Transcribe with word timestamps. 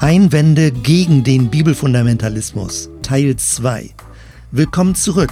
Einwände 0.00 0.72
gegen 0.72 1.24
den 1.24 1.50
Bibelfundamentalismus 1.50 2.90
Teil 3.02 3.36
2. 3.36 3.90
Willkommen 4.50 4.94
zurück. 4.94 5.30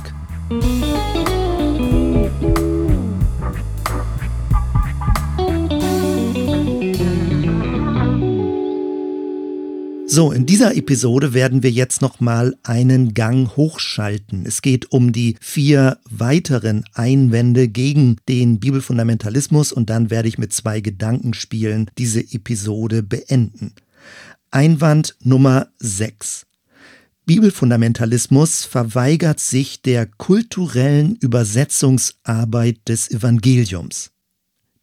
So, 10.18 10.32
in 10.32 10.46
dieser 10.46 10.74
Episode 10.74 11.32
werden 11.32 11.62
wir 11.62 11.70
jetzt 11.70 12.02
noch 12.02 12.18
mal 12.18 12.56
einen 12.64 13.14
Gang 13.14 13.54
hochschalten. 13.56 14.46
Es 14.46 14.62
geht 14.62 14.90
um 14.90 15.12
die 15.12 15.36
vier 15.40 16.00
weiteren 16.10 16.84
Einwände 16.92 17.68
gegen 17.68 18.16
den 18.28 18.58
Bibelfundamentalismus 18.58 19.70
und 19.70 19.90
dann 19.90 20.10
werde 20.10 20.26
ich 20.26 20.36
mit 20.36 20.52
zwei 20.52 20.80
Gedankenspielen 20.80 21.88
diese 21.98 22.18
Episode 22.18 23.04
beenden. 23.04 23.74
Einwand 24.50 25.14
Nummer 25.22 25.68
6. 25.78 26.46
Bibelfundamentalismus 27.24 28.64
verweigert 28.64 29.38
sich 29.38 29.82
der 29.82 30.06
kulturellen 30.06 31.14
Übersetzungsarbeit 31.14 32.80
des 32.88 33.08
Evangeliums. 33.08 34.10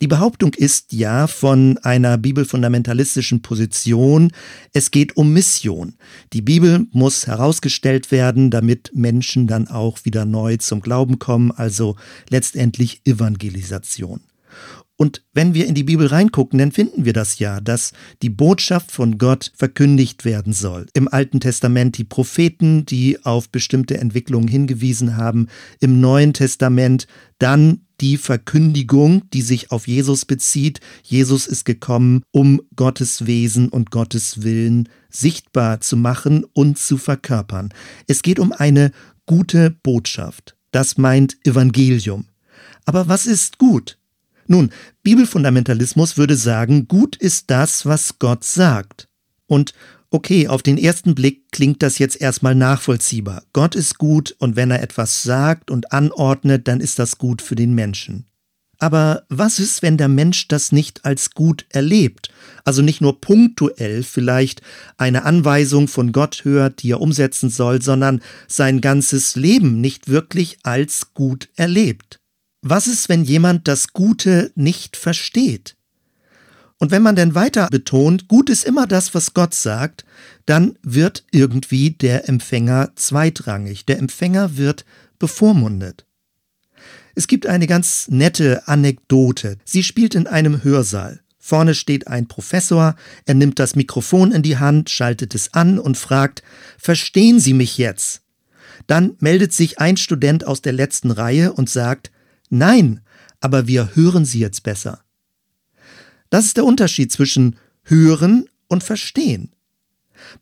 Die 0.01 0.07
Behauptung 0.07 0.53
ist 0.53 0.91
ja 0.91 1.27
von 1.27 1.77
einer 1.79 2.17
bibelfundamentalistischen 2.17 3.41
Position, 3.41 4.31
es 4.73 4.91
geht 4.91 5.15
um 5.15 5.31
Mission. 5.31 5.95
Die 6.33 6.41
Bibel 6.41 6.85
muss 6.91 7.27
herausgestellt 7.27 8.11
werden, 8.11 8.51
damit 8.51 8.91
Menschen 8.93 9.47
dann 9.47 9.67
auch 9.67 10.03
wieder 10.03 10.25
neu 10.25 10.57
zum 10.57 10.81
Glauben 10.81 11.17
kommen, 11.17 11.51
also 11.51 11.95
letztendlich 12.29 13.01
Evangelisation. 13.05 14.21
Und 14.97 15.23
wenn 15.33 15.53
wir 15.53 15.67
in 15.67 15.75
die 15.75 15.83
Bibel 15.83 16.07
reingucken, 16.07 16.57
dann 16.57 16.71
finden 16.71 17.03
wir 17.03 17.11
das 17.11 17.39
ja, 17.39 17.59
dass 17.59 17.91
die 18.21 18.29
Botschaft 18.29 18.91
von 18.91 19.17
Gott 19.17 19.51
verkündigt 19.55 20.23
werden 20.23 20.53
soll. 20.53 20.85
Im 20.93 21.09
Alten 21.09 21.41
Testament 21.41 21.97
die 21.97 22.05
Propheten, 22.05 22.85
die 22.85 23.23
auf 23.25 23.49
bestimmte 23.49 23.97
Entwicklungen 23.97 24.47
hingewiesen 24.47 25.17
haben. 25.17 25.47
Im 25.81 25.99
Neuen 25.99 26.33
Testament 26.33 27.07
dann 27.39 27.84
die 28.01 28.17
Verkündigung, 28.17 29.29
die 29.31 29.41
sich 29.41 29.71
auf 29.71 29.87
Jesus 29.87 30.25
bezieht. 30.25 30.79
Jesus 31.03 31.47
ist 31.47 31.65
gekommen, 31.65 32.23
um 32.31 32.61
Gottes 32.75 33.25
Wesen 33.25 33.69
und 33.69 33.91
Gottes 33.91 34.43
Willen 34.43 34.89
sichtbar 35.09 35.81
zu 35.81 35.97
machen 35.97 36.45
und 36.53 36.77
zu 36.77 36.97
verkörpern. 36.97 37.73
Es 38.07 38.21
geht 38.21 38.39
um 38.39 38.51
eine 38.51 38.91
gute 39.25 39.71
Botschaft. 39.71 40.55
Das 40.71 40.97
meint 40.97 41.37
Evangelium. 41.45 42.25
Aber 42.85 43.07
was 43.07 43.25
ist 43.25 43.57
gut? 43.57 43.97
Nun, 44.47 44.71
Bibelfundamentalismus 45.03 46.17
würde 46.17 46.35
sagen, 46.35 46.87
gut 46.87 47.15
ist 47.15 47.49
das, 47.49 47.85
was 47.85 48.19
Gott 48.19 48.43
sagt. 48.43 49.07
Und 49.47 49.73
okay, 50.09 50.47
auf 50.47 50.63
den 50.63 50.77
ersten 50.77 51.15
Blick 51.15 51.51
klingt 51.51 51.83
das 51.83 51.97
jetzt 51.97 52.19
erstmal 52.19 52.55
nachvollziehbar. 52.55 53.43
Gott 53.53 53.75
ist 53.75 53.97
gut 53.97 54.35
und 54.39 54.55
wenn 54.55 54.71
er 54.71 54.81
etwas 54.81 55.23
sagt 55.23 55.71
und 55.71 55.91
anordnet, 55.91 56.67
dann 56.67 56.79
ist 56.79 56.99
das 56.99 57.17
gut 57.17 57.41
für 57.41 57.55
den 57.55 57.73
Menschen. 57.73 58.25
Aber 58.77 59.23
was 59.29 59.59
ist, 59.59 59.81
wenn 59.81 59.97
der 59.97 60.09
Mensch 60.09 60.47
das 60.47 60.71
nicht 60.71 61.05
als 61.05 61.31
gut 61.31 61.65
erlebt? 61.69 62.29
Also 62.65 62.81
nicht 62.81 63.01
nur 63.01 63.21
punktuell 63.21 64.03
vielleicht 64.03 64.61
eine 64.97 65.23
Anweisung 65.23 65.87
von 65.87 66.11
Gott 66.11 66.43
hört, 66.43 66.83
die 66.83 66.91
er 66.91 67.01
umsetzen 67.01 67.49
soll, 67.49 67.81
sondern 67.81 68.21
sein 68.47 68.81
ganzes 68.81 69.35
Leben 69.35 69.79
nicht 69.79 70.09
wirklich 70.09 70.57
als 70.63 71.13
gut 71.13 71.49
erlebt. 71.55 72.19
Was 72.61 72.87
ist, 72.87 73.09
wenn 73.09 73.23
jemand 73.23 73.67
das 73.67 73.93
Gute 73.93 74.51
nicht 74.55 74.97
versteht? 74.97 75.74
Und 76.77 76.91
wenn 76.91 77.01
man 77.01 77.15
denn 77.15 77.35
weiter 77.35 77.67
betont, 77.71 78.27
gut 78.27 78.49
ist 78.49 78.65
immer 78.65 78.85
das, 78.85 79.13
was 79.13 79.33
Gott 79.33 79.53
sagt, 79.53 80.05
dann 80.45 80.77
wird 80.83 81.23
irgendwie 81.31 81.91
der 81.91 82.27
Empfänger 82.27 82.91
zweitrangig. 82.95 83.85
Der 83.85 83.99
Empfänger 83.99 84.57
wird 84.57 84.85
bevormundet. 85.17 86.05
Es 87.15 87.27
gibt 87.27 87.47
eine 87.47 87.65
ganz 87.65 88.09
nette 88.09 88.67
Anekdote. 88.67 89.57
Sie 89.63 89.83
spielt 89.83 90.15
in 90.15 90.27
einem 90.27 90.63
Hörsaal. 90.63 91.21
Vorne 91.39 91.75
steht 91.75 92.07
ein 92.07 92.27
Professor, 92.27 92.95
er 93.25 93.35
nimmt 93.35 93.59
das 93.59 93.75
Mikrofon 93.75 94.31
in 94.31 94.41
die 94.41 94.57
Hand, 94.57 94.89
schaltet 94.89 95.35
es 95.35 95.53
an 95.53 95.79
und 95.79 95.97
fragt, 95.97 96.43
Verstehen 96.77 97.39
Sie 97.39 97.53
mich 97.53 97.77
jetzt? 97.77 98.21
Dann 98.87 99.15
meldet 99.19 99.53
sich 99.53 99.79
ein 99.79 99.95
Student 99.95 100.45
aus 100.45 100.61
der 100.61 100.73
letzten 100.73 101.11
Reihe 101.11 101.53
und 101.53 101.69
sagt, 101.69 102.11
Nein, 102.49 103.01
aber 103.39 103.67
wir 103.67 103.95
hören 103.95 104.25
sie 104.25 104.39
jetzt 104.39 104.63
besser. 104.63 105.04
Das 106.29 106.45
ist 106.45 106.57
der 106.57 106.65
Unterschied 106.65 107.11
zwischen 107.11 107.57
hören 107.83 108.49
und 108.67 108.83
verstehen. 108.83 109.51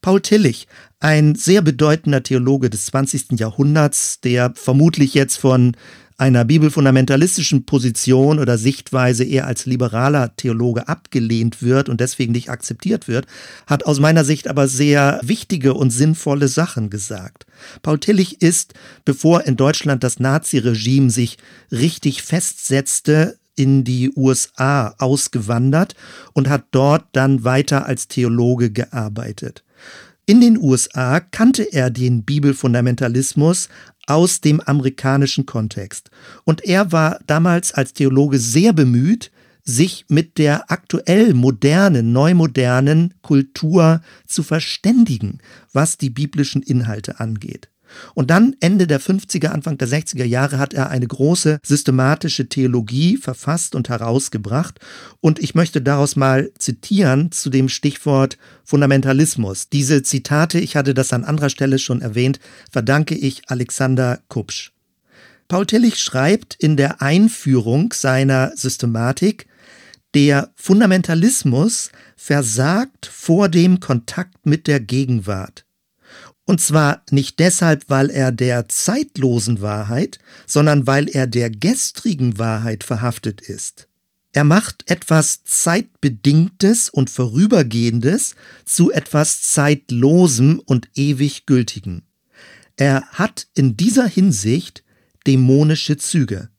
Paul 0.01 0.21
Tillich, 0.21 0.67
ein 0.99 1.35
sehr 1.35 1.61
bedeutender 1.61 2.23
Theologe 2.23 2.69
des 2.69 2.85
20. 2.87 3.39
Jahrhunderts, 3.39 4.21
der 4.21 4.53
vermutlich 4.55 5.13
jetzt 5.13 5.37
von 5.37 5.75
einer 6.17 6.45
bibelfundamentalistischen 6.45 7.65
Position 7.65 8.39
oder 8.39 8.57
Sichtweise 8.57 9.23
eher 9.23 9.47
als 9.47 9.65
liberaler 9.65 10.35
Theologe 10.35 10.87
abgelehnt 10.87 11.61
wird 11.61 11.89
und 11.89 11.99
deswegen 11.99 12.31
nicht 12.31 12.49
akzeptiert 12.49 13.07
wird, 13.07 13.25
hat 13.65 13.85
aus 13.85 13.99
meiner 13.99 14.23
Sicht 14.23 14.47
aber 14.47 14.67
sehr 14.67 15.19
wichtige 15.23 15.73
und 15.73 15.89
sinnvolle 15.89 16.47
Sachen 16.47 16.89
gesagt. 16.89 17.45
Paul 17.81 17.99
Tillich 17.99 18.41
ist, 18.41 18.73
bevor 19.05 19.43
in 19.45 19.57
Deutschland 19.57 20.03
das 20.03 20.19
Naziregime 20.19 21.09
sich 21.09 21.37
richtig 21.71 22.21
festsetzte, 22.21 23.37
in 23.55 23.83
die 23.83 24.11
USA 24.15 24.95
ausgewandert 24.97 25.95
und 26.33 26.49
hat 26.49 26.65
dort 26.71 27.05
dann 27.11 27.43
weiter 27.43 27.85
als 27.85 28.07
Theologe 28.07 28.71
gearbeitet. 28.71 29.63
In 30.25 30.39
den 30.39 30.57
USA 30.57 31.19
kannte 31.19 31.63
er 31.63 31.89
den 31.89 32.23
Bibelfundamentalismus 32.23 33.67
aus 34.07 34.41
dem 34.41 34.61
amerikanischen 34.61 35.45
Kontext. 35.45 36.09
Und 36.45 36.63
er 36.63 36.91
war 36.91 37.19
damals 37.27 37.73
als 37.73 37.93
Theologe 37.93 38.39
sehr 38.39 38.73
bemüht, 38.73 39.31
sich 39.65 40.05
mit 40.09 40.37
der 40.37 40.71
aktuell 40.71 41.33
modernen, 41.33 42.11
neumodernen 42.11 43.13
Kultur 43.21 44.01
zu 44.27 44.43
verständigen, 44.43 45.39
was 45.71 45.97
die 45.97 46.09
biblischen 46.09 46.61
Inhalte 46.61 47.19
angeht. 47.19 47.69
Und 48.13 48.29
dann 48.29 48.55
Ende 48.59 48.87
der 48.87 49.01
50er, 49.01 49.47
Anfang 49.47 49.77
der 49.77 49.87
60er 49.87 50.25
Jahre 50.25 50.57
hat 50.57 50.73
er 50.73 50.89
eine 50.89 51.07
große 51.07 51.59
systematische 51.63 52.49
Theologie 52.49 53.17
verfasst 53.17 53.75
und 53.75 53.89
herausgebracht. 53.89 54.79
Und 55.21 55.39
ich 55.39 55.55
möchte 55.55 55.81
daraus 55.81 56.15
mal 56.15 56.51
zitieren 56.57 57.31
zu 57.31 57.49
dem 57.49 57.69
Stichwort 57.69 58.37
Fundamentalismus. 58.63 59.69
Diese 59.69 60.03
Zitate, 60.03 60.59
ich 60.59 60.75
hatte 60.75 60.93
das 60.93 61.13
an 61.13 61.23
anderer 61.23 61.49
Stelle 61.49 61.79
schon 61.79 62.01
erwähnt, 62.01 62.39
verdanke 62.71 63.15
ich 63.15 63.43
Alexander 63.47 64.19
Kupsch. 64.27 64.71
Paul 65.47 65.65
Tillich 65.65 65.99
schreibt 65.99 66.55
in 66.55 66.77
der 66.77 67.01
Einführung 67.01 67.93
seiner 67.93 68.51
Systematik, 68.55 69.47
der 70.13 70.51
Fundamentalismus 70.55 71.91
versagt 72.15 73.07
vor 73.07 73.49
dem 73.49 73.79
Kontakt 73.79 74.45
mit 74.45 74.67
der 74.67 74.79
Gegenwart. 74.79 75.62
Und 76.45 76.59
zwar 76.59 77.03
nicht 77.09 77.39
deshalb, 77.39 77.85
weil 77.87 78.09
er 78.09 78.31
der 78.31 78.67
zeitlosen 78.67 79.61
Wahrheit, 79.61 80.19
sondern 80.45 80.87
weil 80.87 81.07
er 81.07 81.25
der 81.25 81.49
gestrigen 81.49 82.37
Wahrheit 82.37 82.83
verhaftet 82.83 83.41
ist. 83.41 83.87
Er 84.33 84.43
macht 84.43 84.89
etwas 84.89 85.43
Zeitbedingtes 85.43 86.89
und 86.89 87.09
Vorübergehendes 87.09 88.35
zu 88.65 88.91
etwas 88.91 89.43
Zeitlosem 89.43 90.59
und 90.59 90.89
ewig 90.95 91.45
Gültigen. 91.45 92.03
Er 92.75 93.05
hat 93.11 93.47
in 93.53 93.77
dieser 93.77 94.07
Hinsicht 94.07 94.83
dämonische 95.27 95.97
Züge. 95.97 96.49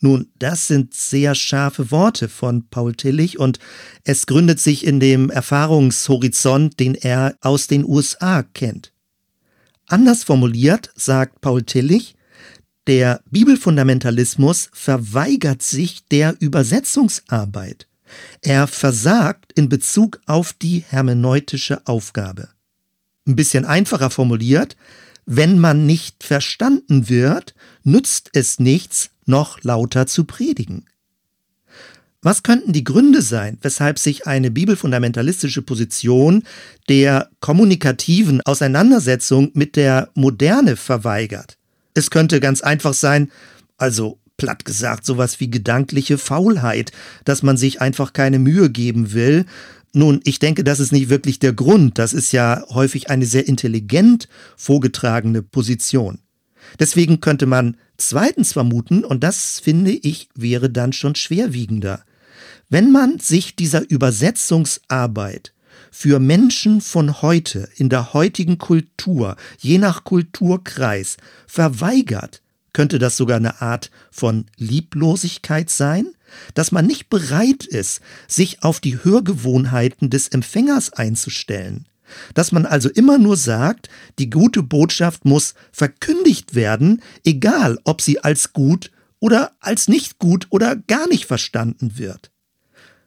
Nun, 0.00 0.28
das 0.38 0.68
sind 0.68 0.94
sehr 0.94 1.34
scharfe 1.34 1.90
Worte 1.90 2.28
von 2.28 2.68
Paul 2.68 2.94
Tillich 2.94 3.38
und 3.38 3.58
es 4.04 4.26
gründet 4.26 4.60
sich 4.60 4.86
in 4.86 5.00
dem 5.00 5.28
Erfahrungshorizont, 5.28 6.78
den 6.78 6.94
er 6.94 7.36
aus 7.40 7.66
den 7.66 7.84
USA 7.84 8.42
kennt. 8.42 8.92
Anders 9.86 10.22
formuliert 10.22 10.90
sagt 10.94 11.40
Paul 11.40 11.62
Tillich, 11.62 12.14
der 12.86 13.22
Bibelfundamentalismus 13.30 14.70
verweigert 14.72 15.62
sich 15.62 16.06
der 16.06 16.36
Übersetzungsarbeit. 16.40 17.86
Er 18.40 18.66
versagt 18.66 19.52
in 19.54 19.68
Bezug 19.68 20.20
auf 20.26 20.52
die 20.52 20.84
hermeneutische 20.88 21.86
Aufgabe. 21.86 22.48
Ein 23.26 23.36
bisschen 23.36 23.64
einfacher 23.66 24.10
formuliert, 24.10 24.76
wenn 25.26 25.58
man 25.58 25.84
nicht 25.84 26.24
verstanden 26.24 27.10
wird, 27.10 27.54
nützt 27.82 28.30
es 28.32 28.58
nichts, 28.58 29.10
noch 29.28 29.62
lauter 29.62 30.06
zu 30.06 30.24
predigen. 30.24 30.86
Was 32.20 32.42
könnten 32.42 32.72
die 32.72 32.82
Gründe 32.82 33.22
sein, 33.22 33.58
weshalb 33.62 33.98
sich 33.98 34.26
eine 34.26 34.50
bibelfundamentalistische 34.50 35.62
Position 35.62 36.42
der 36.88 37.30
kommunikativen 37.38 38.40
Auseinandersetzung 38.40 39.50
mit 39.54 39.76
der 39.76 40.10
Moderne 40.14 40.74
verweigert? 40.74 41.58
Es 41.94 42.10
könnte 42.10 42.40
ganz 42.40 42.60
einfach 42.60 42.92
sein, 42.92 43.30
also 43.76 44.18
platt 44.36 44.64
gesagt 44.64 45.06
sowas 45.06 45.38
wie 45.38 45.50
gedankliche 45.50 46.18
Faulheit, 46.18 46.92
dass 47.24 47.42
man 47.42 47.56
sich 47.56 47.80
einfach 47.80 48.12
keine 48.12 48.38
Mühe 48.38 48.70
geben 48.70 49.12
will. 49.12 49.44
Nun, 49.92 50.20
ich 50.24 50.38
denke, 50.38 50.64
das 50.64 50.80
ist 50.80 50.92
nicht 50.92 51.10
wirklich 51.10 51.38
der 51.38 51.52
Grund. 51.52 51.98
Das 51.98 52.12
ist 52.12 52.32
ja 52.32 52.64
häufig 52.70 53.10
eine 53.10 53.26
sehr 53.26 53.46
intelligent 53.46 54.28
vorgetragene 54.56 55.42
Position. 55.42 56.18
Deswegen 56.78 57.20
könnte 57.20 57.46
man 57.46 57.76
zweitens 57.98 58.52
vermuten, 58.52 59.04
und 59.04 59.22
das 59.22 59.60
finde 59.60 59.92
ich 59.92 60.28
wäre 60.34 60.70
dann 60.70 60.92
schon 60.92 61.14
schwerwiegender, 61.14 62.04
wenn 62.70 62.90
man 62.90 63.18
sich 63.18 63.56
dieser 63.56 63.88
Übersetzungsarbeit 63.88 65.52
für 65.90 66.18
Menschen 66.18 66.80
von 66.80 67.22
heute, 67.22 67.68
in 67.76 67.88
der 67.88 68.12
heutigen 68.12 68.58
Kultur, 68.58 69.36
je 69.58 69.78
nach 69.78 70.04
Kulturkreis, 70.04 71.16
verweigert, 71.46 72.42
könnte 72.72 72.98
das 72.98 73.16
sogar 73.16 73.38
eine 73.38 73.60
Art 73.62 73.90
von 74.10 74.46
Lieblosigkeit 74.56 75.70
sein, 75.70 76.08
dass 76.54 76.72
man 76.72 76.86
nicht 76.86 77.08
bereit 77.08 77.64
ist, 77.64 78.00
sich 78.26 78.62
auf 78.62 78.80
die 78.80 79.02
Hörgewohnheiten 79.02 80.10
des 80.10 80.28
Empfängers 80.28 80.92
einzustellen, 80.92 81.86
dass 82.34 82.52
man 82.52 82.66
also 82.66 82.88
immer 82.88 83.18
nur 83.18 83.36
sagt, 83.36 83.88
die 84.18 84.30
gute 84.30 84.62
Botschaft 84.62 85.24
muss 85.24 85.54
verkündigt 85.72 86.54
werden, 86.54 87.02
egal 87.24 87.78
ob 87.84 88.00
sie 88.00 88.20
als 88.20 88.52
gut 88.52 88.90
oder 89.20 89.52
als 89.60 89.88
nicht 89.88 90.18
gut 90.18 90.46
oder 90.50 90.76
gar 90.76 91.08
nicht 91.08 91.26
verstanden 91.26 91.98
wird. 91.98 92.30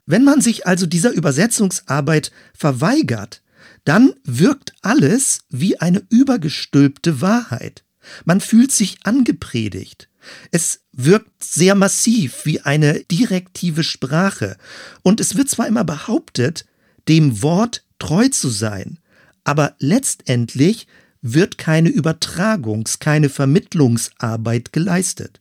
Wenn 0.06 0.24
man 0.24 0.42
sich 0.42 0.68
also 0.68 0.86
dieser 0.86 1.12
Übersetzungsarbeit 1.12 2.31
verweigert, 2.53 3.42
dann 3.86 4.13
wirkt 4.24 4.74
alles 4.81 5.42
wie 5.50 5.80
eine 5.80 6.04
übergestülpte 6.09 7.21
Wahrheit. 7.21 7.83
Man 8.25 8.42
fühlt 8.42 8.71
sich 8.71 8.97
angepredigt. 9.04 10.09
Es 10.51 10.81
wirkt 10.92 11.44
sehr 11.44 11.75
massiv 11.75 12.45
wie 12.45 12.62
eine 12.62 13.04
direktive 13.06 13.83
Sprache. 13.83 14.57
Und 15.01 15.19
es 15.19 15.36
wird 15.36 15.50
zwar 15.50 15.68
immer 15.68 15.83
behauptet, 15.83 16.65
dem 17.07 17.42
Wort 17.42 17.83
treu 18.01 18.27
zu 18.30 18.50
sein, 18.50 18.98
aber 19.44 19.75
letztendlich 19.80 20.88
wird 21.21 21.57
keine 21.59 21.89
Übertragungs-, 21.89 23.00
keine 23.00 23.30
Vermittlungsarbeit 23.30 24.74
geleistet. 24.74 25.39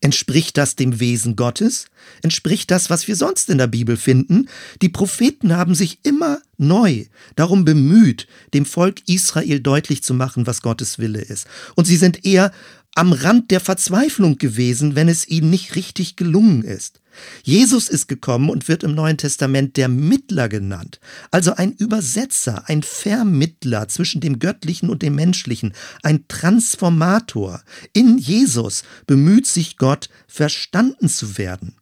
Entspricht 0.00 0.58
das 0.58 0.76
dem 0.76 1.00
Wesen 1.00 1.34
Gottes? 1.34 1.86
Entspricht 2.20 2.70
das, 2.70 2.90
was 2.90 3.08
wir 3.08 3.16
sonst 3.16 3.48
in 3.48 3.56
der 3.56 3.68
Bibel 3.68 3.96
finden? 3.96 4.48
Die 4.82 4.90
Propheten 4.90 5.56
haben 5.56 5.74
sich 5.74 6.00
immer 6.02 6.42
neu 6.58 7.06
darum 7.36 7.64
bemüht, 7.64 8.26
dem 8.52 8.66
Volk 8.66 9.08
Israel 9.08 9.60
deutlich 9.60 10.02
zu 10.02 10.12
machen, 10.12 10.46
was 10.46 10.60
Gottes 10.60 10.98
Wille 10.98 11.22
ist. 11.22 11.46
Und 11.74 11.86
sie 11.86 11.96
sind 11.96 12.26
eher 12.26 12.52
am 12.94 13.12
Rand 13.12 13.50
der 13.50 13.60
Verzweiflung 13.60 14.36
gewesen, 14.36 14.94
wenn 14.94 15.08
es 15.08 15.26
ihnen 15.26 15.48
nicht 15.48 15.74
richtig 15.74 16.16
gelungen 16.16 16.64
ist. 16.64 17.00
Jesus 17.42 17.88
ist 17.88 18.08
gekommen 18.08 18.50
und 18.50 18.68
wird 18.68 18.82
im 18.82 18.94
Neuen 18.94 19.18
Testament 19.18 19.76
der 19.76 19.88
Mittler 19.88 20.48
genannt, 20.48 21.00
also 21.30 21.54
ein 21.54 21.72
Übersetzer, 21.72 22.68
ein 22.68 22.82
Vermittler 22.82 23.88
zwischen 23.88 24.20
dem 24.20 24.38
Göttlichen 24.38 24.90
und 24.90 25.02
dem 25.02 25.14
Menschlichen, 25.14 25.72
ein 26.02 26.26
Transformator. 26.28 27.62
In 27.92 28.18
Jesus 28.18 28.84
bemüht 29.06 29.46
sich 29.46 29.76
Gott, 29.76 30.08
verstanden 30.26 31.08
zu 31.08 31.38
werden. 31.38 31.76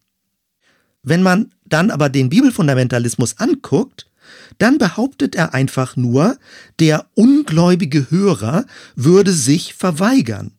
Wenn 1.02 1.22
man 1.22 1.52
dann 1.64 1.90
aber 1.90 2.08
den 2.08 2.28
Bibelfundamentalismus 2.28 3.38
anguckt, 3.38 4.06
dann 4.58 4.78
behauptet 4.78 5.34
er 5.34 5.54
einfach 5.54 5.96
nur, 5.96 6.38
der 6.78 7.06
ungläubige 7.14 8.10
Hörer 8.10 8.66
würde 8.94 9.32
sich 9.32 9.74
verweigern. 9.74 10.52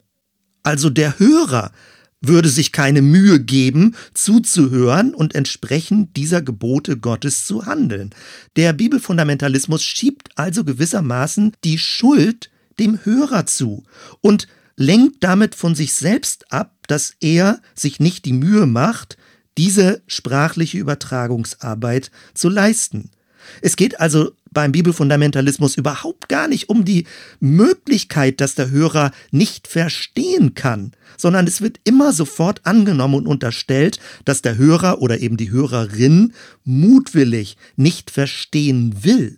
Also 0.62 0.90
der 0.90 1.18
Hörer 1.18 1.72
würde 2.28 2.48
sich 2.48 2.72
keine 2.72 3.02
Mühe 3.02 3.40
geben, 3.40 3.94
zuzuhören 4.14 5.14
und 5.14 5.34
entsprechend 5.34 6.16
dieser 6.16 6.42
Gebote 6.42 6.96
Gottes 6.96 7.46
zu 7.46 7.66
handeln. 7.66 8.10
Der 8.56 8.72
Bibelfundamentalismus 8.72 9.82
schiebt 9.82 10.30
also 10.36 10.64
gewissermaßen 10.64 11.52
die 11.64 11.78
Schuld 11.78 12.50
dem 12.78 13.04
Hörer 13.04 13.46
zu 13.46 13.84
und 14.20 14.48
lenkt 14.76 15.22
damit 15.22 15.54
von 15.54 15.74
sich 15.74 15.92
selbst 15.92 16.52
ab, 16.52 16.74
dass 16.88 17.14
er 17.20 17.60
sich 17.74 18.00
nicht 18.00 18.24
die 18.24 18.32
Mühe 18.32 18.66
macht, 18.66 19.16
diese 19.56 20.02
sprachliche 20.06 20.78
Übertragungsarbeit 20.78 22.10
zu 22.34 22.48
leisten. 22.48 23.10
Es 23.60 23.76
geht 23.76 24.00
also 24.00 24.32
beim 24.54 24.72
Bibelfundamentalismus 24.72 25.76
überhaupt 25.76 26.28
gar 26.28 26.48
nicht 26.48 26.68
um 26.68 26.84
die 26.84 27.06
Möglichkeit, 27.40 28.40
dass 28.40 28.54
der 28.54 28.70
Hörer 28.70 29.10
nicht 29.30 29.68
verstehen 29.68 30.54
kann, 30.54 30.92
sondern 31.16 31.46
es 31.46 31.60
wird 31.60 31.80
immer 31.84 32.12
sofort 32.12 32.64
angenommen 32.64 33.14
und 33.14 33.26
unterstellt, 33.26 33.98
dass 34.24 34.42
der 34.42 34.56
Hörer 34.56 35.02
oder 35.02 35.20
eben 35.20 35.36
die 35.36 35.50
Hörerin 35.50 36.32
mutwillig 36.64 37.56
nicht 37.76 38.10
verstehen 38.10 38.94
will. 39.02 39.36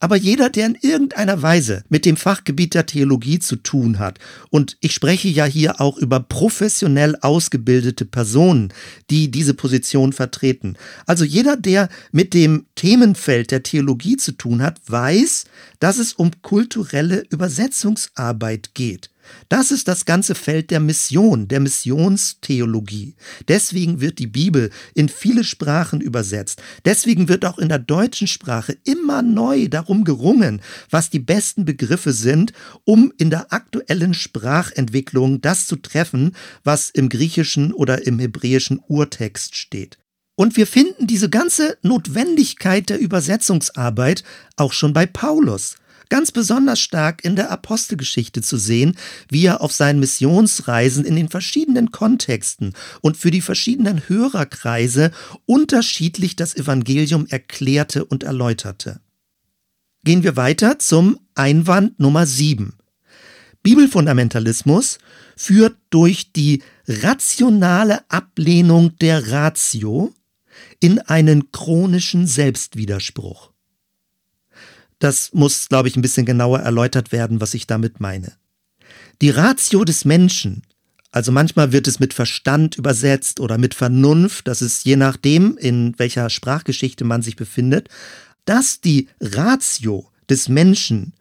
Aber 0.00 0.16
jeder, 0.16 0.48
der 0.48 0.66
in 0.66 0.78
irgendeiner 0.80 1.42
Weise 1.42 1.84
mit 1.90 2.06
dem 2.06 2.16
Fachgebiet 2.16 2.74
der 2.74 2.86
Theologie 2.86 3.38
zu 3.38 3.56
tun 3.56 3.98
hat, 3.98 4.18
und 4.48 4.78
ich 4.80 4.94
spreche 4.94 5.28
ja 5.28 5.44
hier 5.44 5.80
auch 5.80 5.98
über 5.98 6.20
professionell 6.20 7.16
ausgebildete 7.20 8.06
Personen, 8.06 8.72
die 9.10 9.30
diese 9.30 9.52
Position 9.52 10.14
vertreten. 10.14 10.76
Also 11.06 11.24
jeder, 11.24 11.56
der 11.56 11.90
mit 12.12 12.32
dem 12.32 12.64
Themenfeld 12.76 13.50
der 13.50 13.62
Theologie 13.62 14.16
zu 14.16 14.32
tun 14.32 14.62
hat, 14.62 14.80
weiß, 14.86 15.44
dass 15.80 15.98
es 15.98 16.14
um 16.14 16.30
kulturelle 16.40 17.22
Übersetzungsarbeit 17.28 18.70
geht. 18.74 19.09
Das 19.48 19.70
ist 19.70 19.88
das 19.88 20.04
ganze 20.04 20.34
Feld 20.34 20.70
der 20.70 20.80
Mission, 20.80 21.48
der 21.48 21.60
Missionstheologie. 21.60 23.16
Deswegen 23.48 24.00
wird 24.00 24.18
die 24.18 24.26
Bibel 24.26 24.70
in 24.94 25.08
viele 25.08 25.44
Sprachen 25.44 26.00
übersetzt. 26.00 26.62
Deswegen 26.84 27.28
wird 27.28 27.44
auch 27.44 27.58
in 27.58 27.68
der 27.68 27.78
deutschen 27.78 28.26
Sprache 28.26 28.76
immer 28.84 29.22
neu 29.22 29.68
darum 29.68 30.04
gerungen, 30.04 30.60
was 30.90 31.10
die 31.10 31.18
besten 31.18 31.64
Begriffe 31.64 32.12
sind, 32.12 32.52
um 32.84 33.12
in 33.18 33.30
der 33.30 33.52
aktuellen 33.52 34.14
Sprachentwicklung 34.14 35.40
das 35.40 35.66
zu 35.66 35.76
treffen, 35.76 36.36
was 36.64 36.90
im 36.90 37.08
griechischen 37.08 37.72
oder 37.72 38.06
im 38.06 38.18
hebräischen 38.18 38.80
Urtext 38.88 39.56
steht. 39.56 39.98
Und 40.36 40.56
wir 40.56 40.66
finden 40.66 41.06
diese 41.06 41.28
ganze 41.28 41.76
Notwendigkeit 41.82 42.88
der 42.88 42.98
Übersetzungsarbeit 42.98 44.24
auch 44.56 44.72
schon 44.72 44.94
bei 44.94 45.04
Paulus 45.04 45.76
ganz 46.10 46.30
besonders 46.32 46.80
stark 46.80 47.24
in 47.24 47.36
der 47.36 47.50
Apostelgeschichte 47.50 48.42
zu 48.42 48.58
sehen, 48.58 48.96
wie 49.30 49.46
er 49.46 49.62
auf 49.62 49.72
seinen 49.72 50.00
Missionsreisen 50.00 51.06
in 51.06 51.16
den 51.16 51.30
verschiedenen 51.30 51.90
Kontexten 51.90 52.74
und 53.00 53.16
für 53.16 53.30
die 53.30 53.40
verschiedenen 53.40 54.08
Hörerkreise 54.08 55.12
unterschiedlich 55.46 56.36
das 56.36 56.54
Evangelium 56.54 57.26
erklärte 57.26 58.04
und 58.04 58.24
erläuterte. 58.24 59.00
Gehen 60.04 60.22
wir 60.22 60.36
weiter 60.36 60.78
zum 60.78 61.18
Einwand 61.34 61.98
Nummer 61.98 62.26
7. 62.26 62.74
Bibelfundamentalismus 63.62 64.98
führt 65.36 65.76
durch 65.90 66.32
die 66.32 66.62
rationale 66.86 68.10
Ablehnung 68.10 68.96
der 68.96 69.30
Ratio 69.30 70.14
in 70.80 70.98
einen 71.00 71.52
chronischen 71.52 72.26
Selbstwiderspruch. 72.26 73.49
Das 75.00 75.32
muss, 75.32 75.68
glaube 75.68 75.88
ich, 75.88 75.96
ein 75.96 76.02
bisschen 76.02 76.26
genauer 76.26 76.60
erläutert 76.60 77.10
werden, 77.10 77.40
was 77.40 77.54
ich 77.54 77.66
damit 77.66 77.98
meine. 77.98 78.34
Die 79.20 79.30
Ratio 79.30 79.84
des 79.84 80.04
Menschen, 80.04 80.62
also 81.10 81.32
manchmal 81.32 81.72
wird 81.72 81.88
es 81.88 81.98
mit 81.98 82.14
Verstand 82.14 82.76
übersetzt 82.76 83.40
oder 83.40 83.58
mit 83.58 83.74
Vernunft, 83.74 84.46
das 84.46 84.62
ist 84.62 84.84
je 84.84 84.96
nachdem, 84.96 85.56
in 85.56 85.98
welcher 85.98 86.30
Sprachgeschichte 86.30 87.04
man 87.04 87.22
sich 87.22 87.34
befindet, 87.34 87.88
dass 88.44 88.80
die 88.80 89.08
Ratio 89.20 90.10
des 90.28 90.48
Menschen 90.48 91.14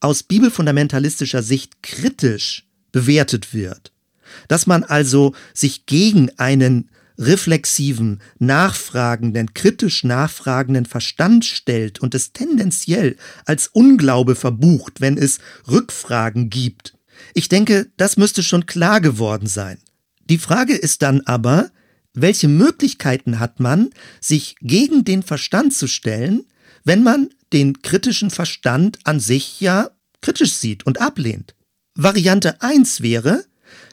aus 0.00 0.22
bibelfundamentalistischer 0.22 1.42
Sicht 1.42 1.82
kritisch 1.82 2.64
bewertet 2.92 3.52
wird. 3.52 3.92
Dass 4.48 4.66
man 4.66 4.84
also 4.84 5.34
sich 5.54 5.86
gegen 5.86 6.30
einen 6.38 6.90
reflexiven, 7.18 8.20
nachfragenden, 8.38 9.52
kritisch 9.52 10.04
nachfragenden 10.04 10.86
Verstand 10.86 11.44
stellt 11.44 11.98
und 12.00 12.14
es 12.14 12.32
tendenziell 12.32 13.16
als 13.44 13.68
Unglaube 13.68 14.36
verbucht, 14.36 15.00
wenn 15.00 15.18
es 15.18 15.40
Rückfragen 15.68 16.48
gibt. 16.48 16.96
Ich 17.34 17.48
denke, 17.48 17.90
das 17.96 18.16
müsste 18.16 18.42
schon 18.42 18.66
klar 18.66 19.00
geworden 19.00 19.48
sein. 19.48 19.78
Die 20.30 20.38
Frage 20.38 20.74
ist 20.74 21.02
dann 21.02 21.22
aber, 21.22 21.70
welche 22.14 22.48
Möglichkeiten 22.48 23.38
hat 23.38 23.60
man, 23.60 23.90
sich 24.20 24.56
gegen 24.60 25.04
den 25.04 25.22
Verstand 25.22 25.74
zu 25.74 25.86
stellen, 25.86 26.44
wenn 26.84 27.02
man 27.02 27.30
den 27.52 27.82
kritischen 27.82 28.30
Verstand 28.30 28.98
an 29.04 29.20
sich 29.20 29.60
ja 29.60 29.90
kritisch 30.20 30.54
sieht 30.54 30.86
und 30.86 31.00
ablehnt? 31.00 31.54
Variante 31.94 32.62
1 32.62 33.02
wäre, 33.02 33.44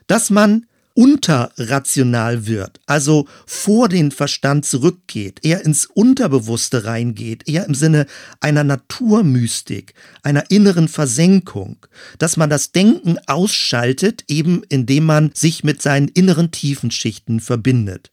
dass 0.07 0.29
man 0.29 0.67
unterrational 0.95 2.47
wird, 2.47 2.79
also 2.85 3.27
vor 3.45 3.89
den 3.89 4.11
Verstand 4.11 4.65
zurückgeht, 4.65 5.41
eher 5.43 5.63
ins 5.63 5.85
Unterbewusste 5.85 6.85
reingeht, 6.85 7.47
eher 7.47 7.65
im 7.65 7.75
Sinne 7.75 8.07
einer 8.39 8.63
Naturmystik, 8.63 9.93
einer 10.23 10.49
inneren 10.49 10.87
Versenkung, 10.87 11.85
dass 12.17 12.37
man 12.37 12.49
das 12.49 12.71
Denken 12.71 13.17
ausschaltet, 13.27 14.23
eben 14.29 14.63
indem 14.69 15.05
man 15.05 15.31
sich 15.33 15.63
mit 15.63 15.81
seinen 15.81 16.07
inneren 16.07 16.51
Tiefenschichten 16.51 17.41
verbindet. 17.41 18.11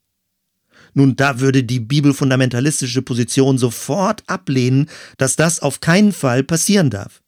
Nun, 0.95 1.17
da 1.17 1.41
würde 1.41 1.65
die 1.65 1.81
bibelfundamentalistische 1.81 3.01
Position 3.01 3.59
sofort 3.59 4.25
ablehnen, 4.27 4.91
dass 5.17 5.37
das 5.37 5.61
auf 5.61 5.81
keinen 5.81 6.13
Fall 6.13 6.43
passieren 6.43 6.91
darf. 6.91 7.22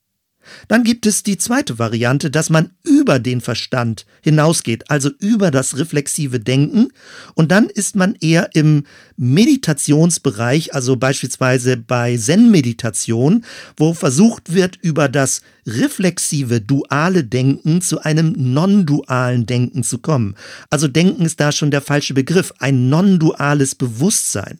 Dann 0.68 0.84
gibt 0.84 1.06
es 1.06 1.22
die 1.22 1.38
zweite 1.38 1.78
Variante, 1.78 2.30
dass 2.30 2.50
man 2.50 2.70
über 2.82 3.18
den 3.18 3.40
Verstand 3.40 4.06
hinausgeht, 4.22 4.90
also 4.90 5.10
über 5.20 5.50
das 5.50 5.76
reflexive 5.76 6.40
Denken. 6.40 6.88
Und 7.34 7.50
dann 7.50 7.66
ist 7.66 7.96
man 7.96 8.14
eher 8.20 8.50
im 8.54 8.84
Meditationsbereich, 9.16 10.74
also 10.74 10.96
beispielsweise 10.96 11.76
bei 11.76 12.16
Zen-Meditation, 12.16 13.44
wo 13.76 13.94
versucht 13.94 14.54
wird, 14.54 14.76
über 14.82 15.08
das 15.08 15.42
reflexive, 15.66 16.60
duale 16.60 17.24
Denken 17.24 17.80
zu 17.80 18.00
einem 18.00 18.34
non-dualen 18.36 19.46
Denken 19.46 19.82
zu 19.82 19.98
kommen. 19.98 20.34
Also 20.70 20.88
Denken 20.88 21.24
ist 21.24 21.40
da 21.40 21.52
schon 21.52 21.70
der 21.70 21.80
falsche 21.80 22.14
Begriff, 22.14 22.52
ein 22.58 22.88
non-duales 22.88 23.74
Bewusstsein. 23.74 24.58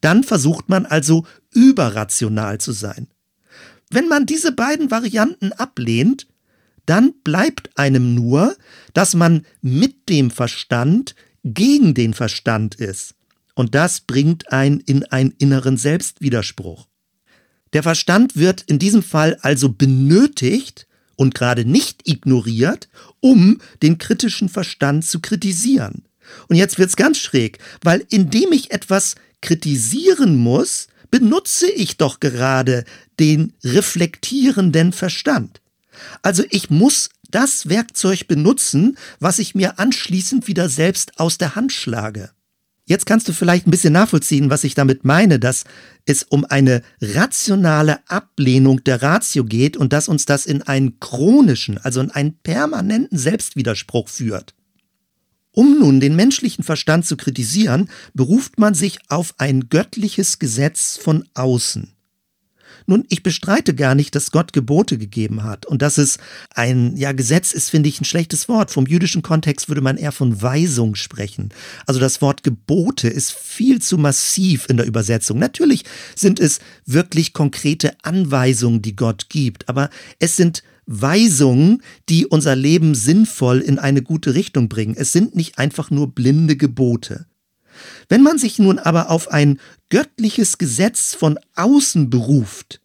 Dann 0.00 0.24
versucht 0.24 0.68
man 0.68 0.86
also 0.86 1.26
überrational 1.52 2.58
zu 2.58 2.72
sein. 2.72 3.08
Wenn 3.94 4.08
man 4.08 4.26
diese 4.26 4.50
beiden 4.50 4.90
Varianten 4.90 5.52
ablehnt, 5.52 6.26
dann 6.84 7.14
bleibt 7.22 7.70
einem 7.78 8.16
nur, 8.16 8.56
dass 8.92 9.14
man 9.14 9.46
mit 9.62 10.08
dem 10.08 10.32
Verstand 10.32 11.14
gegen 11.44 11.94
den 11.94 12.12
Verstand 12.12 12.74
ist. 12.74 13.14
Und 13.54 13.76
das 13.76 14.00
bringt 14.00 14.50
einen 14.52 14.80
in 14.80 15.04
einen 15.04 15.30
inneren 15.38 15.76
Selbstwiderspruch. 15.76 16.88
Der 17.72 17.84
Verstand 17.84 18.34
wird 18.34 18.62
in 18.62 18.80
diesem 18.80 19.04
Fall 19.04 19.38
also 19.42 19.68
benötigt 19.68 20.88
und 21.14 21.36
gerade 21.36 21.64
nicht 21.64 22.08
ignoriert, 22.08 22.88
um 23.20 23.60
den 23.80 23.98
kritischen 23.98 24.48
Verstand 24.48 25.04
zu 25.04 25.20
kritisieren. 25.20 26.02
Und 26.48 26.56
jetzt 26.56 26.78
wird's 26.78 26.96
ganz 26.96 27.18
schräg, 27.18 27.60
weil 27.84 28.04
indem 28.10 28.50
ich 28.50 28.72
etwas 28.72 29.14
kritisieren 29.40 30.34
muss, 30.34 30.88
benutze 31.14 31.70
ich 31.70 31.96
doch 31.96 32.18
gerade 32.18 32.84
den 33.20 33.52
reflektierenden 33.62 34.92
Verstand. 34.92 35.60
Also 36.22 36.42
ich 36.50 36.70
muss 36.70 37.08
das 37.30 37.68
Werkzeug 37.68 38.26
benutzen, 38.26 38.98
was 39.20 39.38
ich 39.38 39.54
mir 39.54 39.78
anschließend 39.78 40.48
wieder 40.48 40.68
selbst 40.68 41.20
aus 41.20 41.38
der 41.38 41.54
Hand 41.54 41.70
schlage. 41.70 42.30
Jetzt 42.84 43.06
kannst 43.06 43.28
du 43.28 43.32
vielleicht 43.32 43.64
ein 43.64 43.70
bisschen 43.70 43.92
nachvollziehen, 43.92 44.50
was 44.50 44.64
ich 44.64 44.74
damit 44.74 45.04
meine, 45.04 45.38
dass 45.38 45.62
es 46.04 46.24
um 46.24 46.44
eine 46.46 46.82
rationale 47.00 48.00
Ablehnung 48.08 48.82
der 48.82 49.00
Ratio 49.00 49.44
geht 49.44 49.76
und 49.76 49.92
dass 49.92 50.08
uns 50.08 50.26
das 50.26 50.46
in 50.46 50.62
einen 50.62 50.98
chronischen, 50.98 51.78
also 51.78 52.00
in 52.00 52.10
einen 52.10 52.38
permanenten 52.38 53.16
Selbstwiderspruch 53.16 54.08
führt. 54.08 54.56
Um 55.54 55.78
nun 55.78 56.00
den 56.00 56.16
menschlichen 56.16 56.64
Verstand 56.64 57.06
zu 57.06 57.16
kritisieren, 57.16 57.88
beruft 58.12 58.58
man 58.58 58.74
sich 58.74 58.98
auf 59.08 59.34
ein 59.38 59.68
göttliches 59.68 60.40
Gesetz 60.40 60.98
von 61.00 61.28
außen. 61.34 61.94
Nun, 62.86 63.04
ich 63.08 63.22
bestreite 63.22 63.74
gar 63.74 63.94
nicht, 63.94 64.14
dass 64.14 64.30
Gott 64.30 64.52
Gebote 64.52 64.98
gegeben 64.98 65.42
hat 65.44 65.64
und 65.64 65.80
dass 65.80 65.96
es 65.96 66.18
ein, 66.54 66.96
ja, 66.96 67.12
Gesetz 67.12 67.52
ist, 67.52 67.70
finde 67.70 67.88
ich 67.88 68.00
ein 68.00 68.04
schlechtes 68.04 68.48
Wort. 68.48 68.70
Vom 68.70 68.86
jüdischen 68.86 69.22
Kontext 69.22 69.68
würde 69.68 69.80
man 69.80 69.96
eher 69.96 70.12
von 70.12 70.42
Weisung 70.42 70.94
sprechen. 70.94 71.50
Also 71.86 72.00
das 72.00 72.20
Wort 72.20 72.42
Gebote 72.42 73.08
ist 73.08 73.32
viel 73.32 73.80
zu 73.80 73.96
massiv 73.96 74.66
in 74.68 74.76
der 74.76 74.86
Übersetzung. 74.86 75.38
Natürlich 75.38 75.84
sind 76.14 76.40
es 76.40 76.58
wirklich 76.84 77.32
konkrete 77.32 77.94
Anweisungen, 78.02 78.82
die 78.82 78.96
Gott 78.96 79.28
gibt, 79.30 79.68
aber 79.68 79.88
es 80.18 80.36
sind 80.36 80.62
Weisungen, 80.86 81.82
die 82.08 82.26
unser 82.26 82.56
Leben 82.56 82.94
sinnvoll 82.94 83.60
in 83.60 83.78
eine 83.78 84.02
gute 84.02 84.34
Richtung 84.34 84.68
bringen. 84.68 84.94
Es 84.96 85.12
sind 85.12 85.34
nicht 85.34 85.58
einfach 85.58 85.90
nur 85.90 86.14
blinde 86.14 86.56
Gebote. 86.56 87.26
Wenn 88.08 88.22
man 88.22 88.38
sich 88.38 88.58
nun 88.58 88.78
aber 88.78 89.10
auf 89.10 89.30
ein 89.32 89.58
göttliches 89.88 90.58
Gesetz 90.58 91.14
von 91.14 91.38
außen 91.56 92.10
beruft, 92.10 92.80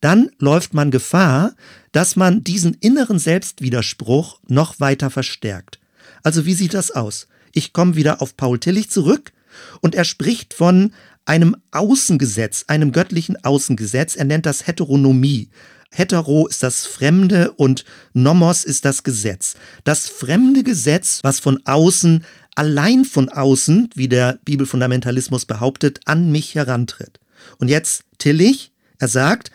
dann 0.00 0.30
läuft 0.38 0.74
man 0.74 0.90
Gefahr, 0.90 1.54
dass 1.92 2.16
man 2.16 2.42
diesen 2.44 2.74
inneren 2.74 3.18
Selbstwiderspruch 3.18 4.40
noch 4.48 4.80
weiter 4.80 5.10
verstärkt. 5.10 5.78
Also 6.22 6.44
wie 6.44 6.54
sieht 6.54 6.74
das 6.74 6.90
aus? 6.90 7.28
Ich 7.52 7.72
komme 7.72 7.96
wieder 7.96 8.22
auf 8.22 8.36
Paul 8.36 8.58
Tillich 8.58 8.90
zurück 8.90 9.32
und 9.80 9.94
er 9.94 10.04
spricht 10.04 10.54
von 10.54 10.92
einem 11.24 11.56
Außengesetz, 11.70 12.64
einem 12.66 12.92
göttlichen 12.92 13.42
Außengesetz. 13.44 14.16
Er 14.16 14.24
nennt 14.24 14.46
das 14.46 14.66
Heteronomie. 14.66 15.50
Hetero 15.94 16.46
ist 16.46 16.62
das 16.62 16.86
Fremde 16.86 17.52
und 17.52 17.84
Nomos 18.14 18.64
ist 18.64 18.86
das 18.86 19.02
Gesetz. 19.02 19.54
Das 19.84 20.08
fremde 20.08 20.62
Gesetz, 20.62 21.20
was 21.22 21.38
von 21.38 21.60
außen, 21.66 22.24
allein 22.54 23.04
von 23.04 23.28
außen, 23.28 23.90
wie 23.94 24.08
der 24.08 24.38
Bibelfundamentalismus 24.44 25.44
behauptet, 25.44 26.00
an 26.06 26.32
mich 26.32 26.54
herantritt. 26.54 27.20
Und 27.58 27.68
jetzt 27.68 28.04
Tillich, 28.18 28.72
er 28.98 29.08
sagt, 29.08 29.50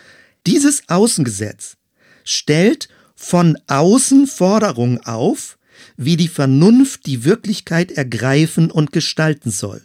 dieses 0.46 0.88
Außengesetz 0.88 1.78
stellt 2.24 2.88
von 3.16 3.58
außen 3.66 4.28
Forderungen 4.28 5.04
auf, 5.04 5.58
wie 5.96 6.18
die 6.18 6.28
Vernunft 6.28 7.08
die 7.08 7.24
Wirklichkeit 7.24 7.92
ergreifen 7.92 8.70
und 8.70 8.92
gestalten 8.92 9.50
soll. 9.50 9.82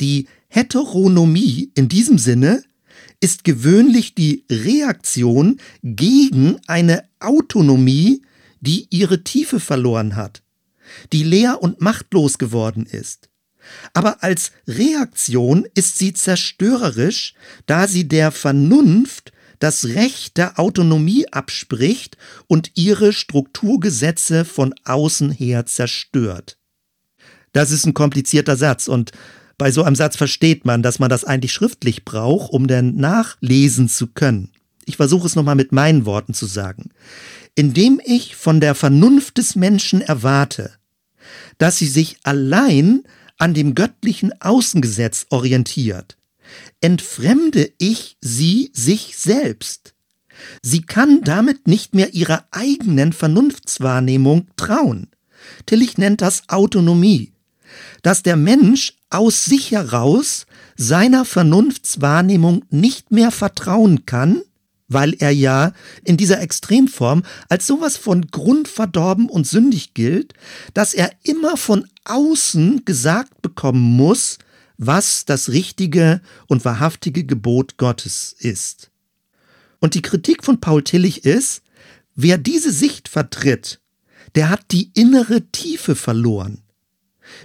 Die 0.00 0.28
Heteronomie 0.48 1.72
in 1.74 1.88
diesem 1.88 2.18
Sinne 2.18 2.62
ist 3.20 3.44
gewöhnlich 3.44 4.14
die 4.14 4.44
Reaktion 4.50 5.60
gegen 5.82 6.58
eine 6.66 7.04
Autonomie, 7.20 8.22
die 8.60 8.86
ihre 8.90 9.24
Tiefe 9.24 9.60
verloren 9.60 10.16
hat, 10.16 10.42
die 11.12 11.22
leer 11.22 11.62
und 11.62 11.80
machtlos 11.80 12.38
geworden 12.38 12.86
ist. 12.86 13.28
Aber 13.92 14.22
als 14.22 14.52
Reaktion 14.66 15.66
ist 15.74 15.98
sie 15.98 16.12
zerstörerisch, 16.12 17.34
da 17.66 17.88
sie 17.88 18.06
der 18.08 18.30
Vernunft 18.30 19.32
das 19.58 19.86
Recht 19.86 20.36
der 20.36 20.58
Autonomie 20.58 21.26
abspricht 21.32 22.18
und 22.46 22.72
ihre 22.74 23.12
Strukturgesetze 23.12 24.44
von 24.44 24.74
außen 24.84 25.30
her 25.30 25.64
zerstört. 25.64 26.58
Das 27.52 27.70
ist 27.70 27.86
ein 27.86 27.94
komplizierter 27.94 28.56
Satz 28.56 28.88
und 28.88 29.12
bei 29.58 29.70
so 29.70 29.82
einem 29.82 29.96
Satz 29.96 30.16
versteht 30.16 30.64
man, 30.64 30.82
dass 30.82 30.98
man 30.98 31.10
das 31.10 31.24
eigentlich 31.24 31.52
schriftlich 31.52 32.04
braucht, 32.04 32.52
um 32.52 32.66
dann 32.66 32.96
nachlesen 32.96 33.88
zu 33.88 34.08
können. 34.08 34.50
Ich 34.84 34.96
versuche 34.96 35.26
es 35.26 35.36
nochmal 35.36 35.54
mit 35.54 35.72
meinen 35.72 36.06
Worten 36.06 36.34
zu 36.34 36.46
sagen. 36.46 36.90
Indem 37.54 38.00
ich 38.04 38.36
von 38.36 38.60
der 38.60 38.74
Vernunft 38.74 39.38
des 39.38 39.54
Menschen 39.54 40.00
erwarte, 40.00 40.72
dass 41.58 41.78
sie 41.78 41.86
sich 41.86 42.18
allein 42.24 43.04
an 43.38 43.54
dem 43.54 43.74
göttlichen 43.74 44.32
Außengesetz 44.40 45.26
orientiert, 45.30 46.16
entfremde 46.80 47.70
ich 47.78 48.16
sie 48.20 48.70
sich 48.74 49.16
selbst. 49.16 49.94
Sie 50.62 50.82
kann 50.82 51.22
damit 51.22 51.68
nicht 51.68 51.94
mehr 51.94 52.12
ihrer 52.12 52.44
eigenen 52.50 53.12
Vernunftswahrnehmung 53.12 54.48
trauen. 54.56 55.08
Tillich 55.66 55.98
nennt 55.98 56.20
das 56.20 56.48
Autonomie, 56.48 57.32
dass 58.02 58.22
der 58.22 58.36
Mensch 58.36 58.96
aus 59.14 59.44
sich 59.44 59.70
heraus 59.70 60.46
seiner 60.76 61.24
Vernunftswahrnehmung 61.24 62.64
nicht 62.70 63.10
mehr 63.10 63.30
vertrauen 63.30 64.06
kann, 64.06 64.42
weil 64.88 65.14
er 65.18 65.30
ja 65.30 65.72
in 66.04 66.16
dieser 66.16 66.40
Extremform 66.40 67.22
als 67.48 67.66
sowas 67.66 67.96
von 67.96 68.26
grundverdorben 68.26 69.28
und 69.28 69.46
sündig 69.46 69.94
gilt, 69.94 70.34
dass 70.74 70.94
er 70.94 71.10
immer 71.22 71.56
von 71.56 71.86
außen 72.04 72.84
gesagt 72.84 73.40
bekommen 73.40 73.96
muss, 73.96 74.38
was 74.76 75.24
das 75.24 75.50
richtige 75.50 76.20
und 76.48 76.64
wahrhaftige 76.64 77.24
Gebot 77.24 77.76
Gottes 77.76 78.34
ist. 78.38 78.90
Und 79.80 79.94
die 79.94 80.02
Kritik 80.02 80.44
von 80.44 80.60
Paul 80.60 80.82
Tillich 80.82 81.24
ist, 81.24 81.62
wer 82.14 82.38
diese 82.38 82.72
Sicht 82.72 83.08
vertritt, 83.08 83.80
der 84.34 84.50
hat 84.50 84.72
die 84.72 84.90
innere 84.94 85.42
Tiefe 85.52 85.94
verloren. 85.94 86.63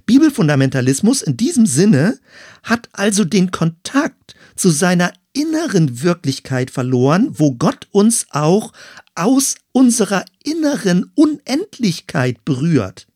Bibelfundamentalismus 0.05 1.21
in 1.21 1.37
diesem 1.37 1.65
Sinne 1.65 2.19
hat 2.63 2.89
also 2.91 3.25
den 3.25 3.51
Kontakt 3.51 4.35
zu 4.55 4.69
seiner 4.69 5.13
inneren 5.33 6.01
Wirklichkeit 6.01 6.71
verloren, 6.71 7.29
wo 7.31 7.53
Gott 7.53 7.87
uns 7.91 8.27
auch 8.31 8.73
aus 9.15 9.55
unserer 9.71 10.25
inneren 10.43 11.11
Unendlichkeit 11.15 12.43
berührt. 12.45 13.07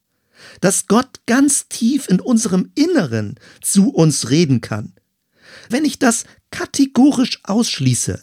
Dass 0.62 0.88
Gott 0.88 1.22
ganz 1.26 1.68
tief 1.68 2.08
in 2.10 2.20
unserem 2.20 2.72
Inneren 2.76 3.36
zu 3.62 3.90
uns 3.90 4.30
reden 4.30 4.62
kann. 4.62 4.94
Wenn 5.70 5.86
ich 5.86 6.00
das 6.00 6.26
kategorisch 6.52 7.40
ausschließe, 7.44 8.22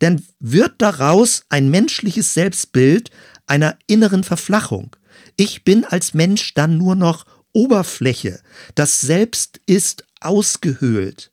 dann 0.00 0.22
wird 0.38 0.74
daraus 0.78 1.44
ein 1.48 1.70
menschliches 1.70 2.34
Selbstbild 2.34 3.10
einer 3.46 3.78
inneren 3.86 4.24
Verflachung. 4.24 4.94
Ich 5.36 5.64
bin 5.64 5.84
als 5.84 6.14
Mensch 6.14 6.54
dann 6.54 6.76
nur 6.76 6.94
noch 6.94 7.24
Oberfläche. 7.52 8.40
Das 8.74 9.00
Selbst 9.00 9.60
ist 9.66 10.04
ausgehöhlt. 10.20 11.30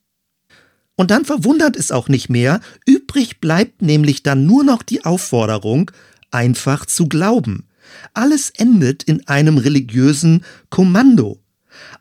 Und 0.96 1.10
dann 1.10 1.24
verwundert 1.24 1.76
es 1.76 1.92
auch 1.92 2.08
nicht 2.08 2.28
mehr, 2.28 2.60
übrig 2.84 3.40
bleibt 3.40 3.80
nämlich 3.80 4.22
dann 4.22 4.44
nur 4.44 4.64
noch 4.64 4.82
die 4.82 5.04
Aufforderung, 5.04 5.90
einfach 6.30 6.84
zu 6.84 7.08
glauben. 7.08 7.68
Alles 8.12 8.50
endet 8.50 9.02
in 9.02 9.26
einem 9.26 9.56
religiösen 9.56 10.44
Kommando. 10.68 11.40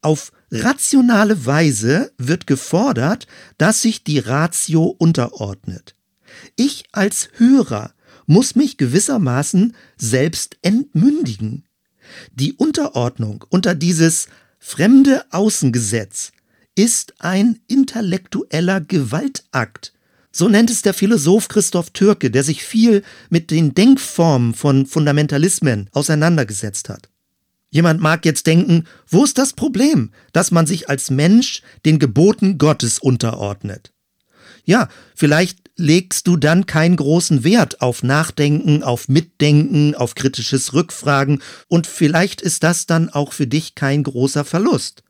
Auf 0.01 0.31
rationale 0.51 1.45
Weise 1.45 2.11
wird 2.17 2.45
gefordert, 2.45 3.27
dass 3.57 3.81
sich 3.81 4.03
die 4.03 4.19
Ratio 4.19 4.83
unterordnet. 4.83 5.95
Ich 6.55 6.83
als 6.91 7.29
Hörer 7.37 7.93
muss 8.25 8.55
mich 8.55 8.77
gewissermaßen 8.77 9.75
selbst 9.97 10.57
entmündigen. 10.61 11.63
Die 12.33 12.53
Unterordnung 12.53 13.45
unter 13.49 13.75
dieses 13.75 14.27
fremde 14.59 15.23
Außengesetz 15.31 16.31
ist 16.75 17.13
ein 17.19 17.59
intellektueller 17.67 18.81
Gewaltakt. 18.81 19.93
So 20.31 20.47
nennt 20.47 20.69
es 20.69 20.81
der 20.81 20.93
Philosoph 20.93 21.47
Christoph 21.47 21.89
Türke, 21.89 22.31
der 22.31 22.43
sich 22.43 22.63
viel 22.63 23.03
mit 23.29 23.51
den 23.51 23.73
Denkformen 23.73 24.53
von 24.53 24.85
Fundamentalismen 24.85 25.89
auseinandergesetzt 25.91 26.89
hat. 26.89 27.09
Jemand 27.71 28.01
mag 28.01 28.25
jetzt 28.25 28.47
denken, 28.47 28.85
wo 29.07 29.23
ist 29.23 29.37
das 29.37 29.53
Problem, 29.53 30.11
dass 30.33 30.51
man 30.51 30.65
sich 30.65 30.89
als 30.89 31.11
Mensch 31.11 31.61
den 31.85 31.99
Geboten 31.99 32.57
Gottes 32.57 32.99
unterordnet? 32.99 33.91
Ja, 34.65 34.89
vielleicht 35.15 35.68
legst 35.79 36.27
du 36.27 36.37
dann 36.37 36.65
keinen 36.65 36.97
großen 36.97 37.43
Wert 37.43 37.81
auf 37.81 38.03
Nachdenken, 38.03 38.83
auf 38.83 39.07
Mitdenken, 39.07 39.95
auf 39.95 40.13
kritisches 40.13 40.73
Rückfragen 40.73 41.41
und 41.67 41.87
vielleicht 41.87 42.41
ist 42.41 42.63
das 42.63 42.85
dann 42.85 43.09
auch 43.09 43.33
für 43.33 43.47
dich 43.47 43.75
kein 43.75 44.03
großer 44.03 44.45
Verlust. 44.45 45.03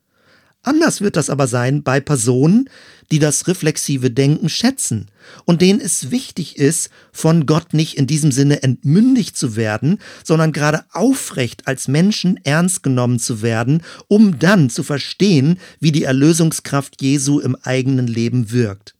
Anders 0.61 0.99
wird 0.99 1.15
das 1.15 1.29
aber 1.29 1.47
sein 1.47 1.83
bei 1.83 2.01
Personen, 2.01 2.69
die 3.11 3.19
das 3.19 3.47
reflexive 3.47 4.11
Denken 4.11 4.49
schätzen 4.49 5.07
und 5.45 5.61
denen 5.61 5.79
es 5.79 6.11
wichtig 6.11 6.57
ist, 6.57 6.89
von 7.13 7.45
Gott 7.45 7.73
nicht 7.73 7.97
in 7.97 8.07
diesem 8.07 8.31
Sinne 8.31 8.61
entmündigt 8.61 9.37
zu 9.37 9.55
werden, 9.55 9.99
sondern 10.23 10.51
gerade 10.51 10.83
aufrecht 10.91 11.65
als 11.65 11.87
Menschen 11.87 12.39
ernst 12.43 12.83
genommen 12.83 13.19
zu 13.19 13.41
werden, 13.41 13.83
um 14.09 14.37
dann 14.37 14.69
zu 14.69 14.83
verstehen, 14.83 15.59
wie 15.79 15.93
die 15.93 16.03
Erlösungskraft 16.03 17.01
Jesu 17.01 17.39
im 17.39 17.55
eigenen 17.55 18.07
Leben 18.07 18.51
wirkt. 18.51 18.98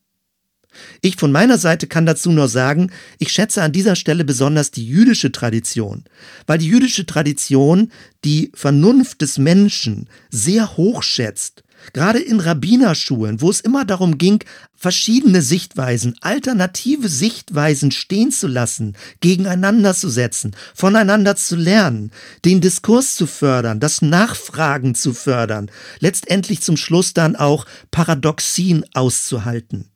Ich 1.02 1.16
von 1.16 1.32
meiner 1.32 1.58
Seite 1.58 1.88
kann 1.88 2.06
dazu 2.06 2.32
nur 2.32 2.48
sagen, 2.48 2.92
ich 3.18 3.32
schätze 3.32 3.62
an 3.62 3.72
dieser 3.72 3.96
Stelle 3.96 4.24
besonders 4.24 4.72
die 4.72 4.86
jüdische 4.86 5.32
Tradition, 5.32 6.06
weil 6.48 6.58
die 6.58 6.68
jüdische 6.68 7.06
Tradition 7.06 7.92
die 8.26 8.52
Vernunft 8.54 9.22
des 9.22 9.38
Menschen 9.38 10.10
sehr 10.30 10.78
hoch 10.78 11.04
schätzt. 11.04 11.64
Gerade 11.94 12.20
in 12.20 12.40
Rabbinerschulen, 12.40 13.42
wo 13.42 13.50
es 13.50 13.62
immer 13.62 13.86
darum 13.86 14.18
ging, 14.18 14.44
verschiedene 14.76 15.42
Sichtweisen, 15.42 16.16
alternative 16.22 17.10
Sichtweisen 17.10 17.92
stehen 17.92 18.32
zu 18.32 18.48
lassen, 18.48 18.96
gegeneinander 19.22 19.94
zu 19.94 20.10
setzen, 20.10 20.56
voneinander 20.76 21.36
zu 21.36 21.56
lernen, 21.56 22.12
den 22.46 22.62
Diskurs 22.62 23.16
zu 23.16 23.28
fördern, 23.28 23.80
das 23.80 24.02
Nachfragen 24.02 24.96
zu 24.96 25.14
fördern, 25.14 25.72
letztendlich 26.00 26.62
zum 26.62 26.78
Schluss 26.78 27.14
dann 27.14 27.36
auch 27.36 27.66
Paradoxien 27.92 28.86
auszuhalten. 28.94 29.90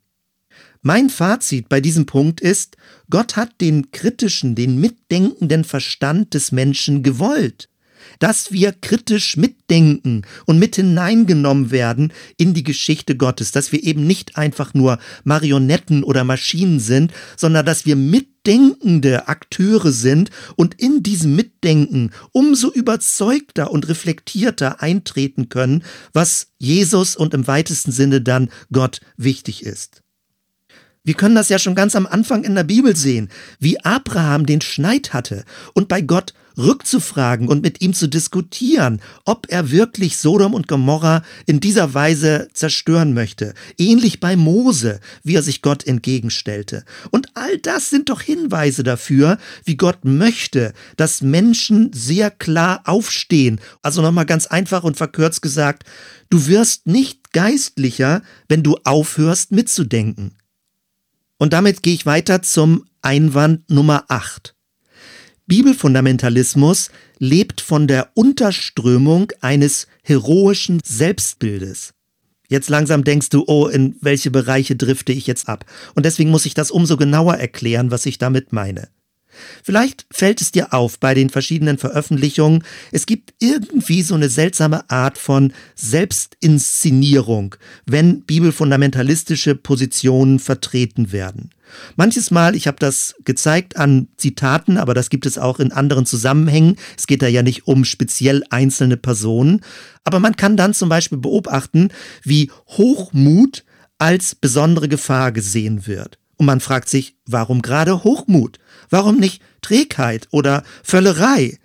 Mein 0.86 1.08
Fazit 1.08 1.70
bei 1.70 1.80
diesem 1.80 2.04
Punkt 2.04 2.42
ist, 2.42 2.76
Gott 3.08 3.36
hat 3.36 3.58
den 3.62 3.90
kritischen, 3.90 4.54
den 4.54 4.78
mitdenkenden 4.78 5.64
Verstand 5.64 6.34
des 6.34 6.52
Menschen 6.52 7.02
gewollt, 7.02 7.70
dass 8.18 8.52
wir 8.52 8.70
kritisch 8.70 9.38
mitdenken 9.38 10.26
und 10.44 10.58
mit 10.58 10.76
hineingenommen 10.76 11.70
werden 11.70 12.12
in 12.36 12.52
die 12.52 12.64
Geschichte 12.64 13.16
Gottes, 13.16 13.50
dass 13.50 13.72
wir 13.72 13.82
eben 13.82 14.06
nicht 14.06 14.36
einfach 14.36 14.74
nur 14.74 14.98
Marionetten 15.24 16.04
oder 16.04 16.22
Maschinen 16.22 16.80
sind, 16.80 17.14
sondern 17.34 17.64
dass 17.64 17.86
wir 17.86 17.96
mitdenkende 17.96 19.26
Akteure 19.26 19.90
sind 19.90 20.28
und 20.54 20.74
in 20.74 21.02
diesem 21.02 21.34
Mitdenken 21.34 22.10
umso 22.32 22.70
überzeugter 22.70 23.70
und 23.70 23.88
reflektierter 23.88 24.82
eintreten 24.82 25.48
können, 25.48 25.82
was 26.12 26.48
Jesus 26.58 27.16
und 27.16 27.32
im 27.32 27.46
weitesten 27.46 27.90
Sinne 27.90 28.20
dann 28.20 28.50
Gott 28.70 29.00
wichtig 29.16 29.64
ist. 29.64 30.03
Wir 31.06 31.12
können 31.12 31.34
das 31.34 31.50
ja 31.50 31.58
schon 31.58 31.74
ganz 31.74 31.94
am 31.96 32.06
Anfang 32.06 32.44
in 32.44 32.54
der 32.54 32.64
Bibel 32.64 32.96
sehen, 32.96 33.28
wie 33.60 33.78
Abraham 33.80 34.46
den 34.46 34.62
Schneid 34.62 35.12
hatte 35.12 35.44
und 35.74 35.86
bei 35.86 36.00
Gott 36.00 36.32
rückzufragen 36.56 37.48
und 37.48 37.62
mit 37.62 37.82
ihm 37.82 37.92
zu 37.92 38.06
diskutieren, 38.06 39.02
ob 39.26 39.46
er 39.50 39.70
wirklich 39.70 40.16
Sodom 40.16 40.54
und 40.54 40.66
Gomorra 40.66 41.22
in 41.44 41.60
dieser 41.60 41.92
Weise 41.92 42.48
zerstören 42.54 43.12
möchte. 43.12 43.52
Ähnlich 43.76 44.18
bei 44.18 44.34
Mose, 44.34 45.00
wie 45.22 45.34
er 45.34 45.42
sich 45.42 45.60
Gott 45.60 45.86
entgegenstellte. 45.86 46.84
Und 47.10 47.28
all 47.34 47.58
das 47.58 47.90
sind 47.90 48.08
doch 48.08 48.22
Hinweise 48.22 48.82
dafür, 48.82 49.36
wie 49.64 49.76
Gott 49.76 50.06
möchte, 50.06 50.72
dass 50.96 51.20
Menschen 51.20 51.92
sehr 51.92 52.30
klar 52.30 52.80
aufstehen. 52.86 53.60
Also 53.82 54.00
nochmal 54.00 54.26
ganz 54.26 54.46
einfach 54.46 54.84
und 54.84 54.96
verkürzt 54.96 55.42
gesagt, 55.42 55.84
du 56.30 56.46
wirst 56.46 56.86
nicht 56.86 57.32
geistlicher, 57.32 58.22
wenn 58.48 58.62
du 58.62 58.78
aufhörst 58.84 59.52
mitzudenken. 59.52 60.36
Und 61.44 61.52
damit 61.52 61.82
gehe 61.82 61.92
ich 61.92 62.06
weiter 62.06 62.40
zum 62.40 62.86
Einwand 63.02 63.70
Nummer 63.70 64.06
8. 64.08 64.56
Bibelfundamentalismus 65.46 66.90
lebt 67.18 67.60
von 67.60 67.86
der 67.86 68.08
Unterströmung 68.14 69.30
eines 69.42 69.86
heroischen 70.02 70.80
Selbstbildes. 70.82 71.92
Jetzt 72.48 72.70
langsam 72.70 73.04
denkst 73.04 73.28
du, 73.28 73.44
oh, 73.46 73.66
in 73.66 73.94
welche 74.00 74.30
Bereiche 74.30 74.74
drifte 74.74 75.12
ich 75.12 75.26
jetzt 75.26 75.46
ab? 75.46 75.66
Und 75.94 76.06
deswegen 76.06 76.30
muss 76.30 76.46
ich 76.46 76.54
das 76.54 76.70
umso 76.70 76.96
genauer 76.96 77.34
erklären, 77.34 77.90
was 77.90 78.06
ich 78.06 78.16
damit 78.16 78.54
meine. 78.54 78.88
Vielleicht 79.62 80.06
fällt 80.10 80.40
es 80.40 80.52
dir 80.52 80.72
auf 80.72 80.98
bei 80.98 81.14
den 81.14 81.30
verschiedenen 81.30 81.78
Veröffentlichungen, 81.78 82.64
es 82.92 83.06
gibt 83.06 83.34
irgendwie 83.40 84.02
so 84.02 84.14
eine 84.14 84.28
seltsame 84.28 84.88
Art 84.90 85.18
von 85.18 85.52
Selbstinszenierung, 85.74 87.56
wenn 87.86 88.22
bibelfundamentalistische 88.22 89.54
Positionen 89.54 90.38
vertreten 90.38 91.12
werden. 91.12 91.50
Manches 91.96 92.30
Mal, 92.30 92.54
ich 92.54 92.66
habe 92.66 92.76
das 92.78 93.14
gezeigt 93.24 93.76
an 93.76 94.08
Zitaten, 94.16 94.78
aber 94.78 94.94
das 94.94 95.10
gibt 95.10 95.26
es 95.26 95.38
auch 95.38 95.60
in 95.60 95.72
anderen 95.72 96.06
Zusammenhängen. 96.06 96.76
Es 96.96 97.06
geht 97.06 97.22
da 97.22 97.26
ja 97.26 97.42
nicht 97.42 97.66
um 97.66 97.84
speziell 97.84 98.42
einzelne 98.50 98.96
Personen. 98.96 99.60
Aber 100.04 100.20
man 100.20 100.36
kann 100.36 100.56
dann 100.56 100.74
zum 100.74 100.88
Beispiel 100.88 101.18
beobachten, 101.18 101.88
wie 102.22 102.50
Hochmut 102.68 103.64
als 103.98 104.34
besondere 104.34 104.88
Gefahr 104.88 105.32
gesehen 105.32 105.86
wird. 105.86 106.18
Und 106.36 106.46
man 106.46 106.60
fragt 106.60 106.88
sich, 106.88 107.16
warum 107.26 107.62
gerade 107.62 108.04
Hochmut? 108.04 108.58
Warum 108.90 109.18
nicht 109.18 109.42
Trägheit 109.62 110.28
oder 110.30 110.62
Völlerei? 110.82 111.58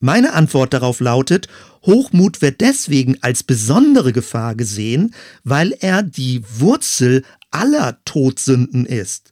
Meine 0.00 0.32
Antwort 0.32 0.74
darauf 0.74 1.00
lautet, 1.00 1.48
Hochmut 1.86 2.42
wird 2.42 2.60
deswegen 2.60 3.18
als 3.22 3.42
besondere 3.42 4.12
Gefahr 4.12 4.54
gesehen, 4.54 5.14
weil 5.44 5.72
er 5.80 6.02
die 6.02 6.42
Wurzel 6.58 7.24
aller 7.50 7.98
Todsünden 8.04 8.86
ist. 8.86 9.31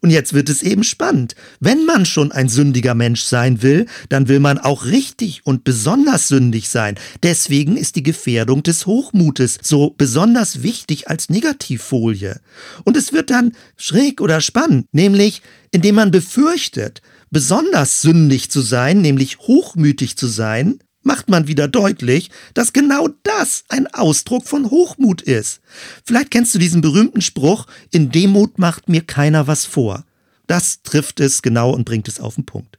Und 0.00 0.10
jetzt 0.10 0.34
wird 0.34 0.48
es 0.48 0.62
eben 0.62 0.84
spannend. 0.84 1.34
Wenn 1.60 1.84
man 1.84 2.06
schon 2.06 2.32
ein 2.32 2.48
sündiger 2.48 2.94
Mensch 2.94 3.22
sein 3.22 3.62
will, 3.62 3.86
dann 4.08 4.28
will 4.28 4.40
man 4.40 4.58
auch 4.58 4.84
richtig 4.84 5.42
und 5.44 5.64
besonders 5.64 6.28
sündig 6.28 6.68
sein. 6.68 6.96
Deswegen 7.22 7.76
ist 7.76 7.96
die 7.96 8.02
Gefährdung 8.02 8.62
des 8.62 8.86
Hochmutes 8.86 9.58
so 9.62 9.94
besonders 9.96 10.62
wichtig 10.62 11.08
als 11.08 11.28
Negativfolie. 11.28 12.40
Und 12.84 12.96
es 12.96 13.12
wird 13.12 13.30
dann 13.30 13.52
schräg 13.76 14.20
oder 14.20 14.40
spannend, 14.40 14.86
nämlich 14.92 15.42
indem 15.70 15.96
man 15.96 16.10
befürchtet, 16.10 17.02
besonders 17.30 18.00
sündig 18.00 18.50
zu 18.50 18.60
sein, 18.60 19.00
nämlich 19.00 19.38
hochmütig 19.38 20.16
zu 20.16 20.28
sein, 20.28 20.78
macht 21.04 21.28
man 21.28 21.46
wieder 21.46 21.68
deutlich, 21.68 22.30
dass 22.54 22.72
genau 22.72 23.08
das 23.22 23.64
ein 23.68 23.86
Ausdruck 23.88 24.46
von 24.46 24.70
Hochmut 24.70 25.22
ist. 25.22 25.60
Vielleicht 26.04 26.30
kennst 26.30 26.54
du 26.54 26.58
diesen 26.58 26.80
berühmten 26.80 27.20
Spruch, 27.20 27.66
in 27.90 28.10
Demut 28.10 28.58
macht 28.58 28.88
mir 28.88 29.02
keiner 29.02 29.46
was 29.46 29.64
vor. 29.64 30.04
Das 30.46 30.82
trifft 30.82 31.20
es 31.20 31.42
genau 31.42 31.70
und 31.70 31.84
bringt 31.84 32.08
es 32.08 32.20
auf 32.20 32.34
den 32.34 32.46
Punkt. 32.46 32.78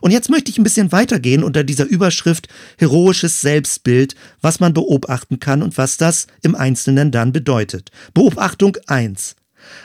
Und 0.00 0.10
jetzt 0.10 0.30
möchte 0.30 0.50
ich 0.50 0.58
ein 0.58 0.64
bisschen 0.64 0.92
weitergehen 0.92 1.42
unter 1.42 1.64
dieser 1.64 1.84
Überschrift 1.84 2.48
heroisches 2.78 3.40
Selbstbild, 3.40 4.14
was 4.40 4.60
man 4.60 4.72
beobachten 4.72 5.40
kann 5.40 5.62
und 5.62 5.76
was 5.76 5.96
das 5.96 6.26
im 6.42 6.54
Einzelnen 6.54 7.10
dann 7.10 7.32
bedeutet. 7.32 7.90
Beobachtung 8.14 8.76
1. 8.86 9.36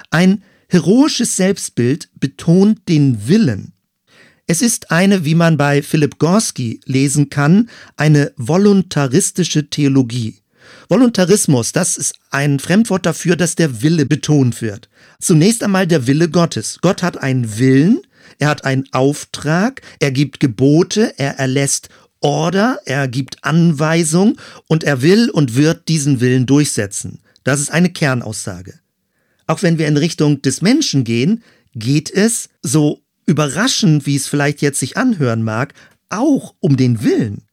Ein 0.09 0.43
heroisches 0.69 1.35
Selbstbild 1.35 2.09
betont 2.15 2.87
den 2.87 3.27
Willen. 3.27 3.73
Es 4.51 4.61
ist 4.61 4.91
eine, 4.91 5.23
wie 5.23 5.35
man 5.35 5.55
bei 5.55 5.81
Philipp 5.81 6.19
Gorski 6.19 6.81
lesen 6.83 7.29
kann, 7.29 7.69
eine 7.95 8.33
voluntaristische 8.35 9.69
Theologie. 9.69 10.39
Voluntarismus, 10.89 11.71
das 11.71 11.95
ist 11.95 12.15
ein 12.31 12.59
Fremdwort 12.59 13.05
dafür, 13.05 13.37
dass 13.37 13.55
der 13.55 13.81
Wille 13.81 14.05
betont 14.05 14.61
wird. 14.61 14.89
Zunächst 15.21 15.63
einmal 15.63 15.87
der 15.87 16.05
Wille 16.05 16.27
Gottes. 16.27 16.79
Gott 16.81 17.01
hat 17.01 17.15
einen 17.15 17.59
Willen, 17.59 18.01
er 18.39 18.49
hat 18.49 18.65
einen 18.65 18.83
Auftrag, 18.91 19.83
er 20.01 20.11
gibt 20.11 20.41
Gebote, 20.41 21.13
er 21.17 21.39
erlässt 21.39 21.87
Order, 22.19 22.77
er 22.83 23.07
gibt 23.07 23.45
Anweisung 23.45 24.37
und 24.67 24.83
er 24.83 25.01
will 25.01 25.29
und 25.29 25.55
wird 25.55 25.87
diesen 25.87 26.19
Willen 26.19 26.45
durchsetzen. 26.45 27.21
Das 27.45 27.61
ist 27.61 27.71
eine 27.71 27.93
Kernaussage. 27.93 28.73
Auch 29.47 29.63
wenn 29.63 29.77
wir 29.77 29.87
in 29.87 29.95
Richtung 29.95 30.41
des 30.41 30.61
Menschen 30.61 31.05
gehen, 31.05 31.41
geht 31.73 32.11
es, 32.11 32.49
so 32.61 33.00
überraschend 33.25 34.05
wie 34.05 34.15
es 34.15 34.27
vielleicht 34.27 34.61
jetzt 34.61 34.79
sich 34.79 34.97
anhören 34.97 35.43
mag, 35.43 35.73
auch 36.09 36.55
um 36.59 36.77
den 36.77 37.03
Willen. 37.03 37.43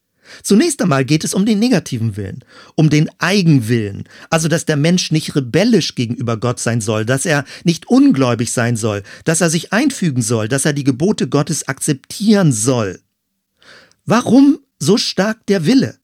Zunächst 0.42 0.83
einmal 0.83 1.04
geht 1.04 1.24
es 1.24 1.35
um 1.35 1.46
den 1.46 1.59
negativen 1.59 2.16
Willen, 2.16 2.44
um 2.74 2.90
den 2.90 3.09
Eigenwillen, 3.18 4.04
also 4.31 4.48
dass 4.48 4.66
der 4.66 4.76
Mensch 4.76 5.11
nicht 5.11 5.35
rebellisch 5.35 5.94
gegenüber 5.94 6.37
Gott 6.37 6.61
sein 6.61 6.81
soll, 6.81 7.04
dass 7.04 7.26
er 7.26 7.44
nicht 7.64 7.88
ungläubig 7.88 8.52
sein 8.52 8.76
soll, 8.76 9.02
dass 9.24 9.40
er 9.40 9.50
sich 9.50 9.72
einfügen 9.72 10.22
soll, 10.22 10.48
dass 10.48 10.64
er 10.64 10.72
die 10.72 10.85
Gebote 10.85 11.28
Gottes 11.28 11.66
akzeptieren 11.66 12.52
soll. 12.52 13.00
Warum 14.04 14.59
so 14.78 14.96
stark 14.96 15.46
der 15.46 15.66
Wille? 15.66 15.98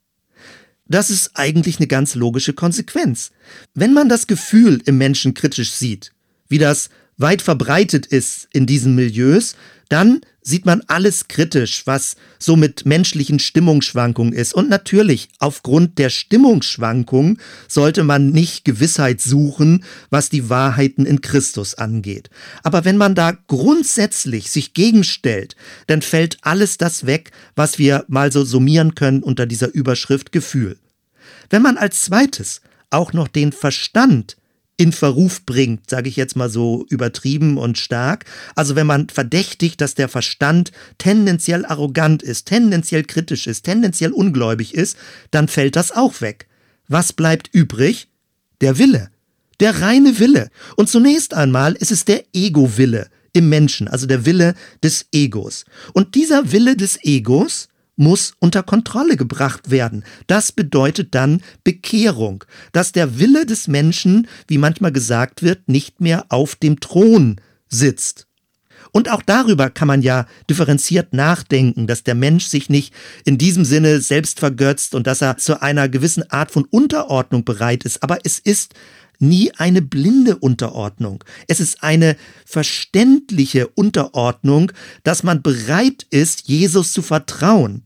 Das 0.87 1.09
ist 1.09 1.31
eigentlich 1.33 1.77
eine 1.77 1.87
ganz 1.87 2.13
logische 2.13 2.53
Konsequenz. 2.53 3.31
Wenn 3.73 3.93
man 3.93 4.09
das 4.09 4.27
Gefühl 4.27 4.81
im 4.85 4.97
Menschen 4.97 5.33
kritisch 5.33 5.71
sieht, 5.71 6.11
wie 6.47 6.59
das 6.59 6.89
weit 7.17 7.41
verbreitet 7.41 8.05
ist 8.05 8.47
in 8.51 8.65
diesen 8.65 8.95
Milieus, 8.95 9.55
dann 9.89 10.21
sieht 10.41 10.65
man 10.65 10.83
alles 10.87 11.27
kritisch, 11.27 11.83
was 11.85 12.15
so 12.37 12.55
mit 12.55 12.85
menschlichen 12.85 13.39
Stimmungsschwankungen 13.39 14.33
ist. 14.33 14.53
Und 14.53 14.69
natürlich, 14.69 15.29
aufgrund 15.39 15.97
der 15.97 16.09
Stimmungsschwankungen 16.09 17.39
sollte 17.67 18.03
man 18.03 18.29
nicht 18.29 18.63
Gewissheit 18.63 19.21
suchen, 19.21 19.83
was 20.11 20.29
die 20.29 20.49
Wahrheiten 20.49 21.05
in 21.05 21.21
Christus 21.21 21.73
angeht. 21.75 22.29
Aber 22.61 22.85
wenn 22.85 22.97
man 22.97 23.15
da 23.15 23.35
grundsätzlich 23.47 24.51
sich 24.51 24.73
gegenstellt, 24.73 25.55
dann 25.87 26.03
fällt 26.03 26.37
alles 26.41 26.77
das 26.77 27.07
weg, 27.07 27.31
was 27.55 27.79
wir 27.79 28.05
mal 28.07 28.31
so 28.31 28.45
summieren 28.45 28.93
können 28.93 29.23
unter 29.23 29.47
dieser 29.47 29.73
Überschrift 29.73 30.31
Gefühl. 30.31 30.77
Wenn 31.49 31.63
man 31.63 31.77
als 31.77 32.03
zweites 32.03 32.61
auch 32.91 33.13
noch 33.13 33.27
den 33.27 33.51
Verstand 33.51 34.37
in 34.77 34.91
Verruf 34.91 35.45
bringt, 35.45 35.89
sage 35.89 36.09
ich 36.09 36.15
jetzt 36.15 36.35
mal 36.35 36.49
so 36.49 36.85
übertrieben 36.89 37.57
und 37.57 37.77
stark. 37.77 38.25
Also 38.55 38.75
wenn 38.75 38.87
man 38.87 39.09
verdächtigt, 39.09 39.79
dass 39.79 39.95
der 39.95 40.09
Verstand 40.09 40.71
tendenziell 40.97 41.65
arrogant 41.65 42.21
ist, 42.21 42.45
tendenziell 42.47 43.03
kritisch 43.03 43.47
ist, 43.47 43.63
tendenziell 43.63 44.11
ungläubig 44.11 44.73
ist, 44.73 44.97
dann 45.31 45.47
fällt 45.47 45.75
das 45.75 45.91
auch 45.91 46.19
weg. 46.21 46.47
Was 46.87 47.13
bleibt 47.13 47.49
übrig? 47.53 48.07
Der 48.61 48.77
Wille. 48.77 49.09
Der 49.61 49.81
reine 49.81 50.19
Wille. 50.19 50.49
Und 50.75 50.89
zunächst 50.89 51.33
einmal 51.33 51.73
ist 51.73 51.91
es 51.91 52.03
der 52.03 52.25
Ego-Wille 52.33 53.07
im 53.31 53.49
Menschen, 53.49 53.87
also 53.87 54.05
der 54.05 54.25
Wille 54.25 54.55
des 54.83 55.07
Egos. 55.11 55.65
Und 55.93 56.15
dieser 56.15 56.51
Wille 56.51 56.75
des 56.75 56.99
Egos, 57.03 57.69
muss 57.95 58.33
unter 58.39 58.63
Kontrolle 58.63 59.17
gebracht 59.17 59.71
werden. 59.71 60.03
Das 60.27 60.51
bedeutet 60.51 61.15
dann 61.15 61.41
Bekehrung, 61.63 62.43
dass 62.71 62.91
der 62.91 63.19
Wille 63.19 63.45
des 63.45 63.67
Menschen, 63.67 64.27
wie 64.47 64.57
manchmal 64.57 64.91
gesagt 64.91 65.43
wird, 65.43 65.67
nicht 65.67 66.01
mehr 66.01 66.25
auf 66.29 66.55
dem 66.55 66.79
Thron 66.79 67.39
sitzt. 67.69 68.27
Und 68.91 69.11
auch 69.11 69.21
darüber 69.21 69.69
kann 69.69 69.89
man 69.89 70.01
ja 70.01 70.25
differenziert 70.49 71.11
nachdenken, 71.13 71.85
dass 71.85 72.03
der 72.03 72.15
Mensch 72.15 72.45
sich 72.45 72.69
nicht 72.69 72.93
in 73.25 73.37
diesem 73.37 73.65
Sinne 73.65 73.99
selbst 73.99 74.39
vergötzt 74.39 74.95
und 74.95 75.05
dass 75.05 75.21
er 75.21 75.35
zu 75.35 75.61
einer 75.61 75.89
gewissen 75.89 76.29
Art 76.31 76.49
von 76.49 76.63
Unterordnung 76.63 77.43
bereit 77.43 77.83
ist. 77.83 78.03
Aber 78.03 78.19
es 78.23 78.39
ist 78.39 78.73
nie 79.19 79.51
eine 79.57 79.81
blinde 79.81 80.37
Unterordnung. 80.37 81.23
Es 81.47 81.59
ist 81.59 81.83
eine 81.83 82.15
verständliche 82.45 83.67
Unterordnung, 83.67 84.71
dass 85.03 85.23
man 85.23 85.41
bereit 85.41 86.05
ist, 86.09 86.47
Jesus 86.47 86.93
zu 86.93 87.01
vertrauen. 87.01 87.83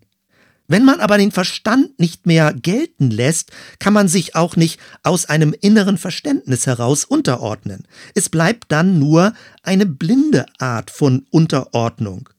Wenn 0.70 0.86
man 0.86 1.00
aber 1.00 1.18
den 1.18 1.32
Verstand 1.32 2.00
nicht 2.00 2.28
mehr 2.28 2.54
gelten 2.54 3.10
lässt, 3.10 3.52
kann 3.80 3.92
man 3.92 4.08
sich 4.08 4.36
auch 4.36 4.56
nicht 4.56 4.80
aus 5.02 5.26
einem 5.26 5.56
inneren 5.60 5.98
Verständnis 5.98 6.68
heraus 6.68 7.06
unterordnen. 7.06 7.88
Es 8.14 8.30
bleibt 8.30 8.72
dann 8.72 9.00
nur 9.00 9.34
eine 9.64 9.88
blinde 9.88 10.46
Art 10.60 10.92
von 10.92 11.26
Unterordnung. 11.32 12.30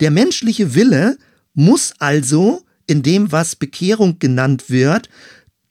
Der 0.00 0.10
menschliche 0.10 0.74
Wille 0.74 1.16
muss 1.54 1.94
also 2.00 2.62
in 2.86 3.02
dem, 3.02 3.32
was 3.32 3.56
Bekehrung 3.56 4.18
genannt 4.18 4.68
wird, 4.68 5.08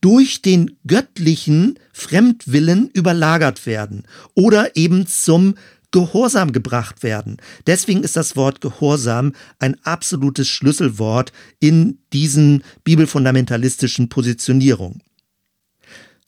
durch 0.03 0.41
den 0.41 0.77
göttlichen 0.85 1.79
Fremdwillen 1.93 2.89
überlagert 2.89 3.65
werden 3.65 4.03
oder 4.33 4.75
eben 4.75 5.07
zum 5.07 5.55
Gehorsam 5.91 6.51
gebracht 6.51 7.03
werden. 7.03 7.37
Deswegen 7.67 8.03
ist 8.03 8.17
das 8.17 8.35
Wort 8.35 8.59
Gehorsam 8.59 9.31
ein 9.59 9.77
absolutes 9.83 10.49
Schlüsselwort 10.49 11.31
in 11.61 11.99
diesen 12.11 12.63
bibelfundamentalistischen 12.83 14.09
Positionierungen. 14.09 15.01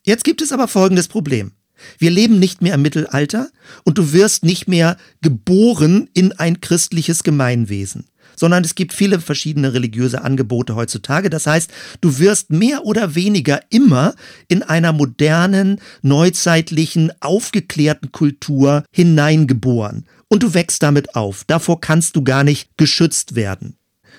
Jetzt 0.04 0.24
gibt 0.24 0.40
es 0.40 0.52
aber 0.52 0.68
folgendes 0.68 1.08
Problem. 1.08 1.52
Wir 1.98 2.10
leben 2.10 2.38
nicht 2.38 2.62
mehr 2.62 2.74
im 2.74 2.82
Mittelalter 2.82 3.50
und 3.84 3.98
du 3.98 4.14
wirst 4.14 4.42
nicht 4.42 4.68
mehr 4.68 4.96
geboren 5.20 6.08
in 6.14 6.32
ein 6.32 6.62
christliches 6.62 7.24
Gemeinwesen 7.24 8.06
sondern 8.36 8.62
es 8.62 8.74
gibt 8.74 8.92
viele 8.92 9.20
verschiedene 9.20 9.72
religiöse 9.72 10.22
Angebote 10.22 10.76
heutzutage. 10.76 11.30
Das 11.30 11.46
heißt, 11.46 11.70
du 12.00 12.18
wirst 12.18 12.50
mehr 12.50 12.84
oder 12.84 13.14
weniger 13.14 13.60
immer 13.70 14.14
in 14.48 14.62
einer 14.62 14.92
modernen, 14.92 15.80
neuzeitlichen, 16.02 17.10
aufgeklärten 17.20 18.12
Kultur 18.12 18.84
hineingeboren. 18.92 20.04
Und 20.28 20.42
du 20.42 20.54
wächst 20.54 20.82
damit 20.82 21.14
auf. 21.14 21.44
Davor 21.46 21.80
kannst 21.80 22.16
du 22.16 22.22
gar 22.22 22.44
nicht 22.44 22.70
geschützt 22.76 23.34
werden. 23.34 23.76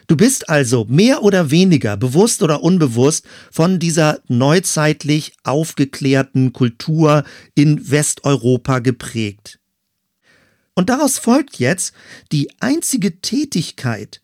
Du 0.08 0.15
bist 0.15 0.49
also 0.49 0.86
mehr 0.88 1.21
oder 1.21 1.51
weniger, 1.51 1.97
bewusst 1.97 2.41
oder 2.41 2.63
unbewusst, 2.63 3.25
von 3.51 3.77
dieser 3.77 4.19
neuzeitlich 4.30 5.34
aufgeklärten 5.43 6.53
Kultur 6.53 7.25
in 7.56 7.91
Westeuropa 7.91 8.80
geprägt. 8.80 9.60
Und 10.77 10.89
daraus 10.89 11.17
folgt 11.17 11.57
jetzt 11.57 11.91
die 12.31 12.51
einzige 12.59 13.19
Tätigkeit, 13.19 14.21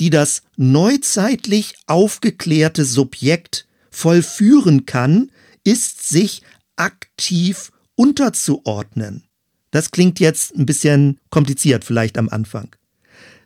die 0.00 0.08
das 0.08 0.40
neuzeitlich 0.56 1.74
aufgeklärte 1.86 2.86
Subjekt 2.86 3.66
vollführen 3.90 4.86
kann, 4.86 5.30
ist 5.62 6.08
sich 6.08 6.40
aktiv 6.76 7.70
unterzuordnen. 7.96 9.24
Das 9.72 9.90
klingt 9.90 10.20
jetzt 10.20 10.56
ein 10.56 10.64
bisschen 10.64 11.20
kompliziert 11.28 11.84
vielleicht 11.84 12.16
am 12.16 12.30
Anfang. 12.30 12.74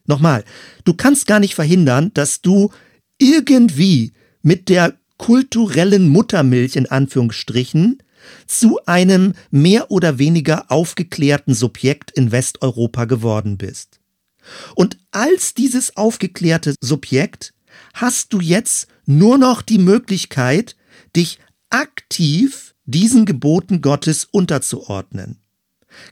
Nochmal, 0.06 0.44
du 0.84 0.94
kannst 0.94 1.26
gar 1.26 1.40
nicht 1.40 1.56
verhindern, 1.56 2.12
dass 2.14 2.40
du 2.40 2.70
irgendwie 3.18 4.12
mit 4.42 4.68
der 4.68 4.96
kulturellen 5.18 6.08
Muttermilch 6.08 6.76
in 6.76 6.86
Anführungsstrichen 6.86 8.00
zu 8.46 8.78
einem 8.86 9.34
mehr 9.50 9.90
oder 9.90 10.18
weniger 10.18 10.70
aufgeklärten 10.70 11.54
Subjekt 11.54 12.10
in 12.10 12.32
Westeuropa 12.32 13.04
geworden 13.04 13.56
bist. 13.56 14.00
Und 14.74 14.98
als 15.10 15.54
dieses 15.54 15.96
aufgeklärte 15.96 16.74
Subjekt 16.80 17.54
hast 17.94 18.32
du 18.32 18.40
jetzt 18.40 18.88
nur 19.06 19.38
noch 19.38 19.62
die 19.62 19.78
Möglichkeit, 19.78 20.76
dich 21.16 21.38
aktiv 21.70 22.74
diesen 22.84 23.24
Geboten 23.24 23.80
Gottes 23.80 24.26
unterzuordnen. 24.30 25.40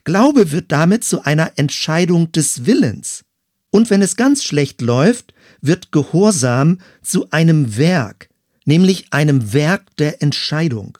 Glaube 0.03 0.51
wird 0.51 0.71
damit 0.71 1.03
zu 1.03 1.23
einer 1.23 1.53
Entscheidung 1.57 2.31
des 2.31 2.65
Willens. 2.65 3.23
Und 3.69 3.89
wenn 3.89 4.01
es 4.01 4.15
ganz 4.15 4.43
schlecht 4.43 4.81
läuft, 4.81 5.33
wird 5.61 5.91
Gehorsam 5.91 6.79
zu 7.01 7.29
einem 7.31 7.77
Werk, 7.77 8.29
nämlich 8.65 9.11
einem 9.11 9.53
Werk 9.53 9.95
der 9.97 10.21
Entscheidung. 10.21 10.97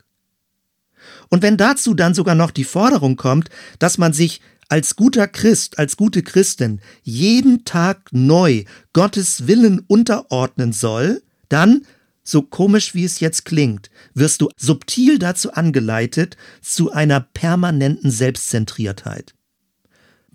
Und 1.34 1.42
wenn 1.42 1.58
dazu 1.58 1.96
dann 1.96 2.14
sogar 2.14 2.36
noch 2.36 2.52
die 2.52 2.64
Forderung 2.64 3.16
kommt, 3.16 3.50
dass 3.80 3.98
man 3.98 4.14
sich 4.14 4.40
als 4.70 4.96
guter 4.96 5.28
Christ, 5.28 5.80
als 5.80 5.98
gute 5.98 6.22
Christin 6.22 6.80
jeden 7.02 7.66
Tag 7.66 8.10
neu 8.12 8.66
Gottes 8.94 9.48
Willen 9.48 9.80
unterordnen 9.88 10.74
soll, 10.74 11.24
dann, 11.50 11.88
so 12.24 12.44
komisch 12.44 12.94
wie 12.94 13.04
es 13.04 13.20
jetzt 13.20 13.46
klingt, 13.46 13.90
wirst 14.14 14.42
du 14.42 14.50
subtil 14.58 15.18
dazu 15.18 15.52
angeleitet 15.54 16.38
zu 16.62 16.92
einer 16.92 17.22
permanenten 17.22 18.12
Selbstzentriertheit. 18.12 19.34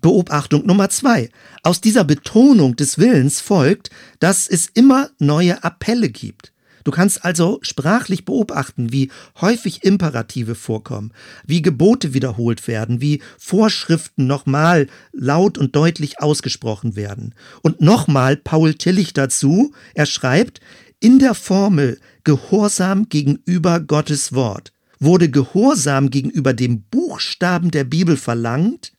Beobachtung 0.01 0.65
Nummer 0.65 0.89
zwei. 0.89 1.29
Aus 1.63 1.79
dieser 1.79 2.03
Betonung 2.03 2.75
des 2.75 2.97
Willens 2.97 3.39
folgt, 3.39 3.89
dass 4.19 4.49
es 4.49 4.65
immer 4.65 5.11
neue 5.17 5.63
Appelle 5.63 6.09
gibt. 6.09 6.51
Du 6.83 6.91
kannst 6.91 7.25
also 7.25 7.59
sprachlich 7.61 8.25
beobachten, 8.25 8.91
wie 8.91 9.11
häufig 9.41 9.83
Imperative 9.83 10.55
vorkommen, 10.55 11.11
wie 11.45 11.61
Gebote 11.61 12.13
wiederholt 12.13 12.67
werden, 12.67 13.01
wie 13.01 13.21
Vorschriften 13.37 14.27
nochmal 14.27 14.87
laut 15.11 15.57
und 15.57 15.75
deutlich 15.75 16.21
ausgesprochen 16.21 16.95
werden. 16.95 17.35
Und 17.61 17.81
nochmal 17.81 18.37
Paul 18.37 18.75
Tillich 18.75 19.13
dazu, 19.13 19.73
er 19.93 20.05
schreibt, 20.05 20.59
in 20.99 21.19
der 21.19 21.33
Formel 21.33 21.99
Gehorsam 22.23 23.07
gegenüber 23.09 23.79
Gottes 23.79 24.33
Wort 24.33 24.73
wurde 24.99 25.29
Gehorsam 25.29 26.09
gegenüber 26.09 26.53
dem 26.53 26.81
Buchstaben 26.83 27.71
der 27.71 27.85
Bibel 27.85 28.17
verlangt, 28.17 28.93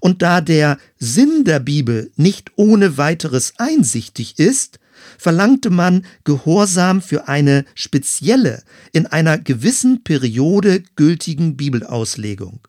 und 0.00 0.22
da 0.22 0.40
der 0.40 0.78
Sinn 0.98 1.44
der 1.44 1.60
Bibel 1.60 2.10
nicht 2.16 2.50
ohne 2.56 2.98
weiteres 2.98 3.54
einsichtig 3.58 4.38
ist, 4.38 4.80
verlangte 5.20 5.68
man 5.68 6.06
Gehorsam 6.24 7.02
für 7.02 7.28
eine 7.28 7.66
spezielle, 7.74 8.62
in 8.92 9.06
einer 9.06 9.36
gewissen 9.36 10.02
Periode 10.02 10.82
gültigen 10.96 11.58
Bibelauslegung. 11.58 12.60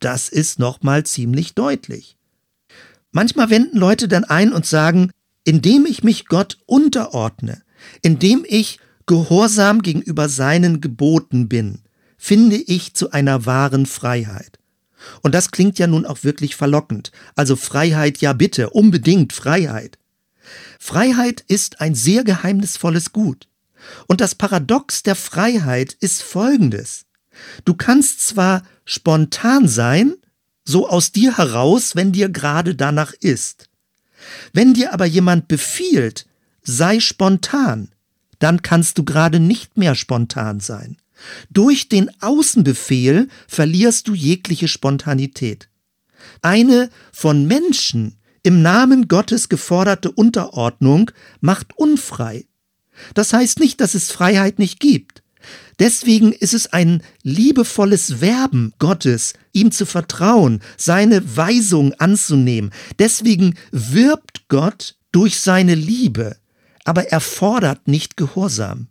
Das 0.00 0.30
ist 0.30 0.58
nochmal 0.58 1.04
ziemlich 1.04 1.54
deutlich. 1.54 2.16
Manchmal 3.12 3.50
wenden 3.50 3.76
Leute 3.76 4.08
dann 4.08 4.24
ein 4.24 4.54
und 4.54 4.64
sagen, 4.64 5.10
indem 5.44 5.84
ich 5.84 6.02
mich 6.02 6.26
Gott 6.26 6.56
unterordne, 6.64 7.62
indem 8.00 8.46
ich 8.48 8.80
gehorsam 9.04 9.82
gegenüber 9.82 10.30
seinen 10.30 10.80
Geboten 10.80 11.46
bin, 11.46 11.82
finde 12.16 12.56
ich 12.56 12.94
zu 12.94 13.10
einer 13.10 13.44
wahren 13.44 13.84
Freiheit. 13.84 14.58
Und 15.20 15.34
das 15.34 15.50
klingt 15.50 15.78
ja 15.78 15.86
nun 15.86 16.06
auch 16.06 16.24
wirklich 16.24 16.56
verlockend. 16.56 17.12
Also 17.34 17.54
Freiheit, 17.54 18.18
ja 18.18 18.32
bitte, 18.32 18.70
unbedingt 18.70 19.34
Freiheit. 19.34 19.98
Freiheit 20.86 21.42
ist 21.48 21.80
ein 21.80 21.96
sehr 21.96 22.22
geheimnisvolles 22.22 23.12
Gut. 23.12 23.48
Und 24.06 24.20
das 24.20 24.36
Paradox 24.36 25.02
der 25.02 25.16
Freiheit 25.16 25.94
ist 25.94 26.22
folgendes. 26.22 27.06
Du 27.64 27.74
kannst 27.74 28.20
zwar 28.24 28.62
spontan 28.84 29.66
sein, 29.66 30.14
so 30.64 30.88
aus 30.88 31.10
dir 31.10 31.38
heraus, 31.38 31.96
wenn 31.96 32.12
dir 32.12 32.28
gerade 32.28 32.76
danach 32.76 33.12
ist. 33.14 33.68
Wenn 34.52 34.74
dir 34.74 34.94
aber 34.94 35.06
jemand 35.06 35.48
befiehlt, 35.48 36.24
sei 36.62 37.00
spontan, 37.00 37.90
dann 38.38 38.62
kannst 38.62 38.96
du 38.96 39.02
gerade 39.02 39.40
nicht 39.40 39.76
mehr 39.76 39.96
spontan 39.96 40.60
sein. 40.60 40.98
Durch 41.50 41.88
den 41.88 42.12
Außenbefehl 42.22 43.28
verlierst 43.48 44.06
du 44.06 44.14
jegliche 44.14 44.68
Spontanität. 44.68 45.68
Eine 46.42 46.90
von 47.10 47.44
Menschen 47.48 48.18
im 48.46 48.62
Namen 48.62 49.08
Gottes 49.08 49.48
geforderte 49.48 50.08
Unterordnung 50.12 51.10
macht 51.40 51.76
unfrei. 51.76 52.44
Das 53.12 53.32
heißt 53.32 53.58
nicht, 53.58 53.80
dass 53.80 53.96
es 53.96 54.12
Freiheit 54.12 54.60
nicht 54.60 54.78
gibt. 54.78 55.24
Deswegen 55.80 56.32
ist 56.32 56.54
es 56.54 56.72
ein 56.72 57.02
liebevolles 57.24 58.20
Werben 58.20 58.72
Gottes, 58.78 59.32
ihm 59.52 59.72
zu 59.72 59.84
vertrauen, 59.84 60.62
seine 60.76 61.36
Weisung 61.36 61.92
anzunehmen. 61.94 62.70
Deswegen 63.00 63.56
wirbt 63.72 64.46
Gott 64.46 64.94
durch 65.10 65.40
seine 65.40 65.74
Liebe, 65.74 66.36
aber 66.84 67.10
er 67.10 67.20
fordert 67.20 67.88
nicht 67.88 68.16
Gehorsam. 68.16 68.86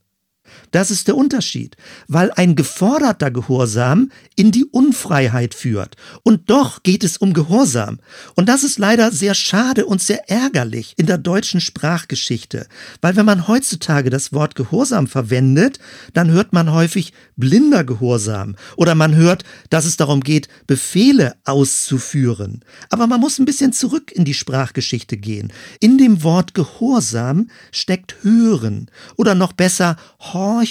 Das 0.75 0.91
ist 0.91 1.07
der 1.07 1.15
Unterschied, 1.15 1.77
weil 2.09 2.33
ein 2.33 2.57
geforderter 2.57 3.31
Gehorsam 3.31 4.11
in 4.35 4.51
die 4.51 4.65
Unfreiheit 4.65 5.53
führt. 5.53 5.95
Und 6.21 6.49
doch 6.49 6.83
geht 6.83 7.05
es 7.05 7.15
um 7.15 7.31
Gehorsam. 7.31 7.99
Und 8.35 8.49
das 8.49 8.65
ist 8.65 8.77
leider 8.77 9.13
sehr 9.13 9.35
schade 9.35 9.85
und 9.85 10.01
sehr 10.01 10.29
ärgerlich 10.29 10.93
in 10.97 11.05
der 11.05 11.17
deutschen 11.17 11.61
Sprachgeschichte, 11.61 12.67
weil 12.99 13.15
wenn 13.15 13.25
man 13.25 13.47
heutzutage 13.47 14.09
das 14.09 14.33
Wort 14.33 14.55
Gehorsam 14.55 15.07
verwendet, 15.07 15.79
dann 16.13 16.29
hört 16.31 16.51
man 16.51 16.73
häufig 16.73 17.13
blinder 17.38 17.85
Gehorsam 17.85 18.57
oder 18.75 18.95
man 18.95 19.15
hört, 19.15 19.45
dass 19.69 19.85
es 19.85 19.95
darum 19.95 20.19
geht, 20.19 20.49
Befehle 20.67 21.38
auszuführen. 21.45 22.65
Aber 22.89 23.07
man 23.07 23.21
muss 23.21 23.39
ein 23.39 23.45
bisschen 23.45 23.71
zurück 23.71 24.11
in 24.11 24.25
die 24.25 24.33
Sprachgeschichte 24.33 25.15
gehen. 25.15 25.53
In 25.79 25.97
dem 25.97 26.21
Wort 26.21 26.53
Gehorsam 26.53 27.49
steckt 27.71 28.17
hören 28.23 28.91
oder 29.15 29.35
noch 29.35 29.53
besser 29.53 29.95
horchen. 30.19 30.64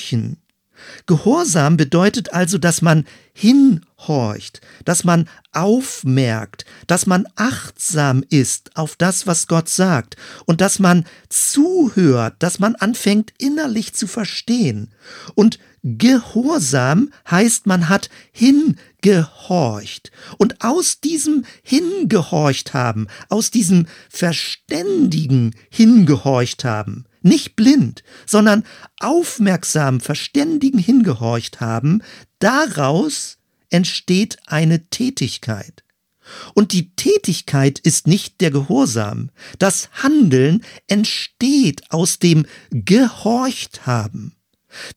Gehorsam 1.07 1.77
bedeutet 1.77 2.33
also, 2.33 2.59
dass 2.59 2.83
man 2.83 3.05
hinhorcht, 3.33 4.61
dass 4.85 5.05
man 5.05 5.29
aufmerkt, 5.53 6.65
dass 6.87 7.07
man 7.07 7.27
achtsam 7.37 8.25
ist 8.29 8.77
auf 8.77 8.97
das, 8.97 9.27
was 9.27 9.47
Gott 9.47 9.69
sagt 9.69 10.17
und 10.47 10.61
dass 10.61 10.79
man 10.79 11.05
zuhört, 11.29 12.35
dass 12.39 12.59
man 12.59 12.75
anfängt 12.75 13.33
innerlich 13.39 13.95
zu 13.95 14.07
verstehen. 14.07 14.91
Und 15.35 15.59
Gehorsam 15.83 17.11
heißt, 17.31 17.67
man 17.67 17.91
hat 17.91 18.09
hingehorcht. 18.33 20.11
Und 20.39 20.65
aus 20.65 21.01
diesem 21.01 21.45
hingehorcht 21.63 22.73
haben, 22.73 23.07
aus 23.29 23.51
diesem 23.51 23.87
verständigen 24.09 25.55
hingehorcht 25.69 26.65
haben, 26.65 27.05
nicht 27.25 27.57
blind, 27.57 28.05
sondern 28.27 28.65
aufmerksam, 29.01 30.01
verständigen 30.01 30.79
hingehorcht 30.79 31.61
haben, 31.61 32.03
daraus 32.39 33.39
entsteht 33.71 34.39
eine 34.47 34.89
Tätigkeit. 34.89 35.85
Und 36.55 36.73
die 36.73 36.95
Tätigkeit 36.95 37.79
ist 37.79 38.07
nicht 38.07 38.41
der 38.41 38.51
Gehorsam. 38.51 39.31
Das 39.59 39.91
Handeln 39.93 40.65
entsteht 40.87 41.91
aus 41.91 42.19
dem 42.19 42.47
Gehorcht 42.71 43.87
haben. 43.87 44.35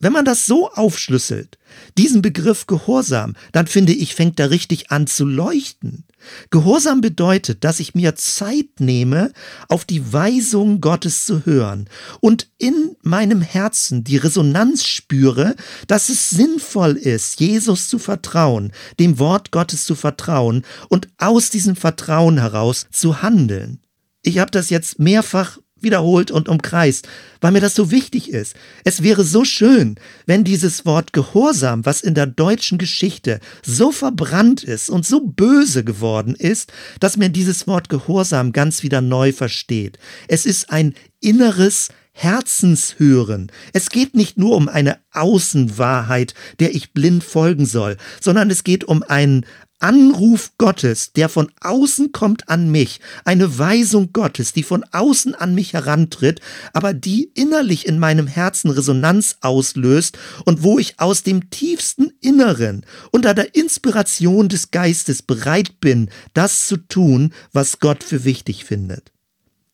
Wenn 0.00 0.12
man 0.12 0.24
das 0.24 0.46
so 0.46 0.70
aufschlüsselt, 0.70 1.58
diesen 1.96 2.22
Begriff 2.22 2.66
Gehorsam, 2.66 3.34
dann 3.52 3.66
finde 3.66 3.92
ich, 3.92 4.14
fängt 4.14 4.40
er 4.40 4.50
richtig 4.50 4.90
an 4.90 5.06
zu 5.06 5.24
leuchten. 5.24 6.04
Gehorsam 6.50 7.00
bedeutet, 7.00 7.64
dass 7.64 7.80
ich 7.80 7.94
mir 7.94 8.16
Zeit 8.16 8.80
nehme, 8.80 9.32
auf 9.68 9.84
die 9.84 10.12
Weisung 10.12 10.80
Gottes 10.80 11.24
zu 11.24 11.46
hören 11.46 11.88
und 12.20 12.48
in 12.58 12.96
meinem 13.02 13.40
Herzen 13.40 14.04
die 14.04 14.16
Resonanz 14.16 14.84
spüre, 14.84 15.54
dass 15.86 16.08
es 16.08 16.30
sinnvoll 16.30 16.96
ist, 16.96 17.40
Jesus 17.40 17.88
zu 17.88 17.98
vertrauen, 17.98 18.72
dem 18.98 19.18
Wort 19.18 19.52
Gottes 19.52 19.84
zu 19.84 19.94
vertrauen 19.94 20.64
und 20.88 21.08
aus 21.18 21.50
diesem 21.50 21.76
Vertrauen 21.76 22.38
heraus 22.38 22.86
zu 22.90 23.22
handeln. 23.22 23.80
Ich 24.22 24.38
habe 24.38 24.50
das 24.50 24.70
jetzt 24.70 24.98
mehrfach 24.98 25.58
wiederholt 25.80 26.30
und 26.30 26.48
umkreist, 26.48 27.08
weil 27.40 27.52
mir 27.52 27.60
das 27.60 27.74
so 27.74 27.90
wichtig 27.90 28.30
ist. 28.30 28.56
Es 28.84 29.02
wäre 29.02 29.24
so 29.24 29.44
schön, 29.44 29.96
wenn 30.26 30.44
dieses 30.44 30.86
Wort 30.86 31.12
Gehorsam, 31.12 31.84
was 31.86 32.00
in 32.00 32.14
der 32.14 32.26
deutschen 32.26 32.78
Geschichte 32.78 33.40
so 33.64 33.92
verbrannt 33.92 34.62
ist 34.62 34.90
und 34.90 35.06
so 35.06 35.20
böse 35.20 35.84
geworden 35.84 36.34
ist, 36.34 36.72
dass 37.00 37.16
man 37.16 37.32
dieses 37.32 37.66
Wort 37.66 37.88
Gehorsam 37.88 38.52
ganz 38.52 38.82
wieder 38.82 39.00
neu 39.00 39.32
versteht. 39.32 39.98
Es 40.26 40.46
ist 40.46 40.70
ein 40.70 40.94
inneres 41.20 41.88
Herzenshören. 42.18 43.52
Es 43.72 43.90
geht 43.90 44.16
nicht 44.16 44.38
nur 44.38 44.56
um 44.56 44.68
eine 44.68 44.98
Außenwahrheit, 45.12 46.34
der 46.58 46.74
ich 46.74 46.92
blind 46.92 47.22
folgen 47.22 47.64
soll, 47.64 47.96
sondern 48.20 48.50
es 48.50 48.64
geht 48.64 48.82
um 48.82 49.04
ein, 49.04 49.46
Anruf 49.80 50.52
Gottes, 50.58 51.12
der 51.12 51.28
von 51.28 51.50
außen 51.60 52.12
kommt 52.12 52.48
an 52.48 52.70
mich, 52.70 53.00
eine 53.24 53.58
Weisung 53.58 54.12
Gottes, 54.12 54.52
die 54.52 54.62
von 54.62 54.84
außen 54.90 55.34
an 55.34 55.54
mich 55.54 55.72
herantritt, 55.72 56.40
aber 56.72 56.94
die 56.94 57.30
innerlich 57.34 57.86
in 57.86 57.98
meinem 57.98 58.26
Herzen 58.26 58.70
Resonanz 58.70 59.36
auslöst 59.40 60.18
und 60.44 60.62
wo 60.62 60.78
ich 60.78 60.98
aus 60.98 61.22
dem 61.22 61.50
tiefsten 61.50 62.12
Inneren 62.20 62.84
unter 63.12 63.34
der 63.34 63.54
Inspiration 63.54 64.48
des 64.48 64.70
Geistes 64.70 65.22
bereit 65.22 65.80
bin, 65.80 66.10
das 66.34 66.66
zu 66.66 66.76
tun, 66.76 67.32
was 67.52 67.78
Gott 67.78 68.02
für 68.02 68.24
wichtig 68.24 68.64
findet. 68.64 69.12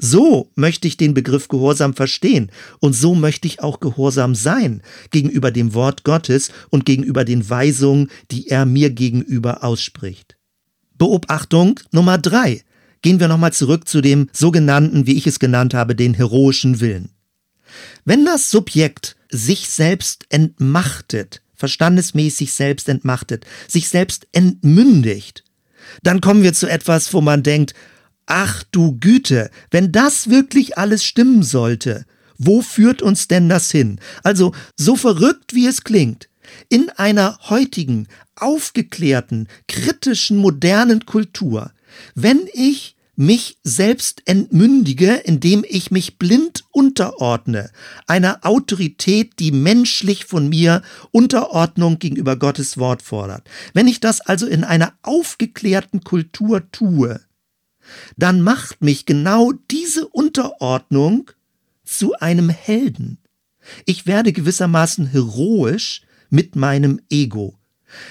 So 0.01 0.51
möchte 0.57 0.89
ich 0.89 0.97
den 0.97 1.15
Begriff 1.15 1.49
Gehorsam 1.49 1.95
verstehen 1.95 2.51
und 2.81 2.95
so 2.95 3.15
möchte 3.15 3.47
ich 3.47 3.63
auch 3.63 3.81
gehorsam 3.81 4.35
sein 4.35 4.83
gegenüber 5.11 5.51
dem 5.51 5.73
Wort 5.75 6.05
Gottes 6.05 6.51
und 6.71 6.85
gegenüber 6.85 7.25
den 7.25 7.49
Weisungen, 7.49 8.11
die 8.31 8.49
er 8.49 8.67
mir 8.67 8.91
gegenüber 8.91 9.63
ausspricht. 9.63 10.37
Beobachtung 10.99 11.81
Nummer 11.93 12.19
drei. 12.19 12.63
Gehen 13.03 13.21
wir 13.21 13.29
nochmal 13.29 13.53
zurück 13.53 13.87
zu 13.87 14.01
dem 14.01 14.31
sogenannten, 14.33 15.07
wie 15.07 15.17
ich 15.17 15.27
es 15.27 15.39
genannt 15.39 15.75
habe, 15.75 15.95
den 15.95 16.15
heroischen 16.15 16.81
Willen. 16.81 17.11
Wenn 18.05 18.25
das 18.25 18.51
Subjekt 18.51 19.17
sich 19.31 19.69
selbst 19.69 20.25
entmachtet, 20.31 21.43
verstandesmäßig 21.55 22.53
selbst 22.53 22.89
entmachtet, 22.89 23.45
sich 23.69 23.89
selbst 23.89 24.27
entmündigt, 24.33 25.45
dann 26.03 26.21
kommen 26.21 26.43
wir 26.43 26.53
zu 26.53 26.67
etwas, 26.67 27.13
wo 27.13 27.21
man 27.21 27.43
denkt, 27.43 27.75
Ach 28.27 28.63
du 28.71 28.99
Güte, 28.99 29.51
wenn 29.71 29.93
das 29.93 30.31
wirklich 30.31 30.79
alles 30.79 31.05
stimmen 31.05 31.43
sollte, 31.43 32.07
wo 32.39 32.63
führt 32.63 33.03
uns 33.03 33.29
denn 33.29 33.49
das 33.49 33.71
hin? 33.71 34.01
Also, 34.23 34.53
so 34.77 34.97
verrückt 34.97 35.55
wie 35.55 35.67
es 35.67 35.85
klingt, 35.85 36.29
in 36.69 36.91
einer 36.91 37.39
heutigen, 37.49 38.09
aufgeklärten, 38.37 39.49
kritischen, 39.69 40.39
modernen 40.39 41.07
Kultur, 41.07 41.73
wenn 42.15 42.49
ich 42.53 42.97
mich 43.17 43.59
selbst 43.63 44.23
entmündige, 44.25 45.15
indem 45.15 45.65
ich 45.69 45.91
mich 45.93 46.19
blind 46.19 46.65
unterordne, 46.73 47.71
einer 48.07 48.41
Autorität, 48.43 49.39
die 49.39 49.53
menschlich 49.53 50.25
von 50.25 50.49
mir 50.49 50.83
Unterordnung 51.13 52.01
gegenüber 52.01 52.37
Gottes 52.37 52.77
Wort 52.77 53.03
fordert. 53.03 53.49
Wenn 53.73 53.87
ich 53.87 54.01
das 54.01 54.21
also 54.21 54.47
in 54.47 54.65
einer 54.65 54.95
aufgeklärten 55.03 56.03
Kultur 56.03 56.71
tue, 56.73 57.21
dann 58.17 58.41
macht 58.41 58.83
mich 58.83 59.07
genau 59.07 59.53
diese 59.71 60.09
Unterordnung 60.09 61.31
zu 61.85 62.15
einem 62.15 62.49
Helden. 62.49 63.19
Ich 63.87 64.07
werde 64.07 64.33
gewissermaßen 64.33 65.07
heroisch 65.07 66.03
mit 66.31 66.57
meinem 66.57 67.01
Ego. 67.11 67.59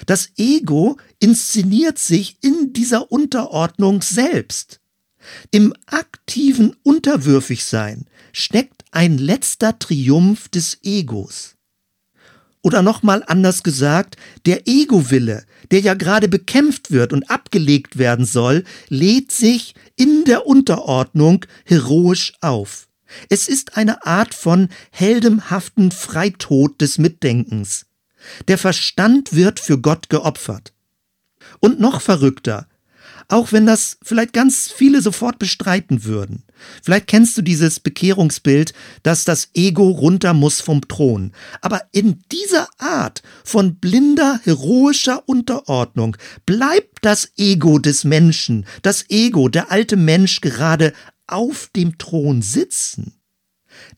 Das 0.05 0.29
Ego 0.37 0.97
inszeniert 1.19 1.99
sich 1.99 2.37
in 2.41 2.73
dieser 2.73 3.11
Unterordnung 3.11 4.01
selbst. 4.01 4.79
Im 5.51 5.73
aktiven 5.85 6.75
Unterwürfigsein 6.83 8.05
steckt 8.31 8.83
ein 8.91 9.17
letzter 9.17 9.77
Triumph 9.79 10.49
des 10.49 10.79
Egos. 10.83 11.55
Oder 12.61 12.81
nochmal 12.81 13.23
anders 13.27 13.63
gesagt, 13.63 14.15
der 14.45 14.67
Ego-Wille, 14.67 15.45
der 15.71 15.79
ja 15.79 15.93
gerade 15.93 16.27
bekämpft 16.27 16.91
wird 16.91 17.13
und 17.13 17.29
abgelegt 17.29 17.97
werden 17.97 18.25
soll, 18.25 18.63
lädt 18.89 19.31
sich 19.31 19.75
in 19.95 20.25
der 20.25 20.45
Unterordnung 20.45 21.45
heroisch 21.65 22.33
auf. 22.41 22.87
Es 23.29 23.47
ist 23.47 23.77
eine 23.77 24.05
Art 24.05 24.33
von 24.33 24.69
heldemhaften 24.91 25.91
Freitod 25.91 26.81
des 26.81 26.97
Mitdenkens. 26.97 27.85
Der 28.47 28.57
Verstand 28.57 29.33
wird 29.33 29.59
für 29.59 29.79
Gott 29.79 30.09
geopfert. 30.09 30.73
Und 31.59 31.79
noch 31.79 32.01
verrückter, 32.01 32.67
auch 33.27 33.51
wenn 33.51 33.65
das 33.65 33.97
vielleicht 34.01 34.33
ganz 34.33 34.71
viele 34.71 35.01
sofort 35.01 35.39
bestreiten 35.39 36.03
würden. 36.03 36.43
Vielleicht 36.81 37.07
kennst 37.07 37.37
du 37.37 37.41
dieses 37.41 37.79
Bekehrungsbild, 37.79 38.73
dass 39.03 39.25
das 39.25 39.49
Ego 39.53 39.89
runter 39.89 40.33
muss 40.33 40.61
vom 40.61 40.87
Thron. 40.87 41.31
Aber 41.61 41.81
in 41.91 42.23
dieser 42.31 42.67
Art 42.77 43.21
von 43.43 43.75
blinder, 43.75 44.39
heroischer 44.43 45.27
Unterordnung 45.27 46.17
bleibt 46.45 46.99
das 47.01 47.31
Ego 47.37 47.79
des 47.79 48.03
Menschen, 48.03 48.65
das 48.81 49.09
Ego, 49.09 49.49
der 49.49 49.71
alte 49.71 49.97
Mensch 49.97 50.41
gerade 50.41 50.93
auf 51.27 51.69
dem 51.75 51.97
Thron 51.97 52.41
sitzen. 52.41 53.13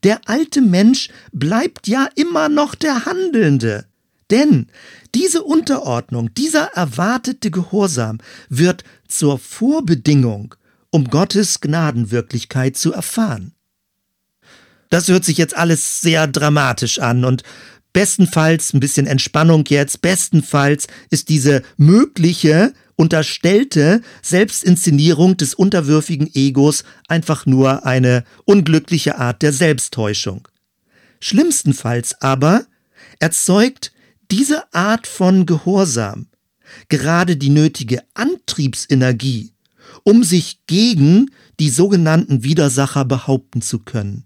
Der 0.03 0.21
alte 0.25 0.61
Mensch 0.61 1.09
bleibt 1.31 1.87
ja 1.87 2.09
immer 2.15 2.49
noch 2.49 2.75
der 2.75 3.05
Handelnde. 3.05 3.85
Denn 4.31 4.67
diese 5.13 5.43
Unterordnung, 5.43 6.33
dieser 6.33 6.73
erwartete 6.73 7.51
Gehorsam 7.51 8.17
wird 8.49 8.83
zur 9.07 9.39
Vorbedingung, 9.39 10.55
um 10.89 11.09
Gottes 11.09 11.61
Gnadenwirklichkeit 11.61 12.77
zu 12.77 12.93
erfahren. 12.93 13.53
Das 14.89 15.07
hört 15.07 15.25
sich 15.25 15.37
jetzt 15.37 15.55
alles 15.55 16.01
sehr 16.01 16.27
dramatisch 16.27 16.99
an 16.99 17.25
und 17.25 17.43
bestenfalls 17.91 18.73
ein 18.73 18.79
bisschen 18.79 19.07
Entspannung 19.07 19.65
jetzt, 19.67 20.01
bestenfalls 20.01 20.87
ist 21.09 21.29
diese 21.29 21.63
mögliche 21.77 22.73
unterstellte 22.95 24.01
Selbstinszenierung 24.21 25.37
des 25.37 25.53
unterwürfigen 25.53 26.29
Egos 26.33 26.83
einfach 27.07 27.45
nur 27.45 27.85
eine 27.85 28.23
unglückliche 28.45 29.17
Art 29.17 29.41
der 29.41 29.53
Selbsttäuschung. 29.53 30.47
Schlimmstenfalls 31.19 32.21
aber 32.21 32.65
erzeugt 33.19 33.91
diese 34.31 34.73
Art 34.73 35.07
von 35.07 35.45
Gehorsam 35.45 36.27
gerade 36.89 37.37
die 37.37 37.49
nötige 37.49 38.03
Antriebsenergie, 38.13 39.53
um 40.03 40.23
sich 40.23 40.59
gegen 40.67 41.31
die 41.59 41.69
sogenannten 41.69 42.43
Widersacher 42.43 43.05
behaupten 43.05 43.61
zu 43.61 43.79
können. 43.79 44.25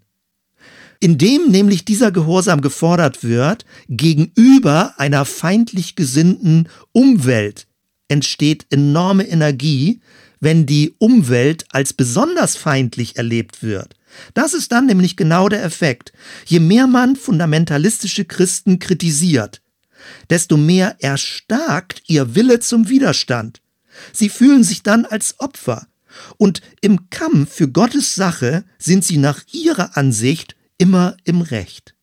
Indem 1.00 1.50
nämlich 1.50 1.86
dieser 1.86 2.12
Gehorsam 2.12 2.62
gefordert 2.62 3.24
wird 3.24 3.66
gegenüber 3.88 4.96
einer 4.98 5.24
feindlich 5.24 5.96
gesinnten 5.96 6.68
Umwelt, 6.92 7.68
entsteht 8.10 8.66
enorme 8.70 9.28
Energie, 9.28 10.02
wenn 10.42 10.66
die 10.66 10.96
Umwelt 10.98 11.66
als 11.70 11.94
besonders 11.94 12.56
feindlich 12.56 13.18
erlebt 13.18 13.64
wird. 13.64 13.96
Das 14.34 14.54
ist 14.54 14.72
dann 14.72 14.88
nämlich 14.88 15.16
genau 15.16 15.50
der 15.50 15.64
Effekt. 15.64 16.12
Je 16.46 16.60
mehr 16.60 16.88
man 16.88 17.16
fundamentalistische 17.16 18.26
Christen 18.26 18.80
kritisiert, 18.80 19.62
desto 20.30 20.58
mehr 20.58 20.96
erstarkt 21.00 22.04
ihr 22.08 22.36
Wille 22.36 22.60
zum 22.60 22.90
Widerstand. 22.90 23.62
Sie 24.14 24.30
fühlen 24.30 24.64
sich 24.64 24.84
dann 24.84 25.06
als 25.06 25.40
Opfer. 25.40 25.88
Und 26.38 26.62
im 26.82 27.10
Kampf 27.10 27.54
für 27.54 27.68
Gottes 27.68 28.16
Sache 28.16 28.64
sind 28.78 29.06
sie 29.06 29.18
nach 29.18 29.44
ihrer 29.52 29.96
Ansicht 29.98 30.56
immer 30.78 31.18
im 31.24 31.42
Recht. 31.42 31.96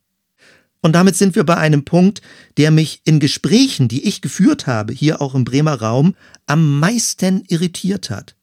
Und 0.81 0.93
damit 0.93 1.17
sind 1.17 1.35
wir 1.35 1.45
bei 1.45 1.57
einem 1.57 1.85
Punkt, 1.85 2.23
der 2.59 2.71
mich 2.71 3.01
in 3.05 3.19
Gesprächen, 3.19 3.89
die 3.89 4.07
ich 4.07 4.21
geführt 4.21 4.67
habe, 4.67 4.93
hier 4.93 5.21
auch 5.21 5.35
im 5.35 5.45
Bremer 5.45 5.75
Raum, 5.75 6.15
am 6.47 6.79
meisten 6.79 7.43
irritiert 7.49 8.11
hat. 8.11 8.37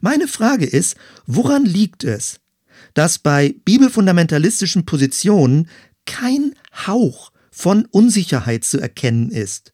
Meine 0.00 0.28
Frage 0.28 0.64
ist, 0.64 0.96
woran 1.26 1.66
liegt 1.66 2.04
es, 2.04 2.40
dass 2.94 3.18
bei 3.18 3.54
bibelfundamentalistischen 3.64 4.86
Positionen 4.86 5.68
kein 6.06 6.54
Hauch 6.86 7.31
von 7.52 7.84
Unsicherheit 7.84 8.64
zu 8.64 8.80
erkennen 8.80 9.30
ist. 9.30 9.72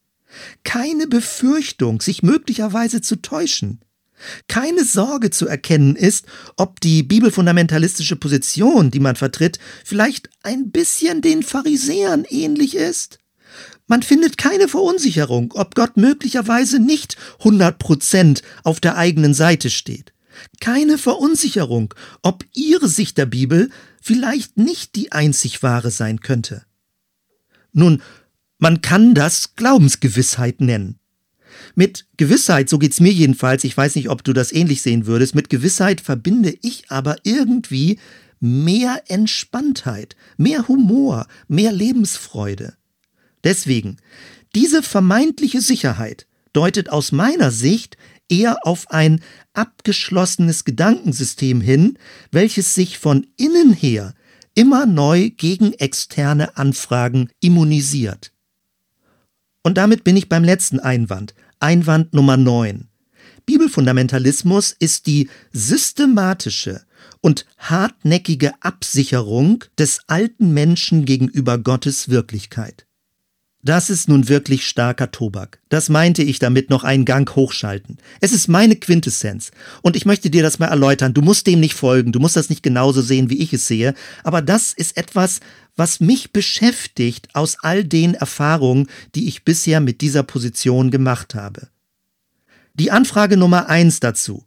Keine 0.65 1.07
Befürchtung, 1.07 2.03
sich 2.03 2.23
möglicherweise 2.23 3.01
zu 3.01 3.17
täuschen. 3.17 3.81
Keine 4.49 4.85
Sorge 4.85 5.31
zu 5.31 5.47
erkennen 5.47 5.95
ist, 5.95 6.27
ob 6.57 6.81
die 6.81 7.03
bibelfundamentalistische 7.05 8.17
Position, 8.17 8.91
die 8.91 9.01
man 9.01 9.17
vertritt, 9.17 9.59
vielleicht 9.85 10.29
ein 10.43 10.71
bisschen 10.71 11.23
den 11.23 11.43
Pharisäern 11.43 12.25
ähnlich 12.29 12.75
ist. 12.75 13.21
Man 13.87 14.03
findet 14.03 14.37
keine 14.37 14.69
Verunsicherung, 14.69 15.55
ob 15.55 15.75
Gott 15.75 15.97
möglicherweise 15.97 16.79
nicht 16.79 17.17
100% 17.41 18.43
auf 18.65 18.81
der 18.81 18.97
eigenen 18.99 19.35
Seite 19.35 19.71
steht. 19.71 20.13
Keine 20.61 20.99
Verunsicherung, 20.99 21.95
ob 22.23 22.45
ihre 22.55 22.89
Sicht 22.89 23.19
der 23.19 23.27
Bibel 23.27 23.71
vielleicht 24.03 24.57
nicht 24.59 24.95
die 24.95 25.13
einzig 25.13 25.63
wahre 25.63 25.91
sein 25.91 26.21
könnte. 26.21 26.65
Nun, 27.73 28.03
man 28.59 28.81
kann 28.83 29.15
das 29.15 29.55
Glaubensgewissheit 29.55 30.61
nennen. 30.61 30.99
Mit 31.75 32.07
Gewissheit, 32.17 32.69
so 32.69 32.79
geht's 32.79 33.01
mir 33.01 33.13
jedenfalls, 33.13 33.65
ich 33.65 33.77
weiß 33.77 33.97
nicht, 33.97 34.11
ob 34.11 34.25
du 34.25 34.33
das 34.33 34.53
ähnlich 34.53 34.83
sehen 34.83 35.07
würdest, 35.07 35.35
mit 35.35 35.49
Gewissheit 35.49 36.01
verbinde 36.01 36.57
ich 36.63 36.91
aber 36.91 37.17
irgendwie 37.25 37.99
mehr 38.41 39.03
Entspanntheit, 39.09 40.17
mehr 40.37 40.69
Humor, 40.69 41.27
mehr 41.49 41.73
Lebensfreude. 41.73 42.77
Deswegen, 43.45 43.97
diese 44.55 44.83
vermeintliche 44.83 45.61
Sicherheit 45.61 46.27
deutet 46.53 46.91
aus 46.91 47.13
meiner 47.13 47.51
Sicht 47.51 47.97
eher 48.29 48.67
auf 48.67 48.91
ein 48.91 49.21
abgeschlossenes 49.55 50.65
Gedankensystem 50.65 51.61
hin, 51.61 51.99
welches 52.31 52.75
sich 52.75 52.99
von 52.99 53.27
innen 53.37 53.73
her 53.73 54.15
immer 54.59 54.87
neu 54.87 55.31
gegen 55.31 55.73
externe 55.75 56.57
Anfragen 56.57 57.31
immunisiert. 57.39 58.33
Und 59.63 59.79
damit 59.79 60.03
bin 60.03 60.17
ich 60.17 60.29
beim 60.29 60.43
letzten 60.43 60.81
Einwand, 60.81 61.33
Einwand 61.61 62.13
Nummer 62.13 62.37
9. 62.37 62.89
Bibelfundamentalismus 63.47 64.75
ist 64.77 65.07
die 65.07 65.31
systematische 65.53 66.83
und 67.21 67.47
hartnäckige 67.57 68.61
Absicherung 68.61 69.63
des 69.79 70.01
alten 70.09 70.53
Menschen 70.53 71.05
gegenüber 71.05 71.59
Gottes 71.59 72.09
Wirklichkeit. 72.09 72.88
Das 73.69 73.91
ist 73.91 74.09
nun 74.09 74.31
wirklich 74.31 74.67
starker 74.67 75.11
Tobak. 75.11 75.61
Das 75.69 75.91
meinte 75.91 76.23
ich 76.23 76.39
damit 76.39 76.71
noch 76.71 76.85
einen 76.85 77.05
Gang 77.05 77.37
hochschalten. 77.37 77.99
Es 78.19 78.33
ist 78.33 78.49
meine 78.49 78.77
Quintessenz. 78.77 79.51
Und 79.83 79.95
ich 79.95 80.07
möchte 80.07 80.31
dir 80.31 80.43
das 80.43 80.59
mal 80.59 80.69
erläutern. 80.69 81.13
Du 81.13 81.21
musst 81.21 81.47
dem 81.47 81.61
nicht 81.61 81.75
folgen. 81.75 82.11
Du 82.11 82.19
musst 82.19 82.35
das 82.35 82.49
nicht 82.49 82.63
genauso 82.63 83.03
sehen, 83.03 83.29
wie 83.29 83.43
ich 83.43 83.53
es 83.53 83.67
sehe. 83.67 83.93
Aber 84.25 84.41
das 84.41 84.73
ist 84.73 84.97
etwas, 84.97 85.41
was 85.77 86.01
mich 86.01 86.33
beschäftigt 86.33 87.29
aus 87.35 87.59
all 87.61 87.85
den 87.85 88.15
Erfahrungen, 88.15 88.87
die 89.15 89.29
ich 89.29 89.45
bisher 89.45 89.81
mit 89.81 90.01
dieser 90.01 90.23
Position 90.23 90.91
gemacht 90.91 91.35
habe. 91.35 91.69
Die 92.73 92.91
Anfrage 92.91 93.37
Nummer 93.37 93.69
eins 93.69 94.01
dazu. 94.01 94.47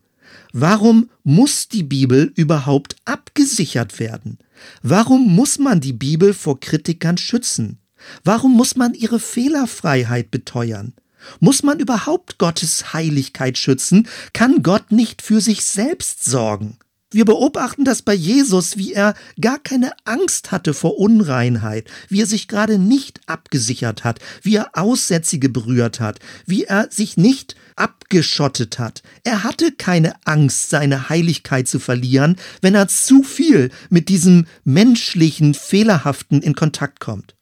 Warum 0.52 1.12
muss 1.24 1.68
die 1.68 1.84
Bibel 1.84 2.34
überhaupt 2.36 2.96
abgesichert 3.06 4.00
werden? 4.00 4.40
Warum 4.82 5.36
muss 5.36 5.60
man 5.60 5.80
die 5.80 5.94
Bibel 5.94 6.34
vor 6.34 6.60
Kritikern 6.60 7.20
schützen? 7.20 7.78
Warum 8.24 8.54
muss 8.54 8.76
man 8.76 8.94
ihre 8.94 9.20
Fehlerfreiheit 9.20 10.32
beteuern? 10.32 10.94
Muss 11.40 11.64
man 11.64 11.80
überhaupt 11.80 12.38
Gottes 12.38 12.94
Heiligkeit 12.94 13.58
schützen? 13.58 14.08
Kann 14.34 14.64
Gott 14.64 14.92
nicht 14.92 15.22
für 15.22 15.42
sich 15.42 15.64
selbst 15.64 16.26
sorgen? 16.26 16.78
Wir 17.14 17.26
beobachten 17.26 17.84
das 17.84 18.02
bei 18.02 18.14
Jesus, 18.14 18.78
wie 18.78 18.94
er 18.94 19.16
gar 19.40 19.60
keine 19.60 19.92
Angst 20.06 20.52
hatte 20.52 20.74
vor 20.74 20.98
Unreinheit, 20.98 21.92
wie 22.08 22.22
er 22.22 22.26
sich 22.26 22.48
gerade 22.48 22.80
nicht 22.80 23.20
abgesichert 23.26 24.06
hat, 24.06 24.20
wie 24.42 24.56
er 24.56 24.70
Aussätzige 24.74 25.50
berührt 25.50 26.00
hat, 26.00 26.20
wie 26.46 26.64
er 26.64 26.88
sich 26.90 27.18
nicht 27.18 27.58
abgeschottet 27.76 28.80
hat. 28.80 29.04
Er 29.26 29.44
hatte 29.44 29.74
keine 29.74 30.14
Angst, 30.26 30.70
seine 30.70 31.10
Heiligkeit 31.10 31.68
zu 31.68 31.80
verlieren, 31.80 32.38
wenn 32.62 32.76
er 32.76 32.88
zu 32.88 33.24
viel 33.24 33.72
mit 33.90 34.08
diesem 34.08 34.46
menschlichen, 34.64 35.54
fehlerhaften 35.54 36.42
in 36.42 36.56
Kontakt 36.56 37.02
kommt. 37.02 37.36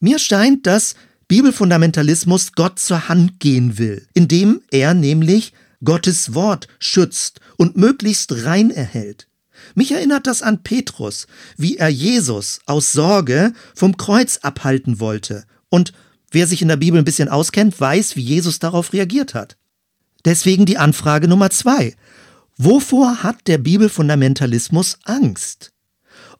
Mir 0.00 0.18
scheint, 0.18 0.66
dass 0.66 0.94
Bibelfundamentalismus 1.28 2.52
Gott 2.52 2.78
zur 2.78 3.08
Hand 3.08 3.40
gehen 3.40 3.78
will, 3.78 4.06
indem 4.14 4.60
er 4.70 4.94
nämlich 4.94 5.52
Gottes 5.84 6.34
Wort 6.34 6.68
schützt 6.78 7.40
und 7.56 7.76
möglichst 7.76 8.44
rein 8.44 8.70
erhält. 8.70 9.26
Mich 9.74 9.92
erinnert 9.92 10.26
das 10.26 10.42
an 10.42 10.62
Petrus, 10.62 11.26
wie 11.56 11.76
er 11.76 11.88
Jesus 11.88 12.60
aus 12.66 12.92
Sorge 12.92 13.52
vom 13.74 13.96
Kreuz 13.96 14.38
abhalten 14.38 15.00
wollte. 15.00 15.44
Und 15.68 15.92
wer 16.30 16.46
sich 16.46 16.62
in 16.62 16.68
der 16.68 16.76
Bibel 16.76 17.00
ein 17.00 17.04
bisschen 17.04 17.28
auskennt, 17.28 17.80
weiß, 17.80 18.16
wie 18.16 18.22
Jesus 18.22 18.58
darauf 18.58 18.92
reagiert 18.92 19.34
hat. 19.34 19.56
Deswegen 20.24 20.66
die 20.66 20.78
Anfrage 20.78 21.28
Nummer 21.28 21.50
zwei. 21.50 21.96
Wovor 22.56 23.22
hat 23.22 23.46
der 23.46 23.58
Bibelfundamentalismus 23.58 24.98
Angst? 25.04 25.72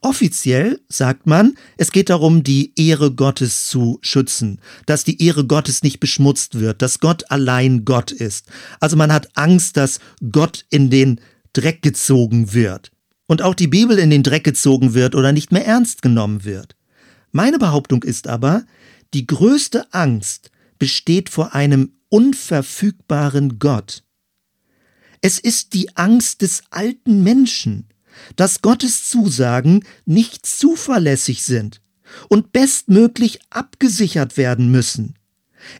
Offiziell 0.01 0.79
sagt 0.89 1.25
man, 1.25 1.55
es 1.77 1.91
geht 1.91 2.09
darum, 2.09 2.43
die 2.43 2.73
Ehre 2.75 3.11
Gottes 3.11 3.67
zu 3.67 3.99
schützen, 4.01 4.59
dass 4.85 5.03
die 5.03 5.23
Ehre 5.23 5.45
Gottes 5.45 5.83
nicht 5.83 5.99
beschmutzt 5.99 6.59
wird, 6.59 6.81
dass 6.81 6.99
Gott 6.99 7.29
allein 7.31 7.83
Gott 7.85 8.11
ist. 8.11 8.47
Also 8.79 8.95
man 8.95 9.11
hat 9.11 9.29
Angst, 9.35 9.77
dass 9.77 9.99
Gott 10.31 10.65
in 10.69 10.89
den 10.89 11.19
Dreck 11.53 11.81
gezogen 11.81 12.53
wird 12.53 12.91
und 13.27 13.41
auch 13.41 13.55
die 13.55 13.67
Bibel 13.67 13.97
in 13.99 14.09
den 14.09 14.23
Dreck 14.23 14.43
gezogen 14.43 14.93
wird 14.93 15.15
oder 15.15 15.31
nicht 15.31 15.51
mehr 15.51 15.65
ernst 15.65 16.01
genommen 16.01 16.45
wird. 16.45 16.75
Meine 17.31 17.59
Behauptung 17.59 18.03
ist 18.03 18.27
aber, 18.27 18.65
die 19.13 19.27
größte 19.27 19.93
Angst 19.93 20.51
besteht 20.79 21.29
vor 21.29 21.53
einem 21.53 21.93
unverfügbaren 22.09 23.59
Gott. 23.59 24.03
Es 25.21 25.39
ist 25.39 25.73
die 25.73 25.95
Angst 25.97 26.41
des 26.41 26.63
alten 26.69 27.23
Menschen, 27.23 27.87
dass 28.35 28.61
Gottes 28.61 29.07
Zusagen 29.07 29.83
nicht 30.05 30.45
zuverlässig 30.45 31.43
sind 31.43 31.81
und 32.29 32.51
bestmöglich 32.51 33.39
abgesichert 33.49 34.37
werden 34.37 34.71
müssen. 34.71 35.15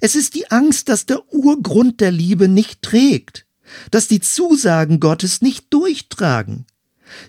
Es 0.02 0.16
ist 0.16 0.36
die 0.36 0.52
Angst, 0.52 0.90
dass 0.90 1.06
der 1.06 1.34
Urgrund 1.34 2.02
der 2.02 2.12
Liebe 2.12 2.48
nicht 2.48 2.82
trägt, 2.82 3.46
dass 3.92 4.08
die 4.08 4.20
Zusagen 4.20 5.00
Gottes 5.00 5.42
nicht 5.42 5.68
durchtragen. 5.74 6.66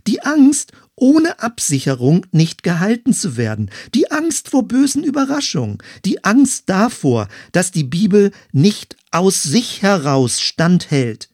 Die 0.07 0.23
Angst, 0.23 0.73
ohne 0.97 1.41
Absicherung 1.41 2.27
nicht 2.33 2.65
gehalten 2.65 3.13
zu 3.13 3.37
werden, 3.37 3.71
die 3.95 4.11
Angst 4.11 4.49
vor 4.49 4.67
bösen 4.67 5.05
Überraschungen, 5.05 5.79
die 6.05 6.25
Angst 6.25 6.65
davor, 6.67 7.29
dass 7.53 7.71
die 7.71 7.85
Bibel 7.85 8.33
nicht 8.51 8.97
aus 9.13 9.43
sich 9.43 9.83
heraus 9.83 10.41
standhält, 10.41 11.31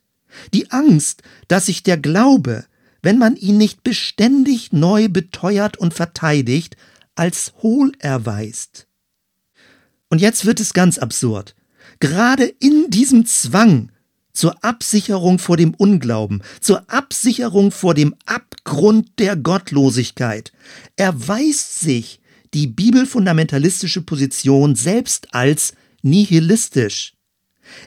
die 0.53 0.71
Angst, 0.71 1.23
dass 1.47 1.65
sich 1.65 1.81
der 1.81 1.97
Glaube, 1.97 2.65
wenn 3.05 3.19
man 3.19 3.35
ihn 3.35 3.57
nicht 3.57 3.83
beständig 3.83 4.73
neu 4.73 5.07
beteuert 5.09 5.77
und 5.77 5.93
verteidigt, 5.93 6.75
als 7.13 7.53
hohl 7.61 7.91
erweist. 7.99 8.87
Und 10.09 10.21
jetzt 10.21 10.45
wird 10.45 10.59
es 10.59 10.73
ganz 10.73 10.97
absurd. 10.97 11.55
Gerade 11.99 12.45
in 12.45 12.89
diesem 12.89 13.27
Zwang 13.27 13.91
zur 14.33 14.63
Absicherung 14.63 15.37
vor 15.37 15.55
dem 15.55 15.75
Unglauben, 15.75 16.41
zur 16.59 16.89
Absicherung 16.89 17.71
vor 17.71 17.93
dem 17.93 18.15
Abgrund 18.25 19.19
der 19.19 19.35
Gottlosigkeit, 19.35 20.51
erweist 20.95 21.79
sich 21.79 22.19
die 22.55 22.65
bibelfundamentalistische 22.65 24.01
Position 24.01 24.75
selbst 24.75 25.33
als 25.33 25.73
nihilistisch. 26.01 27.13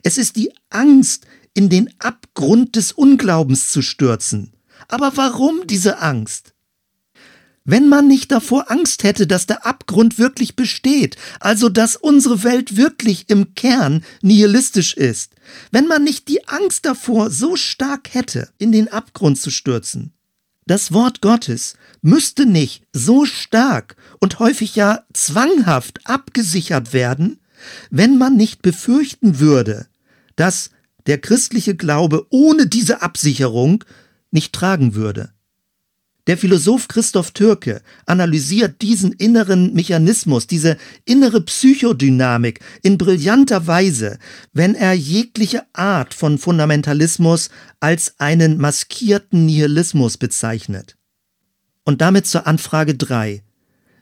Es 0.05 0.17
ist 0.17 0.37
die 0.37 0.53
Angst, 0.71 1.27
in 1.55 1.69
den 1.69 1.91
Abgrund 1.99 2.77
des 2.77 2.93
Unglaubens 2.93 3.73
zu 3.73 3.83
stürzen. 3.83 4.53
Aber 4.89 5.17
warum 5.17 5.67
diese 5.67 5.99
Angst? 6.01 6.55
Wenn 7.65 7.91
man 7.91 8.09
nicht 8.09 8.33
davor 8.33 8.71
Angst 8.71 9.05
hätte, 9.05 9.27
dass 9.27 9.45
der 9.45 9.67
Abgrund 9.67 10.19
wirklich 10.19 10.57
besteht, 10.57 11.17
also 11.39 11.69
dass 11.69 11.97
unsere 11.97 12.43
Welt 12.43 12.79
wirklich 12.79 13.29
im 13.29 13.55
Kern 13.55 14.03
nihilistisch 14.23 14.95
ist, 14.95 15.33
wenn 15.71 15.87
man 15.87 16.03
nicht 16.03 16.29
die 16.29 16.49
Angst 16.49 16.87
davor 16.87 17.31
so 17.31 17.57
stark 17.57 18.15
hätte, 18.15 18.49
in 18.57 18.73
den 18.73 18.89
Abgrund 18.89 19.39
zu 19.39 19.51
stürzen, 19.51 20.15
das 20.65 20.93
Wort 20.93 21.21
Gottes 21.21 21.77
müsste 22.01 22.47
nicht 22.47 22.85
so 22.95 23.27
stark 23.27 23.97
und 24.21 24.39
häufig 24.39 24.75
ja 24.75 25.05
zwanghaft 25.13 26.01
abgesichert 26.05 26.95
werden, 26.95 27.41
wenn 27.91 28.17
man 28.17 28.37
nicht 28.37 28.63
befürchten 28.63 29.41
würde, 29.41 29.89
dass 30.37 30.71
der 31.07 31.19
christliche 31.19 31.75
Glaube 31.75 32.27
ohne 32.31 32.67
diese 32.67 33.03
Absicherung 33.03 33.85
nicht 34.31 34.53
tragen 34.53 34.95
würde. 34.95 35.33
Der 36.29 36.37
Philosoph 36.37 36.89
Christoph 36.89 37.31
Türke 37.31 37.81
analysiert 38.05 38.83
diesen 38.83 39.13
inneren 39.13 39.73
Mechanismus, 39.73 40.47
diese 40.47 40.77
innere 41.07 41.41
Psychodynamik 41.41 42.61
in 42.83 42.99
brillanter 42.99 43.67
Weise, 43.67 44.19
wenn 44.53 44.75
er 44.75 44.93
jegliche 44.93 45.63
Art 45.73 46.13
von 46.13 46.37
Fundamentalismus 46.37 47.49
als 47.81 48.21
einen 48.21 48.59
maskierten 48.59 49.47
Nihilismus 49.47 50.19
bezeichnet. 50.19 50.99
Und 51.85 52.03
damit 52.03 52.27
zur 52.27 52.47
Anfrage 52.47 52.95
3. 52.95 53.43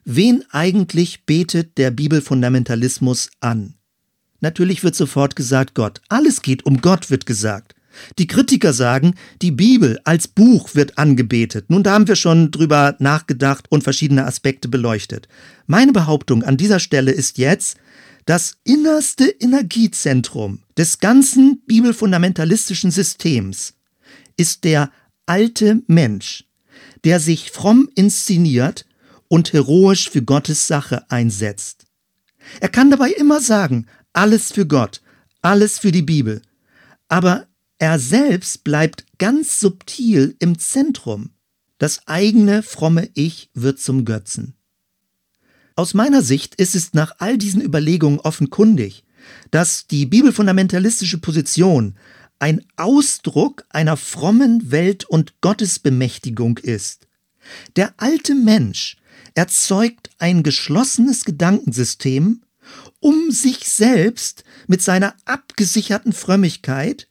Wen 0.05 0.45
eigentlich 0.51 1.27
betet 1.27 1.79
der 1.79 1.93
Bibelfundamentalismus 1.93 3.31
an? 3.39 3.75
Natürlich 4.41 4.83
wird 4.83 4.97
sofort 4.97 5.37
gesagt 5.37 5.75
Gott. 5.75 6.01
Alles 6.09 6.43
geht 6.43 6.67
um 6.67 6.81
Gott, 6.81 7.09
wird 7.09 7.25
gesagt. 7.25 7.76
Die 8.19 8.27
Kritiker 8.27 8.73
sagen, 8.73 9.15
die 9.43 9.51
Bibel 9.51 9.99
als 10.05 10.29
Buch 10.29 10.75
wird 10.75 10.99
angebetet. 10.99 11.67
Nun, 11.69 11.83
da 11.83 11.93
haben 11.93 12.09
wir 12.09 12.17
schon 12.17 12.51
drüber 12.51 12.97
nachgedacht 12.99 13.67
und 13.71 13.85
verschiedene 13.85 14.25
Aspekte 14.25 14.69
beleuchtet. 14.69 15.29
Meine 15.67 15.93
Behauptung 15.93 16.43
an 16.43 16.57
dieser 16.57 16.79
Stelle 16.79 17.13
ist 17.13 17.39
jetzt, 17.39 17.77
das 18.27 18.57
innerste 18.65 19.27
Energiezentrum 19.29 20.63
des 20.77 20.99
ganzen 20.99 21.63
bibelfundamentalistischen 21.67 22.91
Systems 22.91 23.75
ist 24.37 24.65
der 24.65 24.91
alte 25.27 25.83
Mensch, 25.87 26.45
der 27.05 27.21
sich 27.21 27.53
fromm 27.53 27.89
inszeniert 27.95 28.85
und 29.29 29.53
heroisch 29.53 30.11
für 30.11 30.23
Gottes 30.23 30.67
Sache 30.67 31.09
einsetzt. 31.11 31.85
Er 32.61 32.69
kann 32.69 32.91
dabei 32.91 33.11
immer 33.11 33.41
sagen, 33.41 33.87
alles 34.13 34.53
für 34.53 34.67
Gott, 34.67 35.03
alles 35.43 35.79
für 35.79 35.93
die 35.93 36.03
Bibel. 36.03 36.43
Aber 37.09 37.47
er 37.79 37.99
selbst 37.99 38.65
bleibt 38.65 39.05
ganz 39.19 39.61
subtil 39.61 40.37
im 40.39 40.59
Zentrum. 40.59 41.31
Das 41.79 42.07
eigene 42.07 42.63
fromme 42.63 43.11
Ich 43.15 43.51
wird 43.53 43.79
zum 43.79 44.05
Götzen. 44.05 44.55
Aus 45.75 45.93
meiner 45.93 46.23
Sicht 46.23 46.55
ist 46.55 46.75
es 46.75 46.95
nach 46.95 47.17
all 47.19 47.37
diesen 47.37 47.61
Überlegungen 47.61 48.19
offenkundig, 48.21 49.05
dass 49.51 49.87
die 49.87 50.07
bibelfundamentalistische 50.07 51.19
Position 51.19 51.97
ein 52.39 52.65
Ausdruck 52.77 53.65
einer 53.69 53.97
frommen 53.97 54.71
Welt- 54.71 55.05
und 55.05 55.41
Gottesbemächtigung 55.43 56.59
ist. 56.59 57.09
Der 57.77 57.95
alte 57.99 58.35
Mensch 58.35 58.97
erzeugt 59.35 60.11
ein 60.19 60.43
geschlossenes 60.43 61.25
Gedankensystem, 61.25 62.43
um 63.01 63.31
sich 63.31 63.69
selbst 63.69 64.45
mit 64.67 64.83
seiner 64.83 65.15
abgesicherten 65.27 66.13
Frömmigkeit 66.13 67.07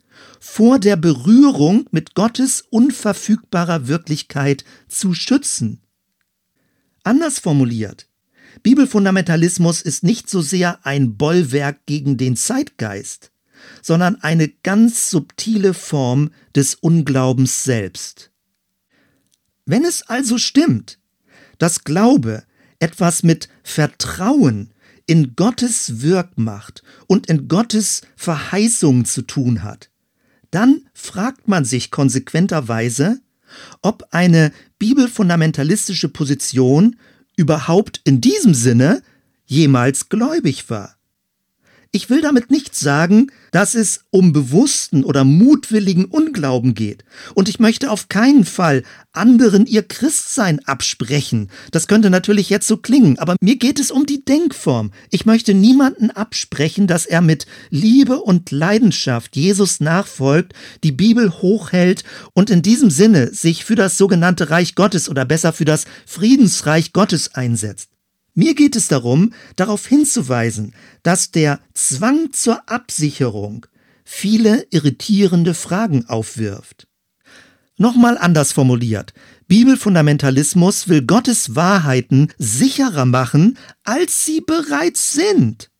vor 0.47 0.77
der 0.77 0.95
Berührung 0.95 1.87
mit 1.89 2.13
Gottes 2.13 2.63
unverfügbarer 2.69 3.87
Wirklichkeit 3.87 4.63
zu 4.87 5.15
schützen. 5.15 5.81
Anders 7.03 7.39
formuliert, 7.39 8.07
Bibelfundamentalismus 8.61 9.81
ist 9.81 10.03
nicht 10.03 10.29
so 10.29 10.41
sehr 10.41 10.85
ein 10.85 11.17
Bollwerk 11.17 11.87
gegen 11.87 12.15
den 12.15 12.37
Zeitgeist, 12.37 13.31
sondern 13.81 14.21
eine 14.21 14.47
ganz 14.47 15.09
subtile 15.09 15.73
Form 15.73 16.29
des 16.55 16.75
Unglaubens 16.75 17.63
selbst. 17.63 18.31
Wenn 19.65 19.83
es 19.83 20.03
also 20.03 20.37
stimmt, 20.37 20.99
dass 21.57 21.83
Glaube 21.83 22.43
etwas 22.79 23.23
mit 23.23 23.49
Vertrauen 23.63 24.73
in 25.07 25.35
Gottes 25.35 26.01
Wirkmacht 26.01 26.83
und 27.07 27.27
in 27.27 27.47
Gottes 27.47 28.03
Verheißung 28.15 29.05
zu 29.05 29.23
tun 29.23 29.63
hat, 29.63 29.89
dann 30.51 30.87
fragt 30.93 31.47
man 31.47 31.65
sich 31.65 31.91
konsequenterweise, 31.91 33.19
ob 33.81 34.07
eine 34.11 34.51
bibelfundamentalistische 34.79 36.09
Position 36.09 36.97
überhaupt 37.35 38.01
in 38.03 38.21
diesem 38.21 38.53
Sinne 38.53 39.01
jemals 39.45 40.09
gläubig 40.09 40.69
war. 40.69 40.94
Ich 41.95 42.09
will 42.09 42.19
damit 42.19 42.51
nicht 42.51 42.75
sagen, 42.75 43.31
dass 43.51 43.73
es 43.73 44.01
um 44.09 44.33
bewussten 44.33 45.05
oder 45.05 45.23
mutwilligen 45.23 46.03
Unglauben 46.03 46.73
geht. 46.73 47.05
Und 47.35 47.47
ich 47.47 47.57
möchte 47.57 47.89
auf 47.89 48.09
keinen 48.09 48.43
Fall 48.43 48.83
anderen 49.13 49.65
ihr 49.65 49.81
Christsein 49.81 50.59
absprechen. 50.65 51.49
Das 51.71 51.87
könnte 51.87 52.09
natürlich 52.09 52.49
jetzt 52.49 52.67
so 52.67 52.75
klingen, 52.75 53.17
aber 53.17 53.37
mir 53.39 53.55
geht 53.55 53.79
es 53.79 53.91
um 53.91 54.05
die 54.05 54.25
Denkform. 54.25 54.91
Ich 55.09 55.25
möchte 55.25 55.53
niemanden 55.53 56.11
absprechen, 56.11 56.85
dass 56.85 57.05
er 57.05 57.21
mit 57.21 57.45
Liebe 57.69 58.19
und 58.19 58.51
Leidenschaft 58.51 59.37
Jesus 59.37 59.79
nachfolgt, 59.79 60.51
die 60.83 60.91
Bibel 60.91 61.31
hochhält 61.31 62.03
und 62.33 62.49
in 62.49 62.61
diesem 62.61 62.89
Sinne 62.89 63.33
sich 63.33 63.63
für 63.63 63.75
das 63.75 63.97
sogenannte 63.97 64.49
Reich 64.49 64.75
Gottes 64.75 65.07
oder 65.07 65.23
besser 65.23 65.53
für 65.53 65.63
das 65.63 65.85
Friedensreich 66.05 66.91
Gottes 66.91 67.35
einsetzt. 67.35 67.94
Mir 68.35 68.53
geht 68.53 68.75
es 68.75 68.89
darum, 68.89 69.33
darauf 69.55 69.87
hinzuweisen, 69.87 70.73
dass 71.03 71.31
der 71.31 71.61
Zwang 71.73 72.33
zur 72.33 72.69
Absicherung 72.69 73.65
viele 74.03 74.67
irritierende 74.69 75.53
Fragen 75.53 76.07
aufwirft. 76.07 76.87
Nochmal 77.77 78.17
anders 78.17 78.51
formuliert, 78.51 79.13
Bibelfundamentalismus 79.47 80.87
will 80.89 81.01
Gottes 81.01 81.55
Wahrheiten 81.55 82.31
sicherer 82.37 83.05
machen, 83.05 83.57
als 83.83 84.25
sie 84.25 84.41
bereits 84.41 85.13
sind. 85.13 85.71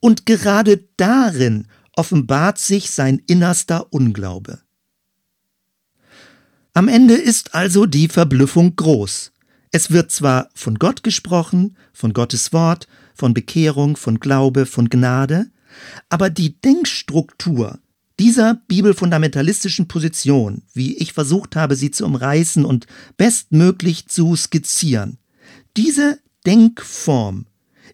Und 0.00 0.26
gerade 0.26 0.88
darin 0.96 1.68
offenbart 1.94 2.58
sich 2.58 2.90
sein 2.90 3.22
innerster 3.26 3.92
Unglaube. 3.92 4.60
Am 6.72 6.88
Ende 6.88 7.14
ist 7.14 7.54
also 7.54 7.86
die 7.86 8.08
Verblüffung 8.08 8.76
groß. 8.76 9.32
Es 9.72 9.90
wird 9.90 10.10
zwar 10.10 10.48
von 10.54 10.78
Gott 10.78 11.02
gesprochen, 11.02 11.76
von 11.92 12.12
Gottes 12.12 12.52
Wort, 12.52 12.88
von 13.14 13.34
Bekehrung, 13.34 13.96
von 13.96 14.18
Glaube, 14.18 14.66
von 14.66 14.88
Gnade, 14.88 15.50
aber 16.08 16.30
die 16.30 16.60
Denkstruktur 16.60 17.78
dieser 18.18 18.60
bibelfundamentalistischen 18.66 19.88
Position, 19.88 20.62
wie 20.74 20.96
ich 20.96 21.12
versucht 21.12 21.56
habe, 21.56 21.76
sie 21.76 21.90
zu 21.90 22.04
umreißen 22.04 22.64
und 22.64 22.86
bestmöglich 23.16 24.08
zu 24.08 24.36
skizzieren, 24.36 25.18
diese 25.76 26.18
Denkform 26.44 27.46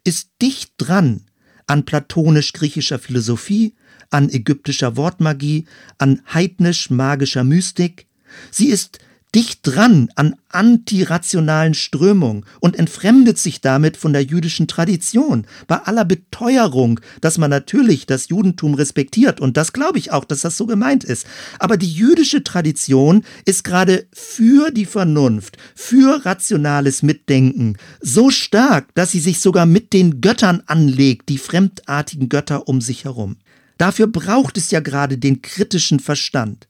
ist 0.03 0.31
dicht 0.41 0.73
dran 0.79 1.27
an 1.67 1.85
platonisch-griechischer 1.85 2.99
Philosophie, 2.99 3.75
an 4.11 4.31
ägyptischer 4.31 4.97
Wortmagie, 4.97 5.67
an 5.99 6.23
heidnisch-magischer 6.33 7.45
Mystik. 7.45 8.07
Sie 8.51 8.69
ist 8.69 8.99
dicht 9.37 9.61
dran 9.65 10.09
an 10.15 10.35
antirationalen 10.49 11.75
Strömungen 11.75 12.47
und 12.61 12.75
entfremdet 12.75 13.37
sich 13.37 13.61
damit 13.61 13.99
von 13.99 14.15
der 14.15 14.23
jüdischen 14.23 14.67
Tradition. 14.67 15.47
Bei 15.67 15.77
aller 15.77 16.07
Beteuerung, 16.07 17.01
dass 17.21 17.37
man 17.37 17.51
natürlich 17.51 18.07
das 18.07 18.31
Judentum 18.31 18.73
respektiert 18.73 19.39
und 19.39 19.59
das 19.59 19.75
glaube 19.75 19.99
ich 19.99 20.11
auch, 20.11 20.25
dass 20.25 20.41
das 20.41 20.57
so 20.57 20.65
gemeint 20.65 21.05
ist. 21.05 21.27
Aber 21.59 21.77
die 21.77 21.93
jüdische 21.93 22.45
Tradition 22.45 23.25
ist 23.45 23.63
gerade 23.63 24.07
für 24.11 24.71
die 24.71 24.87
Vernunft, 24.87 25.59
für 25.75 26.25
rationales 26.25 27.03
Mitdenken 27.03 27.77
so 28.01 28.31
stark, 28.31 28.95
dass 28.95 29.11
sie 29.11 29.21
sich 29.21 29.41
sogar 29.41 29.67
mit 29.67 29.93
den 29.93 30.23
Göttern 30.23 30.63
anlegt, 30.65 31.29
die 31.29 31.37
fremdartigen 31.37 32.31
Götter 32.31 32.69
um 32.69 32.81
sich 32.81 33.05
herum. 33.05 33.37
Dafür 33.77 34.07
braucht 34.07 34.57
es 34.57 34.71
ja 34.71 34.81
gerade 34.81 35.19
den 35.19 35.43
kritischen 35.43 36.01
Verstand. 36.01 36.69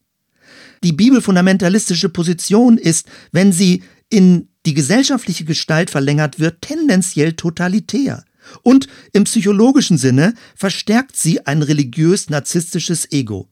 Die 0.84 0.92
bibelfundamentalistische 0.92 2.08
Position 2.08 2.78
ist, 2.78 3.06
wenn 3.32 3.52
sie 3.52 3.82
in 4.08 4.48
die 4.66 4.74
gesellschaftliche 4.74 5.44
Gestalt 5.44 5.90
verlängert 5.90 6.38
wird, 6.38 6.62
tendenziell 6.62 7.34
totalitär. 7.34 8.24
Und 8.62 8.86
im 9.12 9.24
psychologischen 9.24 9.98
Sinne 9.98 10.34
verstärkt 10.54 11.16
sie 11.16 11.46
ein 11.46 11.62
religiös-narzisstisches 11.62 13.10
Ego. 13.10 13.48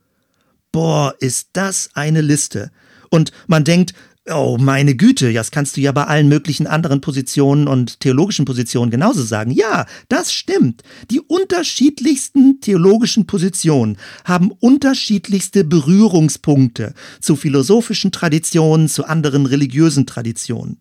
Boah, 0.73 1.15
ist 1.21 1.51
das 1.53 1.91
eine 1.95 2.21
Liste. 2.21 2.71
Und 3.11 3.33
man 3.47 3.65
denkt, 3.65 3.95
Oh, 4.27 4.57
meine 4.59 4.95
Güte, 4.95 5.35
das 5.35 5.51
kannst 5.51 5.77
du 5.77 5.83
ja 5.83 5.93
bei 5.93 6.05
allen 6.05 6.29
möglichen 6.29 6.67
anderen 6.67 7.03
Positionen 7.03 7.69
und 7.69 8.01
theologischen 8.01 8.47
Positionen 8.47 8.91
genauso 8.91 9.23
sagen. 9.23 9.51
Ja, 9.51 9.85
das 10.09 10.33
stimmt. 10.33 10.83
Die 11.11 11.21
unterschiedlichsten 11.21 12.59
theologischen 12.63 13.27
Positionen 13.27 13.99
haben 14.25 14.51
unterschiedlichste 14.51 15.63
Berührungspunkte 15.63 16.95
zu 17.21 17.37
philosophischen 17.37 18.13
Traditionen, 18.13 18.89
zu 18.89 19.05
anderen 19.05 19.45
religiösen 19.45 20.07
Traditionen. 20.07 20.79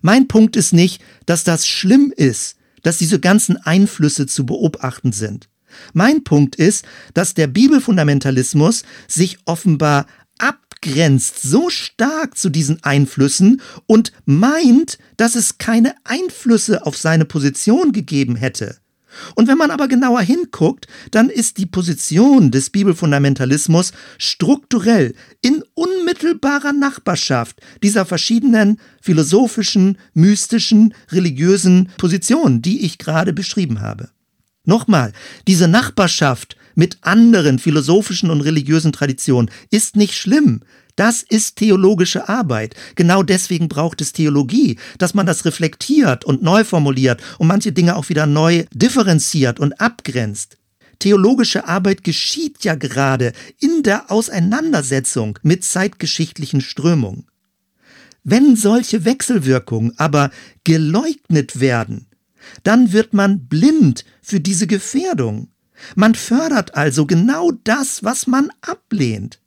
Mein 0.00 0.28
Punkt 0.28 0.54
ist 0.54 0.72
nicht, 0.72 1.02
dass 1.26 1.42
das 1.42 1.66
schlimm 1.66 2.12
ist, 2.16 2.58
dass 2.84 2.98
diese 2.98 3.18
ganzen 3.18 3.56
Einflüsse 3.56 4.26
zu 4.26 4.46
beobachten 4.46 5.10
sind. 5.10 5.48
Mein 5.94 6.22
Punkt 6.22 6.54
ist, 6.54 6.84
dass 7.12 7.34
der 7.34 7.48
Bibelfundamentalismus 7.48 8.84
sich 9.08 9.38
offenbar 9.46 10.06
abgrenzt 10.84 11.42
so 11.42 11.70
stark 11.70 12.36
zu 12.36 12.50
diesen 12.50 12.82
Einflüssen 12.82 13.60
und 13.86 14.12
meint, 14.26 14.98
dass 15.16 15.34
es 15.34 15.58
keine 15.58 15.94
Einflüsse 16.04 16.84
auf 16.84 16.96
seine 16.96 17.24
Position 17.24 17.92
gegeben 17.92 18.36
hätte. 18.36 18.76
Und 19.36 19.46
wenn 19.46 19.58
man 19.58 19.70
aber 19.70 19.86
genauer 19.86 20.22
hinguckt, 20.22 20.88
dann 21.12 21.30
ist 21.30 21.58
die 21.58 21.66
Position 21.66 22.50
des 22.50 22.70
Bibelfundamentalismus 22.70 23.92
strukturell 24.18 25.14
in 25.40 25.62
unmittelbarer 25.74 26.72
Nachbarschaft 26.72 27.60
dieser 27.82 28.06
verschiedenen 28.06 28.80
philosophischen, 29.00 29.98
mystischen, 30.14 30.94
religiösen 31.10 31.90
Positionen, 31.96 32.60
die 32.60 32.84
ich 32.84 32.98
gerade 32.98 33.32
beschrieben 33.32 33.80
habe. 33.80 34.10
Nochmal, 34.64 35.12
diese 35.46 35.68
Nachbarschaft 35.68 36.56
mit 36.74 36.98
anderen 37.02 37.58
philosophischen 37.58 38.30
und 38.30 38.40
religiösen 38.40 38.92
Traditionen 38.92 39.50
ist 39.70 39.96
nicht 39.96 40.14
schlimm. 40.14 40.60
Das 40.96 41.22
ist 41.22 41.56
theologische 41.56 42.28
Arbeit. 42.28 42.76
Genau 42.94 43.22
deswegen 43.22 43.68
braucht 43.68 44.00
es 44.00 44.12
Theologie, 44.12 44.78
dass 44.98 45.14
man 45.14 45.26
das 45.26 45.44
reflektiert 45.44 46.24
und 46.24 46.42
neu 46.42 46.62
formuliert 46.64 47.20
und 47.38 47.48
manche 47.48 47.72
Dinge 47.72 47.96
auch 47.96 48.08
wieder 48.08 48.26
neu 48.26 48.64
differenziert 48.72 49.58
und 49.58 49.80
abgrenzt. 49.80 50.56
Theologische 51.00 51.66
Arbeit 51.66 52.04
geschieht 52.04 52.62
ja 52.64 52.76
gerade 52.76 53.32
in 53.58 53.82
der 53.82 54.10
Auseinandersetzung 54.10 55.38
mit 55.42 55.64
zeitgeschichtlichen 55.64 56.60
Strömungen. 56.60 57.26
Wenn 58.22 58.56
solche 58.56 59.04
Wechselwirkungen 59.04 59.92
aber 59.98 60.30
geleugnet 60.62 61.60
werden, 61.60 62.06
dann 62.62 62.92
wird 62.92 63.12
man 63.12 63.46
blind 63.46 64.04
für 64.22 64.40
diese 64.40 64.66
Gefährdung. 64.66 65.48
Man 65.94 66.14
fördert 66.14 66.74
also 66.74 67.06
genau 67.06 67.52
das, 67.64 68.04
was 68.04 68.26
man 68.26 68.50
ablehnt. 68.60 69.40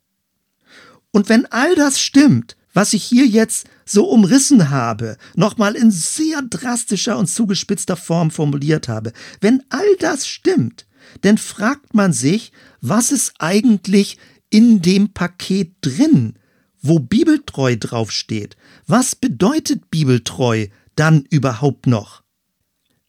Und 1.11 1.29
wenn 1.29 1.45
all 1.47 1.75
das 1.75 1.99
stimmt, 1.99 2.57
was 2.73 2.93
ich 2.93 3.03
hier 3.03 3.25
jetzt 3.25 3.67
so 3.85 4.07
umrissen 4.07 4.69
habe, 4.69 5.17
nochmal 5.35 5.75
in 5.75 5.89
sehr 5.89 6.43
drastischer 6.43 7.17
und 7.17 7.27
zugespitzter 7.27 7.95
Form 7.95 8.29
formuliert 8.29 8.87
habe, 8.87 9.13
wenn 9.41 9.63
all 9.69 9.95
das 9.99 10.27
stimmt, 10.27 10.85
dann 11.21 11.37
fragt 11.37 11.95
man 11.95 12.13
sich, 12.13 12.51
was 12.81 13.11
ist 13.11 13.33
eigentlich 13.39 14.19
in 14.49 14.81
dem 14.81 15.13
Paket 15.13 15.73
drin, 15.81 16.35
wo 16.81 16.99
bibeltreu 16.99 17.75
draufsteht? 17.77 18.55
Was 18.85 19.15
bedeutet 19.15 19.89
bibeltreu 19.89 20.67
dann 20.95 21.25
überhaupt 21.29 21.87
noch? 21.87 22.21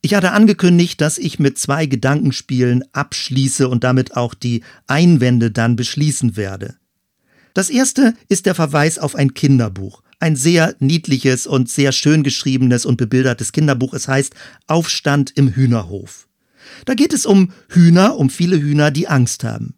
Ich 0.00 0.14
hatte 0.14 0.30
angekündigt, 0.30 1.00
dass 1.00 1.18
ich 1.18 1.38
mit 1.38 1.58
zwei 1.58 1.86
Gedankenspielen 1.86 2.84
abschließe 2.92 3.68
und 3.68 3.82
damit 3.82 4.16
auch 4.16 4.34
die 4.34 4.62
Einwände 4.86 5.50
dann 5.50 5.74
beschließen 5.74 6.36
werde. 6.36 6.76
Das 7.52 7.70
erste 7.70 8.14
ist 8.28 8.46
der 8.46 8.54
Verweis 8.54 8.98
auf 8.98 9.16
ein 9.16 9.34
Kinderbuch. 9.34 10.02
Ein 10.20 10.36
sehr 10.36 10.76
niedliches 10.78 11.46
und 11.46 11.68
sehr 11.68 11.90
schön 11.92 12.22
geschriebenes 12.22 12.86
und 12.86 12.96
bebildertes 12.96 13.50
Kinderbuch. 13.50 13.94
Es 13.94 14.06
heißt 14.06 14.34
Aufstand 14.68 15.32
im 15.36 15.48
Hühnerhof. 15.48 16.28
Da 16.84 16.94
geht 16.94 17.12
es 17.12 17.26
um 17.26 17.52
Hühner, 17.68 18.16
um 18.16 18.30
viele 18.30 18.60
Hühner, 18.60 18.90
die 18.90 19.08
Angst 19.08 19.42
haben. 19.42 19.74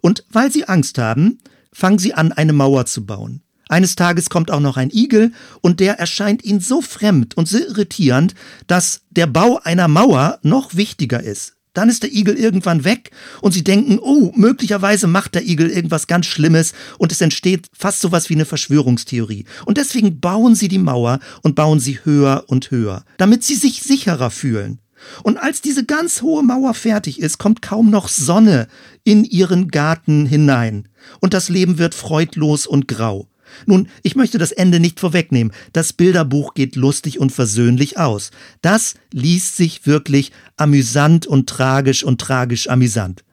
Und 0.00 0.24
weil 0.30 0.52
sie 0.52 0.66
Angst 0.66 0.98
haben, 0.98 1.38
fangen 1.72 1.98
sie 1.98 2.14
an, 2.14 2.32
eine 2.32 2.52
Mauer 2.52 2.86
zu 2.86 3.06
bauen. 3.06 3.42
Eines 3.68 3.96
Tages 3.96 4.30
kommt 4.30 4.50
auch 4.50 4.60
noch 4.60 4.76
ein 4.76 4.90
Igel 4.90 5.32
und 5.60 5.80
der 5.80 5.98
erscheint 5.98 6.44
ihnen 6.44 6.60
so 6.60 6.80
fremd 6.80 7.36
und 7.36 7.48
so 7.48 7.58
irritierend, 7.58 8.34
dass 8.66 9.00
der 9.10 9.26
Bau 9.26 9.60
einer 9.62 9.88
Mauer 9.88 10.38
noch 10.42 10.76
wichtiger 10.76 11.22
ist. 11.22 11.54
Dann 11.74 11.90
ist 11.90 12.04
der 12.04 12.12
Igel 12.12 12.36
irgendwann 12.36 12.84
weg 12.84 13.10
und 13.42 13.52
sie 13.52 13.62
denken, 13.62 13.98
oh, 13.98 14.32
möglicherweise 14.34 15.06
macht 15.08 15.34
der 15.34 15.46
Igel 15.46 15.68
irgendwas 15.68 16.06
ganz 16.06 16.24
Schlimmes 16.24 16.72
und 16.96 17.12
es 17.12 17.20
entsteht 17.20 17.66
fast 17.76 18.00
sowas 18.00 18.30
wie 18.30 18.34
eine 18.34 18.46
Verschwörungstheorie. 18.46 19.44
Und 19.66 19.76
deswegen 19.76 20.20
bauen 20.20 20.54
sie 20.54 20.68
die 20.68 20.78
Mauer 20.78 21.18
und 21.42 21.54
bauen 21.54 21.78
sie 21.78 21.98
höher 22.02 22.44
und 22.46 22.70
höher, 22.70 23.04
damit 23.18 23.44
sie 23.44 23.56
sich 23.56 23.82
sicherer 23.82 24.30
fühlen. 24.30 24.78
Und 25.22 25.36
als 25.36 25.60
diese 25.60 25.84
ganz 25.84 26.22
hohe 26.22 26.42
Mauer 26.42 26.72
fertig 26.72 27.20
ist, 27.20 27.36
kommt 27.36 27.60
kaum 27.60 27.90
noch 27.90 28.08
Sonne 28.08 28.68
in 29.04 29.24
ihren 29.24 29.68
Garten 29.68 30.24
hinein. 30.24 30.88
Und 31.20 31.34
das 31.34 31.50
Leben 31.50 31.76
wird 31.76 31.94
freudlos 31.94 32.66
und 32.66 32.88
grau. 32.88 33.28
Nun, 33.64 33.88
ich 34.02 34.16
möchte 34.16 34.38
das 34.38 34.52
Ende 34.52 34.80
nicht 34.80 35.00
vorwegnehmen. 35.00 35.52
Das 35.72 35.92
Bilderbuch 35.92 36.54
geht 36.54 36.76
lustig 36.76 37.18
und 37.18 37.32
versöhnlich 37.32 37.98
aus. 37.98 38.30
Das 38.60 38.94
liest 39.12 39.56
sich 39.56 39.86
wirklich 39.86 40.32
amüsant 40.56 41.26
und 41.26 41.48
tragisch 41.48 42.04
und 42.04 42.20
tragisch 42.20 42.68
amüsant. 42.68 43.24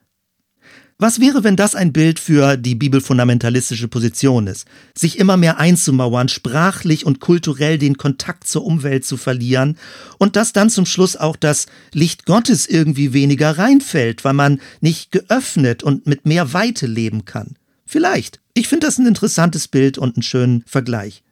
Was 0.99 1.19
wäre, 1.19 1.43
wenn 1.43 1.55
das 1.55 1.75
ein 1.75 1.91
Bild 1.91 2.17
für 2.17 2.55
die 2.55 2.75
bibelfundamentalistische 2.75 3.89
Position 3.89 4.47
ist? 4.47 4.65
Sich 4.97 5.19
immer 5.19 5.37
mehr 5.37 5.59
einzumauern, 5.59 6.29
sprachlich 6.29 7.05
und 7.05 7.19
kulturell 7.19 7.77
den 7.77 7.97
Kontakt 7.97 8.47
zur 8.47 8.63
Umwelt 8.63 9.03
zu 9.03 9.17
verlieren 9.17 9.77
und 10.17 10.35
dass 10.35 10.53
dann 10.53 10.69
zum 10.69 10.85
Schluss 10.85 11.17
auch 11.17 11.35
das 11.35 11.65
Licht 11.91 12.25
Gottes 12.25 12.67
irgendwie 12.67 13.11
weniger 13.11 13.57
reinfällt, 13.57 14.23
weil 14.23 14.33
man 14.33 14.61
nicht 14.81 15.11
geöffnet 15.11 15.83
und 15.83 16.07
mit 16.07 16.25
mehr 16.25 16.53
Weite 16.53 16.85
leben 16.85 17.25
kann. 17.25 17.55
Vielleicht. 17.93 18.41
Ich 18.55 18.69
finde 18.69 18.87
das 18.87 18.97
ein 18.97 19.05
interessantes 19.05 19.67
Bild 19.67 19.99
und 19.99 20.15
einen 20.15 20.23
schönen 20.23 20.63
Vergleich. 20.65 21.23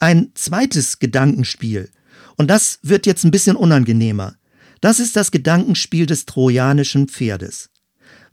Ein 0.00 0.30
zweites 0.32 1.00
Gedankenspiel. 1.00 1.90
Und 2.38 2.48
das 2.48 2.78
wird 2.80 3.04
jetzt 3.04 3.24
ein 3.24 3.30
bisschen 3.30 3.56
unangenehmer. 3.56 4.36
Das 4.80 5.00
ist 5.00 5.16
das 5.16 5.32
Gedankenspiel 5.32 6.06
des 6.06 6.24
trojanischen 6.24 7.08
Pferdes. 7.08 7.68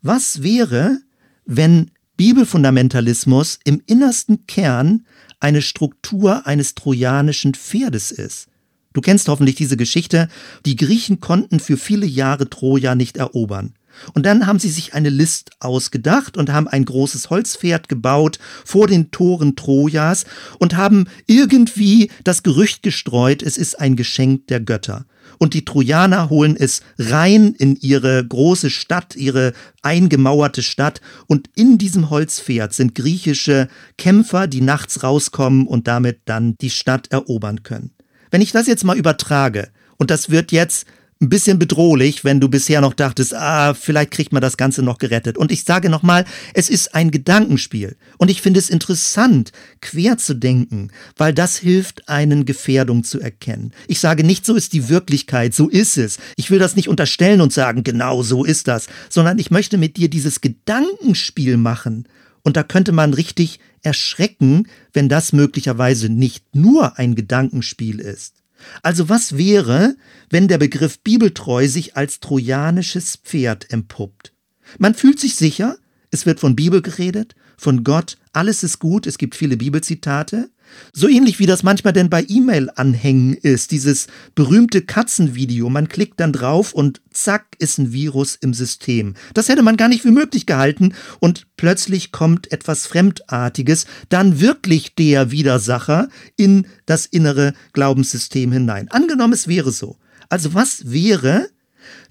Was 0.01 0.41
wäre, 0.41 1.01
wenn 1.45 1.91
Bibelfundamentalismus 2.15 3.59
im 3.65 3.82
innersten 3.86 4.47
Kern 4.47 5.05
eine 5.41 5.61
Struktur 5.61 6.47
eines 6.47 6.76
trojanischen 6.76 7.55
Pferdes 7.55 8.11
ist? 8.13 8.47
Du 8.93 9.01
kennst 9.01 9.28
hoffentlich 9.28 9.57
diese 9.57 9.76
Geschichte. 9.76 10.30
Die 10.65 10.78
Griechen 10.78 11.19
konnten 11.19 11.59
für 11.59 11.76
viele 11.76 12.05
Jahre 12.05 12.49
Troja 12.49 12.95
nicht 12.95 13.17
erobern. 13.17 13.73
Und 14.13 14.25
dann 14.25 14.47
haben 14.47 14.59
sie 14.59 14.69
sich 14.69 14.93
eine 14.93 15.09
List 15.09 15.51
ausgedacht 15.59 16.37
und 16.37 16.51
haben 16.51 16.67
ein 16.67 16.85
großes 16.85 17.29
Holzpferd 17.29 17.89
gebaut 17.89 18.39
vor 18.63 18.87
den 18.87 19.11
Toren 19.11 19.55
Trojas 19.55 20.25
und 20.59 20.75
haben 20.75 21.05
irgendwie 21.27 22.11
das 22.23 22.43
Gerücht 22.43 22.83
gestreut, 22.83 23.41
es 23.41 23.57
ist 23.57 23.79
ein 23.79 23.95
Geschenk 23.95 24.47
der 24.47 24.59
Götter. 24.59 25.05
Und 25.37 25.53
die 25.53 25.65
Trojaner 25.65 26.29
holen 26.29 26.55
es 26.57 26.81
rein 26.97 27.53
in 27.57 27.75
ihre 27.75 28.25
große 28.25 28.69
Stadt, 28.69 29.15
ihre 29.15 29.53
eingemauerte 29.81 30.61
Stadt. 30.63 31.01
Und 31.27 31.49
in 31.55 31.77
diesem 31.77 32.09
Holzpferd 32.09 32.73
sind 32.73 32.95
griechische 32.95 33.67
Kämpfer, 33.97 34.47
die 34.47 34.61
nachts 34.61 35.03
rauskommen 35.03 35.67
und 35.67 35.87
damit 35.87 36.21
dann 36.25 36.55
die 36.61 36.69
Stadt 36.69 37.11
erobern 37.11 37.63
können. 37.63 37.91
Wenn 38.31 38.41
ich 38.41 38.51
das 38.51 38.67
jetzt 38.67 38.83
mal 38.83 38.97
übertrage, 38.97 39.69
und 39.97 40.11
das 40.11 40.29
wird 40.29 40.51
jetzt 40.51 40.85
ein 41.22 41.30
bisschen 41.30 41.57
bedrohlich, 41.59 42.26
wenn 42.26 42.41
du 42.41 42.49
bisher 42.49 42.82
noch 42.82 42.93
dachtest, 42.93 43.34
ah, 43.34 43.74
vielleicht 43.74 44.11
kriegt 44.11 44.34
man 44.34 44.41
das 44.41 44.57
Ganze 44.57 44.84
noch 44.84 44.97
gerettet. 44.97 45.38
Und 45.38 45.49
ich 45.51 45.63
sage 45.63 45.89
nochmal, 45.89 46.26
es 46.53 46.70
ist 46.70 46.93
ein 46.93 47.09
Gedankenspiel. 47.09 47.95
Und 48.18 48.30
ich 48.30 48.41
finde 48.41 48.59
es 48.59 48.70
interessant, 48.70 49.53
quer 49.80 50.18
zu 50.18 50.34
denken, 50.34 50.91
weil 51.16 51.34
das 51.34 51.55
hilft, 51.55 52.09
einen 52.09 52.45
Gefährdung 52.45 53.05
zu 53.05 53.22
erkennen. 53.22 53.72
Ich 53.88 54.01
sage 54.01 54.26
nicht, 54.26 54.45
so 54.45 54.55
ist 54.55 54.74
die 54.74 54.89
Wirklichkeit, 54.89 55.53
so 55.53 55.70
ist 55.70 55.97
es. 55.97 56.18
Ich 56.36 56.51
will 56.51 56.59
das 56.59 56.76
nicht 56.76 56.89
unterstellen 56.89 57.39
und 57.39 57.53
sagen, 57.53 57.84
genau 57.84 58.22
so 58.22 58.43
ist 58.43 58.68
das, 58.68 58.88
sondern 59.09 59.39
ich 59.39 59.51
möchte 59.51 59.78
mit 59.78 59.95
dir 59.95 60.09
dieses 60.09 60.41
Gedankenspiel 60.41 61.55
machen. 61.55 62.09
Und 62.43 62.57
da 62.57 62.63
könnte 62.63 62.91
man 62.91 63.13
richtig 63.13 63.59
erschrecken, 63.82 64.68
wenn 64.91 65.07
das 65.07 65.32
möglicherweise 65.32 66.09
nicht 66.09 66.55
nur 66.55 66.99
ein 66.99 67.16
Gedankenspiel 67.16 67.99
ist. 67.99 68.44
Also 68.82 69.09
was 69.09 69.38
wäre, 69.38 69.95
wenn 70.30 70.47
der 70.47 70.57
Begriff 70.57 70.99
bibeltreu 70.99 71.68
sich 71.68 71.95
als 71.95 72.20
trojanisches 72.20 73.18
Pferd 73.18 73.72
empuppt? 73.72 74.34
Man 74.80 74.95
fühlt 74.95 75.20
sich 75.20 75.36
sicher, 75.36 75.78
es 76.11 76.26
wird 76.26 76.39
von 76.39 76.55
Bibel 76.55 76.82
geredet, 76.82 77.36
von 77.57 77.84
Gott, 77.84 78.18
alles 78.34 78.63
ist 78.63 78.80
gut, 78.80 79.07
es 79.07 79.18
gibt 79.18 79.36
viele 79.36 79.57
Bibelzitate, 79.57 80.49
so 80.93 81.07
ähnlich 81.07 81.39
wie 81.39 81.45
das 81.45 81.63
manchmal 81.63 81.93
denn 81.93 82.09
bei 82.09 82.26
E-Mail-Anhängen 82.28 83.34
ist, 83.34 83.72
dieses 83.72 84.07
berühmte 84.34 84.82
Katzenvideo. 84.82 85.70
Man 85.70 85.89
klickt 85.89 86.20
dann 86.20 86.34
drauf 86.34 86.74
und 86.74 87.01
zack 87.11 87.55
ist 87.59 87.78
ein 87.78 87.91
Virus 87.91 88.36
im 88.36 88.53
System. 88.53 89.16
Das 89.34 89.49
hätte 89.49 89.63
man 89.63 89.78
gar 89.78 89.88
nicht 89.88 90.01
für 90.01 90.11
möglich 90.11 90.45
gehalten 90.45 90.93
und 91.20 91.47
plötzlich 91.57 92.11
kommt 92.11 92.51
etwas 92.51 92.88
Fremdartiges, 92.88 93.86
dann 94.09 94.39
wirklich 94.39 94.95
der 94.95 95.32
Widersacher 95.32 96.09
in 96.38 96.68
das 96.86 97.05
innere 97.05 97.53
Glaubenssystem 97.74 98.51
hinein. 98.51 98.89
Angenommen, 98.89 99.34
es 99.34 99.47
wäre 99.47 99.72
so. 99.72 99.97
Also 100.30 100.53
was 100.53 100.91
wäre, 100.91 101.49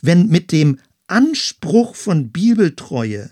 wenn 0.00 0.28
mit 0.28 0.52
dem 0.52 0.78
Anspruch 1.06 1.94
von 1.94 2.30
Bibeltreue 2.30 3.30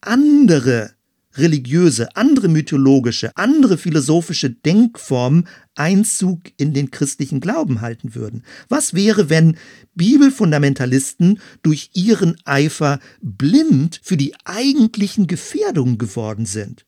andere 0.00 0.92
religiöse, 1.38 2.14
andere 2.16 2.48
mythologische, 2.48 3.36
andere 3.36 3.78
philosophische 3.78 4.50
Denkformen 4.50 5.46
Einzug 5.74 6.40
in 6.56 6.74
den 6.74 6.90
christlichen 6.90 7.40
Glauben 7.40 7.80
halten 7.80 8.14
würden. 8.14 8.42
Was 8.68 8.94
wäre, 8.94 9.30
wenn 9.30 9.56
Bibelfundamentalisten 9.94 11.40
durch 11.62 11.90
ihren 11.94 12.36
Eifer 12.44 12.98
blind 13.20 14.00
für 14.02 14.16
die 14.16 14.34
eigentlichen 14.44 15.26
Gefährdungen 15.26 15.98
geworden 15.98 16.46
sind? 16.46 16.84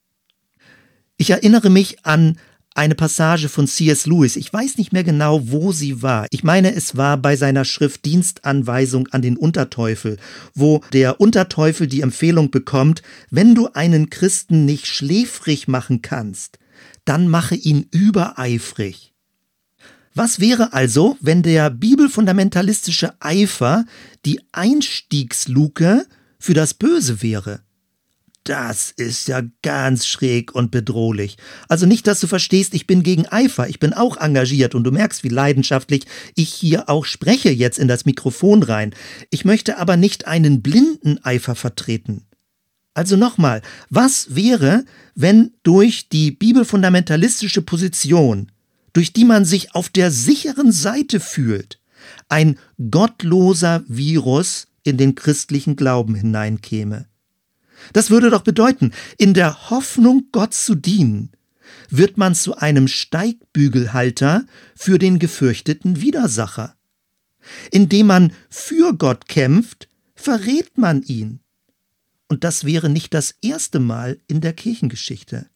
Ich 1.17 1.31
erinnere 1.31 1.71
mich 1.71 2.05
an 2.05 2.39
eine 2.81 2.95
Passage 2.95 3.51
von 3.51 3.67
C.S. 3.67 4.07
Lewis. 4.07 4.37
Ich 4.37 4.51
weiß 4.51 4.79
nicht 4.79 4.91
mehr 4.91 5.05
genau, 5.05 5.51
wo 5.51 5.71
sie 5.71 6.01
war. 6.01 6.27
Ich 6.31 6.45
meine, 6.45 6.75
es 6.75 6.97
war 6.97 7.19
bei 7.19 7.37
seiner 7.37 7.67
Schrift 7.67 8.07
Dienstanweisung 8.07 9.07
an 9.09 9.21
den 9.21 9.37
Unterteufel, 9.37 10.17
wo 10.55 10.81
der 10.95 11.21
Unterteufel 11.21 11.89
die 11.89 12.01
Empfehlung 12.01 12.51
bekommt, 12.51 13.03
wenn 13.31 13.55
du 13.55 13.69
einen 13.75 14.09
Christen 14.09 14.65
nicht 14.65 14.87
schläfrig 14.87 15.69
machen 15.69 16.01
kannst, 16.01 16.59
dann 17.05 17.29
mache 17.29 17.55
ihn 17.55 17.87
übereifrig. 17.91 19.13
Was 20.15 20.41
wäre 20.41 20.73
also, 20.73 21.19
wenn 21.21 21.43
der 21.43 21.69
bibelfundamentalistische 21.69 23.13
Eifer 23.21 23.85
die 24.25 24.41
Einstiegsluke 24.53 26.07
für 26.39 26.55
das 26.55 26.73
Böse 26.73 27.21
wäre? 27.21 27.61
Das 28.51 28.91
ist 28.91 29.29
ja 29.29 29.43
ganz 29.63 30.09
schräg 30.09 30.53
und 30.57 30.73
bedrohlich. 30.73 31.37
Also 31.69 31.87
nicht, 31.87 32.09
dass 32.09 32.19
du 32.19 32.27
verstehst, 32.27 32.75
ich 32.75 32.89
bin 32.89 33.05
gegen 33.05 33.29
Eifer, 33.29 33.69
ich 33.69 33.79
bin 33.79 33.93
auch 33.93 34.17
engagiert 34.17 34.75
und 34.75 34.83
du 34.83 34.91
merkst, 34.91 35.23
wie 35.23 35.29
leidenschaftlich 35.29 36.03
ich 36.35 36.53
hier 36.53 36.89
auch 36.89 37.05
spreche 37.05 37.51
jetzt 37.51 37.79
in 37.79 37.87
das 37.87 38.07
Mikrofon 38.07 38.65
rein. 38.65 38.93
Ich 39.31 39.45
möchte 39.45 39.79
aber 39.79 39.97
nicht 39.97 40.27
einen 40.27 40.63
blinden 40.63 41.21
Eifer 41.23 41.55
vertreten. 41.55 42.27
Also 42.93 43.17
nochmal, 43.17 43.63
was 43.89 44.35
wäre, 44.35 44.85
wenn 45.15 45.53
durch 45.63 46.09
die 46.09 46.33
bibelfundamentalistische 46.33 47.63
Position, 47.63 48.51
durch 48.93 49.13
die 49.13 49.25
man 49.25 49.45
sich 49.45 49.77
auf 49.77 49.89
der 49.91 50.11
sicheren 50.11 50.73
Seite 50.73 51.21
fühlt, 51.21 51.79
ein 52.29 52.59
gottloser 52.91 53.85
Virus 53.87 54.67
in 54.83 54.97
den 54.97 55.15
christlichen 55.15 55.77
Glauben 55.77 56.17
hineinkäme? 56.17 57.07
Das 57.93 58.11
würde 58.11 58.31
doch 58.31 58.43
bedeuten, 58.43 58.93
in 59.19 59.35
der 59.35 59.71
Hoffnung, 59.71 60.29
Gott 60.33 60.55
zu 60.55 60.75
dienen, 60.75 61.31
wird 61.89 62.17
man 62.17 62.35
zu 62.35 62.57
einem 62.57 62.89
Steigbügelhalter 62.89 64.47
für 64.75 64.99
den 64.99 65.19
gefürchteten 65.19 66.01
Widersacher. 66.01 66.77
Indem 67.71 68.07
man 68.07 68.33
für 68.49 68.95
Gott 68.95 69.29
kämpft, 69.29 69.89
verrät 70.15 70.77
man 70.77 71.03
ihn. 71.03 71.41
Und 72.29 72.45
das 72.45 72.65
wäre 72.65 72.89
nicht 72.89 73.13
das 73.15 73.35
erste 73.43 73.81
Mal 73.81 74.21
in 74.29 74.41
der 74.41 74.53
Kirchengeschichte. 74.53 75.49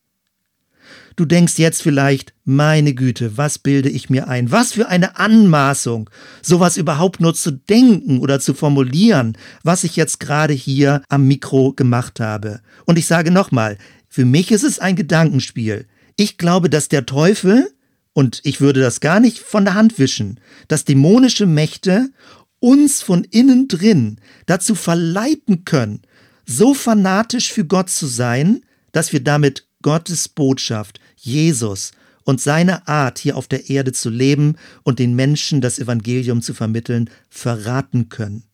Du 1.17 1.25
denkst 1.25 1.59
jetzt 1.59 1.81
vielleicht, 1.81 2.35
meine 2.45 2.93
Güte, 2.93 3.37
was 3.37 3.59
bilde 3.59 3.89
ich 3.89 4.11
mir 4.11 4.27
ein? 4.27 4.51
Was 4.51 4.73
für 4.73 4.89
eine 4.89 5.17
Anmaßung, 5.17 6.11
sowas 6.43 6.77
überhaupt 6.77 7.21
nur 7.21 7.35
zu 7.35 7.53
denken 7.53 8.19
oder 8.19 8.41
zu 8.41 8.53
formulieren, 8.53 9.39
was 9.63 9.85
ich 9.85 9.95
jetzt 9.95 10.19
gerade 10.19 10.53
hier 10.53 11.03
am 11.09 11.29
Mikro 11.29 11.73
gemacht 11.73 12.19
habe. 12.19 12.61
Und 12.85 12.99
ich 12.99 13.07
sage 13.07 13.31
nochmal, 13.31 13.79
für 14.09 14.25
mich 14.25 14.51
ist 14.51 14.65
es 14.65 14.81
ein 14.81 14.97
Gedankenspiel. 14.97 15.87
Ich 16.17 16.37
glaube, 16.37 16.69
dass 16.69 16.89
der 16.89 17.07
Teufel, 17.07 17.71
und 18.13 18.41
ich 18.43 18.61
würde 18.61 18.81
das 18.81 18.99
gar 18.99 19.21
nicht 19.21 19.39
von 19.39 19.65
der 19.65 19.75
Hand 19.75 19.99
wischen, 20.01 20.41
dass 20.67 20.85
dämonische 20.85 21.47
Mächte 21.47 22.11
uns 22.59 23.03
von 23.03 23.23
innen 23.25 23.69
drin 23.69 24.19
dazu 24.47 24.75
verleiten 24.75 25.65
können, 25.65 26.03
so 26.45 26.75
fanatisch 26.75 27.53
für 27.53 27.65
Gott 27.65 27.91
zu 27.91 28.07
sein, 28.07 28.63
dass 28.91 29.13
wir 29.13 29.23
damit 29.23 29.69
Gottes 29.83 30.29
Botschaft, 30.29 30.99
Jesus 31.25 31.93
und 32.25 32.41
seine 32.41 32.89
Art, 32.89 33.19
hier 33.19 33.37
auf 33.37 33.49
der 33.49 33.71
Erde 33.71 33.93
zu 33.93 34.11
leben 34.11 34.57
und 34.83 34.99
den 34.99 35.15
Menschen 35.15 35.61
das 35.61 35.79
Evangelium 35.79 36.43
zu 36.43 36.55
vermitteln, 36.55 37.11
verraten 37.29 38.09
können. 38.09 38.45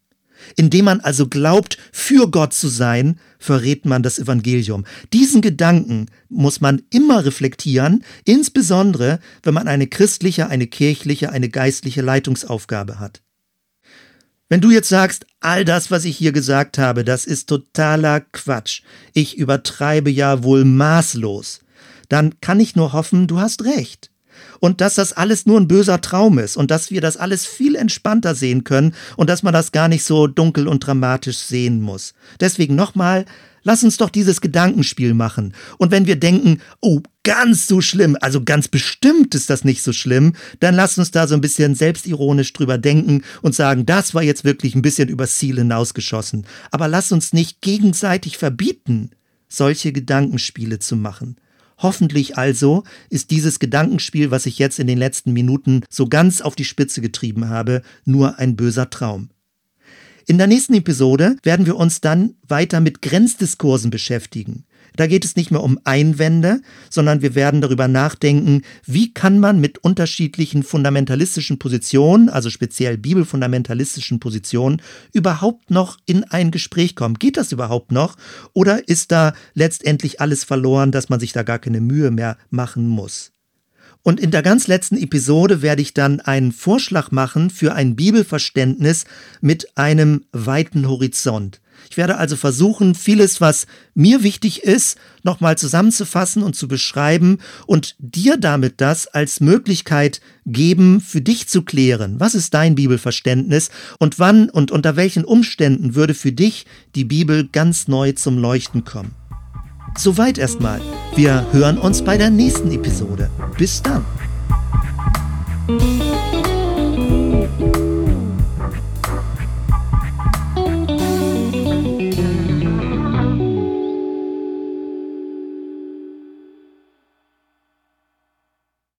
Indem 0.57 0.87
man 0.87 1.01
also 1.01 1.29
glaubt, 1.29 1.77
für 1.93 2.31
Gott 2.31 2.55
zu 2.55 2.69
sein, 2.69 3.21
verrät 3.39 3.85
man 3.85 4.03
das 4.03 4.19
Evangelium. 4.19 4.87
Diesen 5.13 5.43
Gedanken 5.43 6.07
muss 6.29 6.61
man 6.61 6.83
immer 6.91 7.25
reflektieren, 7.25 8.05
insbesondere 8.25 9.21
wenn 9.43 9.55
man 9.55 9.69
eine 9.69 9.87
christliche, 9.87 10.49
eine 10.49 10.67
kirchliche, 10.67 11.31
eine 11.31 11.51
geistliche 11.51 12.01
Leitungsaufgabe 12.01 12.99
hat. 12.99 13.21
Wenn 14.49 14.61
du 14.61 14.71
jetzt 14.71 14.89
sagst, 14.89 15.27
all 15.39 15.65
das, 15.65 15.91
was 15.91 16.05
ich 16.05 16.17
hier 16.17 16.33
gesagt 16.33 16.77
habe, 16.77 17.05
das 17.05 17.25
ist 17.25 17.49
totaler 17.49 18.21
Quatsch, 18.21 18.83
ich 19.13 19.39
übertreibe 19.39 20.11
ja 20.11 20.43
wohl 20.43 20.65
maßlos, 20.65 21.61
dann 22.11 22.39
kann 22.43 22.61
ich 22.61 22.77
nur 22.77 22.93
hoffen, 22.93 23.27
du 23.27 23.41
hast 23.41 23.65
recht. 23.65 24.11
Und 24.59 24.81
dass 24.81 24.95
das 24.95 25.13
alles 25.13 25.47
nur 25.47 25.59
ein 25.59 25.69
böser 25.69 26.01
Traum 26.01 26.39
ist 26.39 26.57
und 26.57 26.71
dass 26.71 26.91
wir 26.91 27.01
das 27.01 27.17
alles 27.17 27.47
viel 27.47 27.75
entspannter 27.75 28.35
sehen 28.35 28.65
können 28.65 28.95
und 29.17 29.29
dass 29.29 29.43
man 29.43 29.53
das 29.53 29.73
gar 29.73 29.89
nicht 29.89 30.05
so 30.05 30.27
dunkel 30.27 30.69
und 30.69 30.87
dramatisch 30.87 31.39
sehen 31.39 31.81
muss. 31.81 32.15
Deswegen 32.41 32.75
nochmal, 32.75 33.25
Lass 33.63 33.85
uns 33.85 33.99
doch 33.99 34.11
dieses 34.11 34.41
Gedankenspiel 34.41 35.15
machen. 35.15 35.55
Und 35.79 35.91
wenn 35.91 36.07
wir 36.07 36.17
denken, 36.17 36.61
oh, 36.81 37.01
ganz 37.23 37.67
so 37.67 37.81
schlimm, 37.81 38.17
also 38.21 38.43
ganz 38.43 38.69
bestimmt 38.69 39.35
ist 39.35 39.51
das 39.51 39.65
nicht 39.65 39.83
so 39.83 39.93
schlimm, 39.93 40.35
dann 40.61 40.75
lass 40.75 40.97
uns 40.97 41.11
da 41.11 41.27
so 41.27 41.35
ein 41.35 41.43
bisschen 41.43 41.75
selbstironisch 41.75 42.53
drüber 42.53 42.79
denken 42.79 43.23
und 43.43 43.55
sagen, 43.55 43.85
das 43.85 44.15
war 44.15 44.23
jetzt 44.23 44.45
wirklich 44.45 44.75
ein 44.75 44.83
bisschen 44.83 45.09
übers 45.09 45.37
Ziel 45.37 45.57
hinausgeschossen. 45.57 46.47
Aber 46.71 46.89
lass 46.89 47.13
uns 47.13 47.33
nicht 47.33 47.61
gegenseitig 47.61 48.39
verbieten, 48.39 49.11
solche 49.49 49.93
Gedankenspiele 49.93 50.79
zu 50.79 50.97
machen. 50.97 51.37
Hoffentlich 51.83 52.37
also 52.37 52.85
ist 53.09 53.31
dieses 53.31 53.59
Gedankenspiel, 53.59 54.31
was 54.31 54.47
ich 54.47 54.59
jetzt 54.59 54.79
in 54.79 54.87
den 54.87 54.99
letzten 54.99 55.33
Minuten 55.33 55.83
so 55.89 56.07
ganz 56.09 56.41
auf 56.41 56.55
die 56.55 56.65
Spitze 56.65 57.01
getrieben 57.01 57.49
habe, 57.49 57.83
nur 58.05 58.39
ein 58.39 58.55
böser 58.55 58.91
Traum. 58.91 59.31
In 60.27 60.39
der 60.39 60.47
nächsten 60.47 60.75
Episode 60.75 61.37
werden 61.43 61.67
wir 61.67 61.77
uns 61.77 62.01
dann 62.01 62.35
weiter 62.47 62.81
mit 62.81 63.03
Grenzdiskursen 63.03 63.91
beschäftigen. 63.91 64.65
Da 64.97 65.07
geht 65.07 65.25
es 65.25 65.37
nicht 65.37 65.51
mehr 65.51 65.63
um 65.63 65.79
Einwände, 65.85 66.61
sondern 66.89 67.23
wir 67.23 67.35
werden 67.35 67.61
darüber 67.61 67.89
nachdenken, 67.89 68.63
wie 68.87 69.13
kann 69.13 69.39
man 69.39 69.61
mit 69.61 69.79
unterschiedlichen 69.79 70.63
fundamentalistischen 70.63 71.59
Positionen, 71.59 72.29
also 72.29 72.51
speziell 72.51 72.99
bibelfundamentalistischen 72.99 74.21
Positionen, 74.21 74.83
überhaupt 75.13 75.71
noch 75.71 75.99
in 76.07 76.25
ein 76.25 76.51
Gespräch 76.51 76.97
kommen. 76.97 77.15
Geht 77.15 77.37
das 77.37 77.53
überhaupt 77.53 77.93
noch? 77.93 78.17
Oder 78.53 78.89
ist 78.89 79.13
da 79.13 79.33
letztendlich 79.55 80.21
alles 80.21 80.45
verloren, 80.45 80.93
dass 80.93 81.09
man 81.09 81.21
sich 81.21 81.33
da 81.33 81.43
gar 81.43 81.59
keine 81.59 81.81
Mühe 81.81 82.11
mehr 82.11 82.37
machen 82.51 82.87
muss? 82.87 83.33
Und 84.03 84.19
in 84.19 84.31
der 84.31 84.43
ganz 84.43 84.67
letzten 84.67 84.97
Episode 84.97 85.61
werde 85.61 85.83
ich 85.83 85.93
dann 85.93 86.21
einen 86.21 86.53
Vorschlag 86.53 87.11
machen 87.11 87.51
für 87.51 87.75
ein 87.75 87.97
Bibelverständnis 87.97 89.05
mit 89.43 89.77
einem 89.77 90.25
weiten 90.33 90.89
Horizont. 90.89 91.61
Ich 91.91 91.97
werde 91.97 92.19
also 92.19 92.37
versuchen, 92.37 92.95
vieles, 92.95 93.41
was 93.41 93.67
mir 93.95 94.23
wichtig 94.23 94.63
ist, 94.63 94.97
nochmal 95.25 95.59
zusammenzufassen 95.59 96.45
und 96.45 96.55
zu 96.55 96.69
beschreiben 96.69 97.39
und 97.67 97.97
dir 97.99 98.37
damit 98.37 98.81
das 98.81 99.09
als 99.09 99.41
Möglichkeit 99.41 100.21
geben, 100.47 101.01
für 101.01 101.21
dich 101.21 101.49
zu 101.49 101.63
klären. 101.63 102.21
Was 102.21 102.37
ist 102.37 102.55
dein 102.55 102.77
Bibelverständnis 102.77 103.71
und 103.99 104.21
wann 104.21 104.49
und 104.49 104.71
unter 104.71 104.95
welchen 104.95 105.25
Umständen 105.25 105.97
würde 105.97 106.15
für 106.15 106.31
dich 106.31 106.65
die 106.95 107.05
Bibel 107.05 107.49
ganz 107.51 107.89
neu 107.89 108.13
zum 108.13 108.39
Leuchten 108.39 108.85
kommen? 108.85 109.17
Soweit 109.99 110.39
erstmal. 110.39 110.81
Wir 111.17 111.45
hören 111.51 111.77
uns 111.77 112.03
bei 112.03 112.17
der 112.17 112.31
nächsten 112.31 112.71
Episode. 112.71 113.29
Bis 113.59 113.83
dann. 113.83 114.05